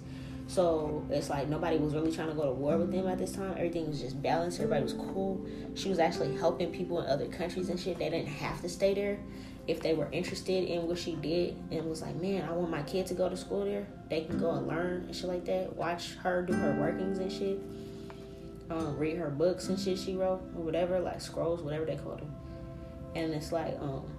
[0.48, 3.32] So it's like nobody was really trying to go to war with them at this
[3.32, 3.52] time.
[3.52, 4.58] Everything was just balanced.
[4.58, 5.46] Everybody was cool.
[5.74, 7.98] She was actually helping people in other countries and shit.
[7.98, 9.18] They didn't have to stay there
[9.66, 12.82] if they were interested in what she did and was like, man, I want my
[12.82, 13.86] kid to go to school there.
[14.08, 15.76] They can go and learn and shit like that.
[15.76, 17.60] Watch her do her workings and shit.
[18.70, 22.20] Um, read her books and shit she wrote or whatever, like scrolls, whatever they called
[22.20, 22.34] them.
[23.14, 24.10] And it's like, um,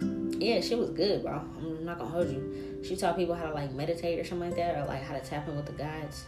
[0.00, 1.40] yeah, she was good, bro.
[1.58, 2.80] I'm not gonna hold you.
[2.84, 5.20] She taught people how to like meditate or something like that, or like how to
[5.20, 6.24] tap in with the gods.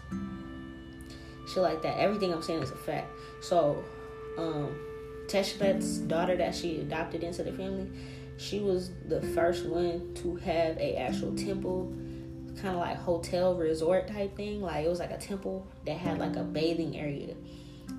[1.47, 1.99] Shit like that.
[1.99, 3.09] Everything I'm saying is a fact.
[3.41, 3.83] So,
[4.37, 4.79] um,
[5.27, 7.89] Teshrit's daughter that she adopted into the family,
[8.37, 11.93] She was the first one to have a actual temple,
[12.57, 14.61] kind of like hotel resort type thing.
[14.61, 17.35] Like it was like a temple that had like a bathing area,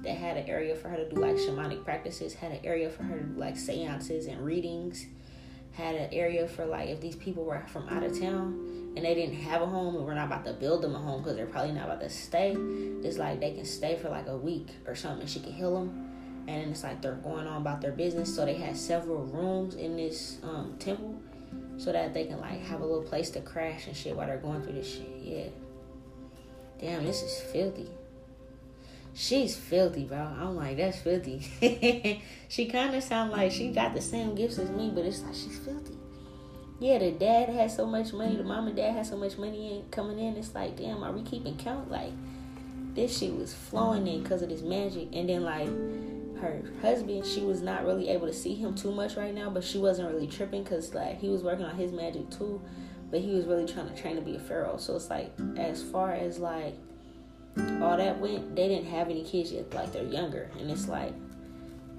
[0.03, 3.03] that had an area for her to do like shamanic practices, had an area for
[3.03, 5.05] her to do like seances and readings,
[5.73, 9.15] had an area for like if these people were from out of town and they
[9.15, 11.45] didn't have a home and we're not about to build them a home because they're
[11.45, 12.55] probably not about to stay.
[13.03, 15.25] It's like they can stay for like a week or something.
[15.27, 16.11] She can heal them
[16.47, 18.33] and it's like they're going on about their business.
[18.35, 21.19] So they had several rooms in this um, temple
[21.77, 24.37] so that they can like have a little place to crash and shit while they're
[24.37, 25.09] going through this shit.
[25.21, 25.47] Yeah.
[26.79, 27.89] Damn, this is filthy.
[29.13, 30.17] She's filthy, bro.
[30.17, 32.21] I'm like, that's filthy.
[32.47, 35.35] she kind of sound like she got the same gifts as me, but it's like
[35.35, 35.97] she's filthy.
[36.79, 38.37] Yeah, the dad has so much money.
[38.37, 40.35] The mom and dad has so much money in, coming in.
[40.37, 41.91] It's like, damn, are we keeping count?
[41.91, 42.11] Like,
[42.95, 45.09] this shit was flowing in because of this magic.
[45.13, 45.67] And then, like,
[46.41, 49.63] her husband, she was not really able to see him too much right now, but
[49.63, 52.59] she wasn't really tripping because like he was working on his magic too,
[53.09, 54.77] but he was really trying to train to be a pharaoh.
[54.77, 56.75] So it's like as far as like
[57.81, 61.13] all that went, they didn't have any kids yet, like they're younger, and it's like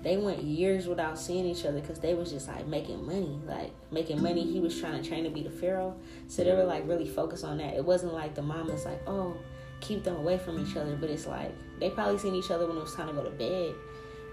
[0.03, 3.73] they went years without seeing each other because they was just like making money, like
[3.91, 4.43] making money.
[4.43, 5.95] He was trying to train to be the pharaoh,
[6.29, 7.75] so they were like really focused on that.
[7.75, 9.37] It wasn't like the mom was like, oh,
[9.81, 12.77] keep them away from each other, but it's like they probably seen each other when
[12.77, 13.75] it was time to go to bed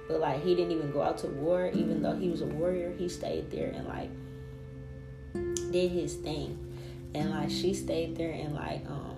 [0.09, 2.91] but like he didn't even go out to war, even though he was a warrior.
[2.97, 4.09] He stayed there and like
[5.71, 6.57] did his thing,
[7.13, 9.08] and like she stayed there and like um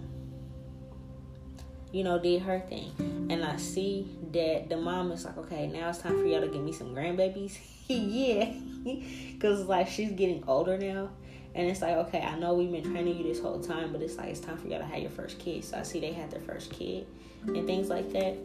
[1.92, 2.92] you know did her thing.
[3.30, 6.48] And I see that the mom is like, okay, now it's time for y'all to
[6.48, 7.58] give me some grandbabies.
[7.88, 8.54] yeah,
[9.34, 11.10] because like she's getting older now.
[11.54, 14.16] And it's like, okay, I know we've been training you this whole time, but it's
[14.16, 15.66] like it's time for y'all to have your first kid.
[15.66, 17.08] So I see they had their first kid
[17.46, 18.38] and things like that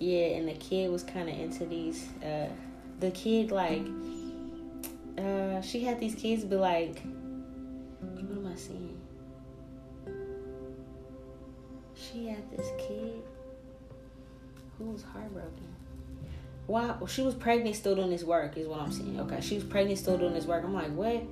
[0.00, 2.08] yeah, and the kid was kind of into these.
[2.24, 2.48] Uh,
[3.00, 3.86] the kid like,
[5.18, 7.02] uh, she had these kids be like,
[8.00, 8.89] what am I seeing?
[12.10, 13.22] She had this kid
[14.78, 15.76] who was heartbroken.
[16.66, 19.18] Wow, she was pregnant, still doing this work, is what I'm saying.
[19.20, 20.64] Okay, she was pregnant, still doing this work.
[20.64, 21.22] I'm like, what?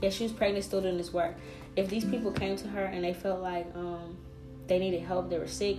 [0.00, 1.36] Yeah, she was pregnant, still doing this work.
[1.76, 4.16] If these people came to her and they felt like um
[4.66, 5.76] they needed help, they were sick,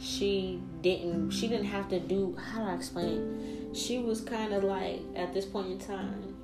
[0.00, 3.76] she didn't she didn't have to do how do I explain it?
[3.76, 6.36] She was kind of like at this point in time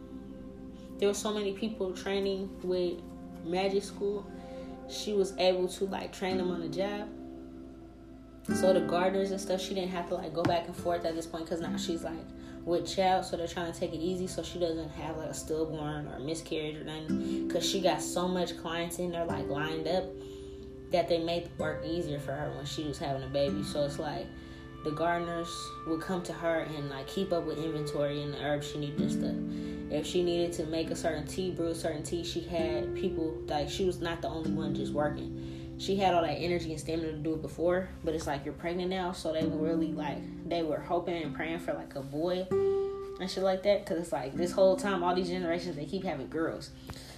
[0.99, 2.99] there were so many people training with
[3.45, 4.27] magic school.
[4.89, 7.09] She was able to like train them on the job.
[8.55, 11.15] So the gardeners and stuff, she didn't have to like go back and forth at
[11.15, 12.19] this point because now she's like
[12.65, 15.35] with child, so they're trying to take it easy so she doesn't have like a
[15.35, 17.49] stillborn or miscarriage or nothing.
[17.49, 20.05] Because she got so much clients in there like lined up
[20.91, 23.63] that they made the work easier for her when she was having a baby.
[23.63, 24.27] So it's like
[24.85, 25.55] the gardeners
[25.87, 29.01] would come to her and like keep up with inventory and the herbs she needed
[29.01, 29.99] and stuff.
[30.01, 33.37] If she needed to make a certain tea, brew a certain tea, she had people
[33.47, 35.60] like she was not the only one just working.
[35.81, 38.53] She had all that energy and stamina to do it before, but it's like you're
[38.53, 42.03] pregnant now, so they were really like they were hoping and praying for like a
[42.03, 42.47] boy
[43.19, 43.87] and shit like that.
[43.87, 46.69] Cause it's like this whole time, all these generations they keep having girls.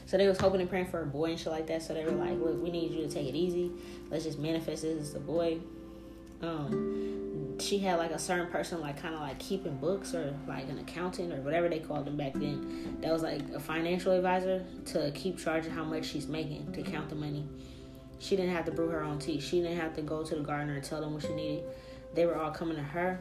[0.06, 1.82] So they was hoping and praying for a boy and shit like that.
[1.82, 3.72] So they were like, look, we need you to take it easy.
[4.10, 5.58] Let's just manifest this as a boy.
[6.40, 10.68] Um, she had like a certain person like kind of like keeping books or like
[10.68, 12.98] an accountant or whatever they called them back then.
[13.00, 16.82] That was like a financial advisor to keep charge of how much she's making to
[16.82, 17.44] count the money.
[18.22, 19.40] She didn't have to brew her own tea.
[19.40, 21.64] She didn't have to go to the gardener and tell them what she needed.
[22.14, 23.18] They were all coming to her.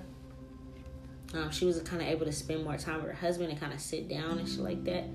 [1.33, 3.73] Um, she was kind of able to spend more time with her husband and kind
[3.73, 5.05] of sit down and shit like that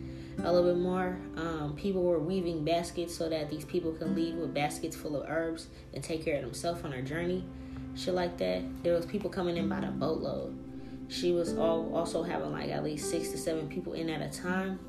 [0.43, 1.17] a little bit more.
[1.37, 5.29] Um, people were weaving baskets so that these people can leave with baskets full of
[5.29, 7.45] herbs and take care of themselves on their journey.
[7.95, 8.63] Shit like that.
[8.83, 10.59] There was people coming in by the boatload.
[11.09, 14.37] She was all also having like at least six to seven people in at a
[14.37, 14.81] time.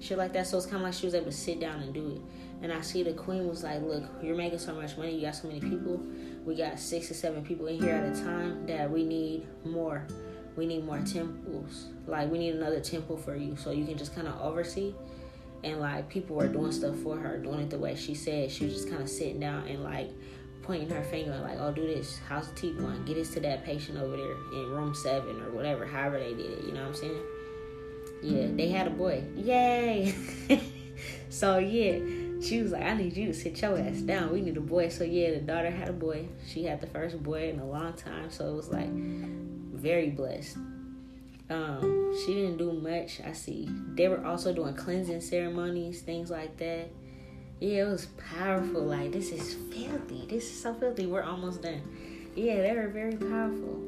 [0.00, 0.46] Shit like that.
[0.46, 2.20] So it's kind of like she was able to sit down and do it.
[2.60, 5.14] And I see the queen was like, "Look, you're making so much money.
[5.14, 6.02] You got so many people.
[6.44, 8.66] We got six to seven people in here at a time.
[8.66, 10.06] That we need more."
[10.58, 11.86] we need more temples.
[12.06, 14.92] Like we need another temple for you so you can just kind of oversee.
[15.62, 18.50] And like people were doing stuff for her, doing it the way she said.
[18.50, 20.10] She was just kind of sitting down and like
[20.62, 22.18] pointing her finger like, oh, do this.
[22.28, 23.04] How's the teeth going?
[23.04, 25.86] Get this to that patient over there in room seven or whatever.
[25.86, 26.64] However they did it.
[26.64, 27.22] You know what I'm saying?
[28.20, 29.22] Yeah, they had a boy.
[29.36, 30.12] Yay!
[31.28, 32.00] so yeah,
[32.40, 34.32] she was like, I need you to sit your ass down.
[34.32, 34.88] We need a boy.
[34.88, 36.28] So yeah, the daughter had a boy.
[36.46, 38.30] She had the first boy in a long time.
[38.30, 40.56] So it was like very blessed.
[41.50, 43.20] Um, she didn't do much.
[43.24, 43.68] I see.
[43.94, 46.90] They were also doing cleansing ceremonies, things like that.
[47.60, 48.06] Yeah, it was
[48.36, 48.82] powerful.
[48.82, 50.26] Like this is filthy.
[50.28, 51.06] This is so filthy.
[51.06, 51.82] We're almost done.
[52.36, 53.82] Yeah, they were very powerful.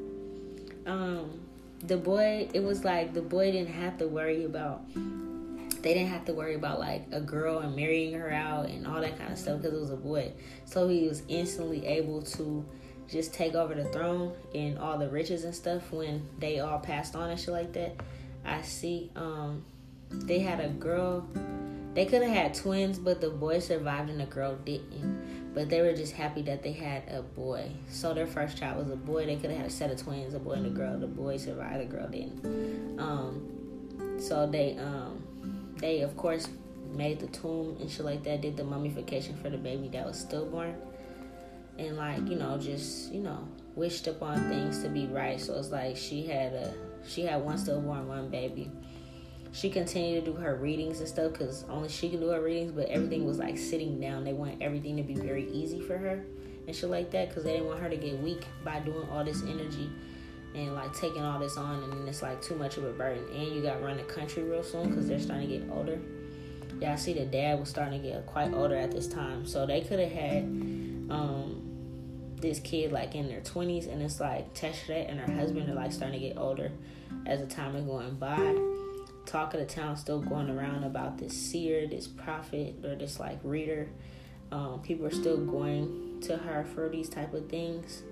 [0.86, 1.40] Um,
[1.82, 4.82] the boy, it was like the boy didn't have to worry about
[5.82, 9.01] they didn't have to worry about like a girl and marrying her out and all
[9.01, 10.32] that kind of stuff because it was a boy.
[10.65, 12.65] So he was instantly able to
[13.09, 17.16] just take over the throne and all the riches and stuff when they all passed
[17.16, 17.97] on and shit like that.
[18.44, 19.65] I see um
[20.11, 21.27] they had a girl
[21.94, 25.52] they could have had twins but the boy survived and the girl didn't.
[25.52, 27.73] But they were just happy that they had a boy.
[27.89, 29.27] So their first child was a boy.
[29.27, 30.97] They could have had a set of twins, a boy and a girl.
[30.97, 33.01] The boy survived, the girl didn't.
[33.01, 35.24] Um so they um
[35.81, 36.48] they of course
[36.93, 40.19] made the tomb and shit like that, did the mummification for the baby that was
[40.19, 40.74] stillborn.
[41.78, 45.40] And like you know just you know wished upon things to be right.
[45.40, 46.74] So it's like she had a
[47.07, 48.70] she had one stillborn one baby.
[49.52, 52.70] She continued to do her readings and stuff because only she can do her readings
[52.70, 54.24] but everything was like sitting down.
[54.24, 56.24] They want everything to be very easy for her
[56.66, 59.24] and shit like that because they didn't want her to get weak by doing all
[59.24, 59.90] this energy
[60.55, 63.55] and like taking all this on and it's like too much of a burden and
[63.55, 65.98] you got to run the country real soon because they're starting to get older
[66.81, 69.64] yeah i see the dad was starting to get quite older at this time so
[69.64, 70.43] they could have had
[71.10, 71.70] um
[72.40, 75.93] this kid like in their 20s and it's like Teshrit and her husband are like
[75.93, 76.72] starting to get older
[77.27, 78.56] as the time is going by.
[79.27, 83.39] Talk of the town still going around about this seer, this prophet, or this like
[83.44, 83.89] reader.
[84.51, 88.02] Um, people are still going to her for these type of things.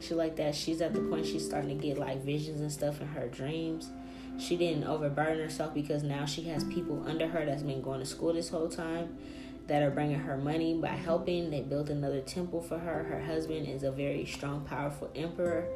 [0.00, 0.54] She like that.
[0.54, 3.90] She's at the point she's starting to get like visions and stuff in her dreams.
[4.38, 8.06] She didn't overburden herself because now she has people under her that's been going to
[8.06, 9.18] school this whole time
[9.66, 11.50] that are bringing her money by helping.
[11.50, 13.02] They built another temple for her.
[13.02, 15.66] Her husband is a very strong, powerful emperor,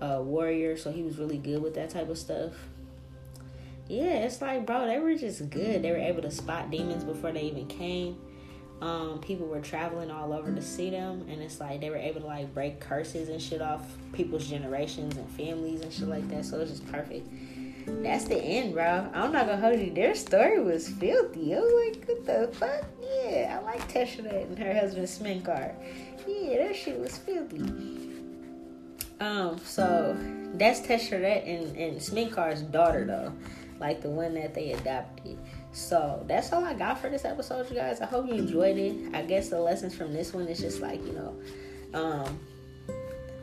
[0.00, 2.52] warrior, so he was really good with that type of stuff.
[3.88, 5.82] Yeah, it's like, bro, they were just good.
[5.82, 8.18] They were able to spot demons before they even came.
[8.80, 12.22] Um, people were traveling all over to see them, and it's like they were able
[12.22, 13.82] to like break curses and shit off
[14.12, 16.44] people's generations and families and shit like that.
[16.46, 17.28] So it's just perfect
[17.86, 19.08] that's the end, bro.
[19.12, 19.92] I'm not gonna hold you.
[19.92, 21.54] Their story was filthy.
[21.54, 22.84] Was like, what the fuck?
[23.00, 25.74] Yeah, I like Teshrit and her husband Smenkhkare.
[26.26, 27.62] Yeah, that shit was filthy.
[29.20, 30.16] Um, so
[30.54, 33.32] that's Teshrit and, and Smenkhkare's daughter though.
[33.78, 35.38] Like the one that they adopted.
[35.72, 38.00] So that's all I got for this episode, you guys.
[38.00, 39.14] I hope you enjoyed it.
[39.14, 41.36] I guess the lessons from this one is just like, you know,
[41.94, 42.40] um,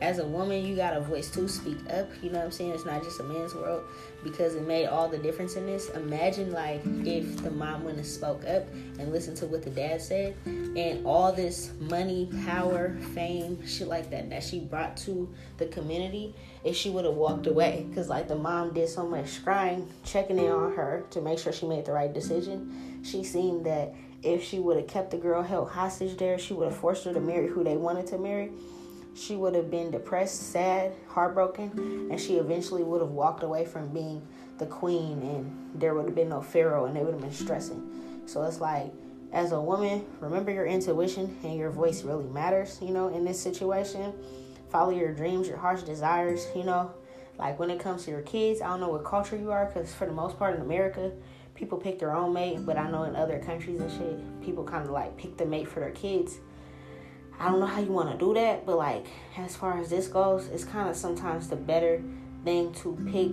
[0.00, 2.08] as a woman, you got a voice to speak up.
[2.22, 2.72] You know what I'm saying?
[2.72, 3.82] It's not just a man's world
[4.22, 5.88] because it made all the difference in this.
[5.90, 8.64] Imagine like if the mom wouldn't have spoke up
[8.98, 14.10] and listened to what the dad said, and all this money, power, fame, shit like
[14.10, 16.34] that that she brought to the community,
[16.64, 20.38] if she would have walked away, because like the mom did so much crying, checking
[20.38, 23.02] in on her to make sure she made the right decision.
[23.04, 26.70] She seen that if she would have kept the girl held hostage there, she would
[26.72, 28.50] have forced her to marry who they wanted to marry
[29.18, 33.88] she would have been depressed, sad, heartbroken, and she eventually would have walked away from
[33.88, 34.26] being
[34.58, 38.22] the queen and there would have been no pharaoh and they would have been stressing.
[38.26, 38.92] So it's like
[39.32, 43.40] as a woman, remember your intuition and your voice really matters, you know, in this
[43.40, 44.12] situation.
[44.70, 46.92] Follow your dreams, your heart's desires, you know.
[47.38, 49.94] Like when it comes to your kids, I don't know what culture you are because
[49.94, 51.12] for the most part in America,
[51.54, 54.84] people pick their own mate, but I know in other countries and shit, people kind
[54.84, 56.38] of like pick the mate for their kids.
[57.40, 59.06] I don't know how you want to do that, but like
[59.36, 62.02] as far as this goes, it's kind of sometimes the better
[62.44, 63.32] thing to pick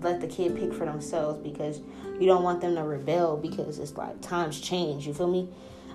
[0.00, 1.80] let the kid pick for themselves because
[2.20, 5.48] you don't want them to rebel because it's like times change, you feel me?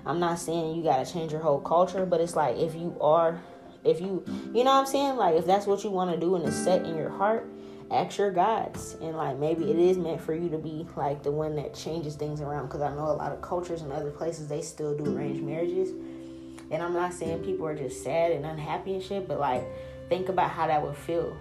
[0.06, 2.96] I'm not saying you got to change your whole culture, but it's like if you
[3.00, 3.40] are
[3.84, 4.24] if you
[4.54, 5.16] you know what I'm saying?
[5.16, 7.48] Like if that's what you want to do and it's set in your heart,
[7.90, 11.30] ask your gods and like maybe it is meant for you to be like the
[11.30, 14.48] one that changes things around because I know a lot of cultures and other places
[14.48, 15.90] they still do arranged marriages
[16.74, 19.64] and I'm not saying people are just sad and unhappy and shit, but like
[20.08, 21.36] think about how that would feel.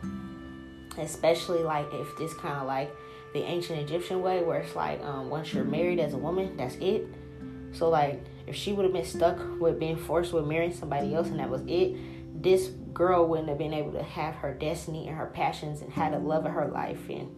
[0.98, 2.96] Especially like if this kind of like
[3.34, 6.76] the ancient Egyptian way where it's like um, once you're married as a woman, that's
[6.76, 7.08] it.
[7.72, 11.28] So like if she would have been stuck with being forced with marrying somebody else
[11.28, 11.98] and that was it,
[12.42, 16.14] this girl wouldn't have been able to have her destiny and her passions and had
[16.14, 17.36] the love of her life and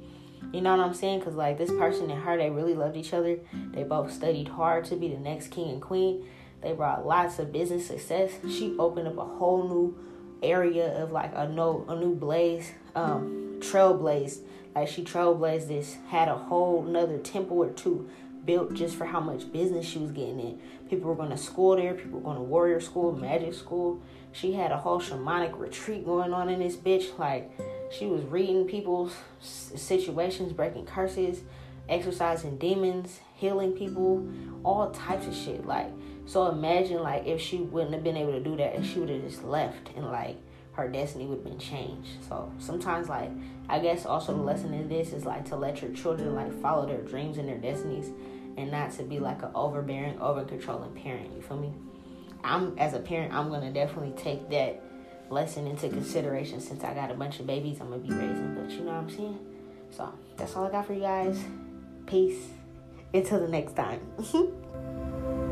[0.51, 1.19] you know what I'm saying?
[1.19, 3.39] Because like this person and her, they really loved each other.
[3.73, 6.25] They both studied hard to be the next king and queen.
[6.65, 8.31] They brought lots of business success.
[8.49, 9.95] She opened up a whole new
[10.41, 14.39] area of like a no a new blaze, um, trailblaze.
[14.73, 18.09] Like she trailblazed this, had a whole another temple or two
[18.45, 20.59] built just for how much business she was getting in.
[20.89, 21.93] People were going to school there.
[21.93, 24.01] People were going to warrior school, magic school.
[24.31, 27.15] She had a whole shamanic retreat going on in this bitch.
[27.19, 27.51] Like
[27.91, 31.43] she was reading people's situations, breaking curses,
[31.87, 34.27] exorcising demons, healing people,
[34.63, 35.67] all types of shit.
[35.67, 35.91] Like
[36.25, 39.09] so imagine like if she wouldn't have been able to do that, and she would
[39.09, 40.37] have just left and like
[40.75, 42.09] her destiny would have been changed.
[42.27, 43.31] So sometimes, like,
[43.69, 46.85] I guess also the lesson in this is like to let your children like follow
[46.85, 48.11] their dreams and their destinies
[48.57, 51.31] and not to be like an overbearing, over controlling parent.
[51.35, 51.73] You feel me?
[52.43, 54.81] I'm, as a parent, I'm to definitely take that
[55.29, 58.53] lesson into consideration since I got a bunch of babies I'm to be raising.
[58.53, 59.39] But you know what I'm saying?
[59.91, 61.43] So that's all I got for you guys.
[62.05, 62.49] Peace.
[63.13, 64.01] Until the next time.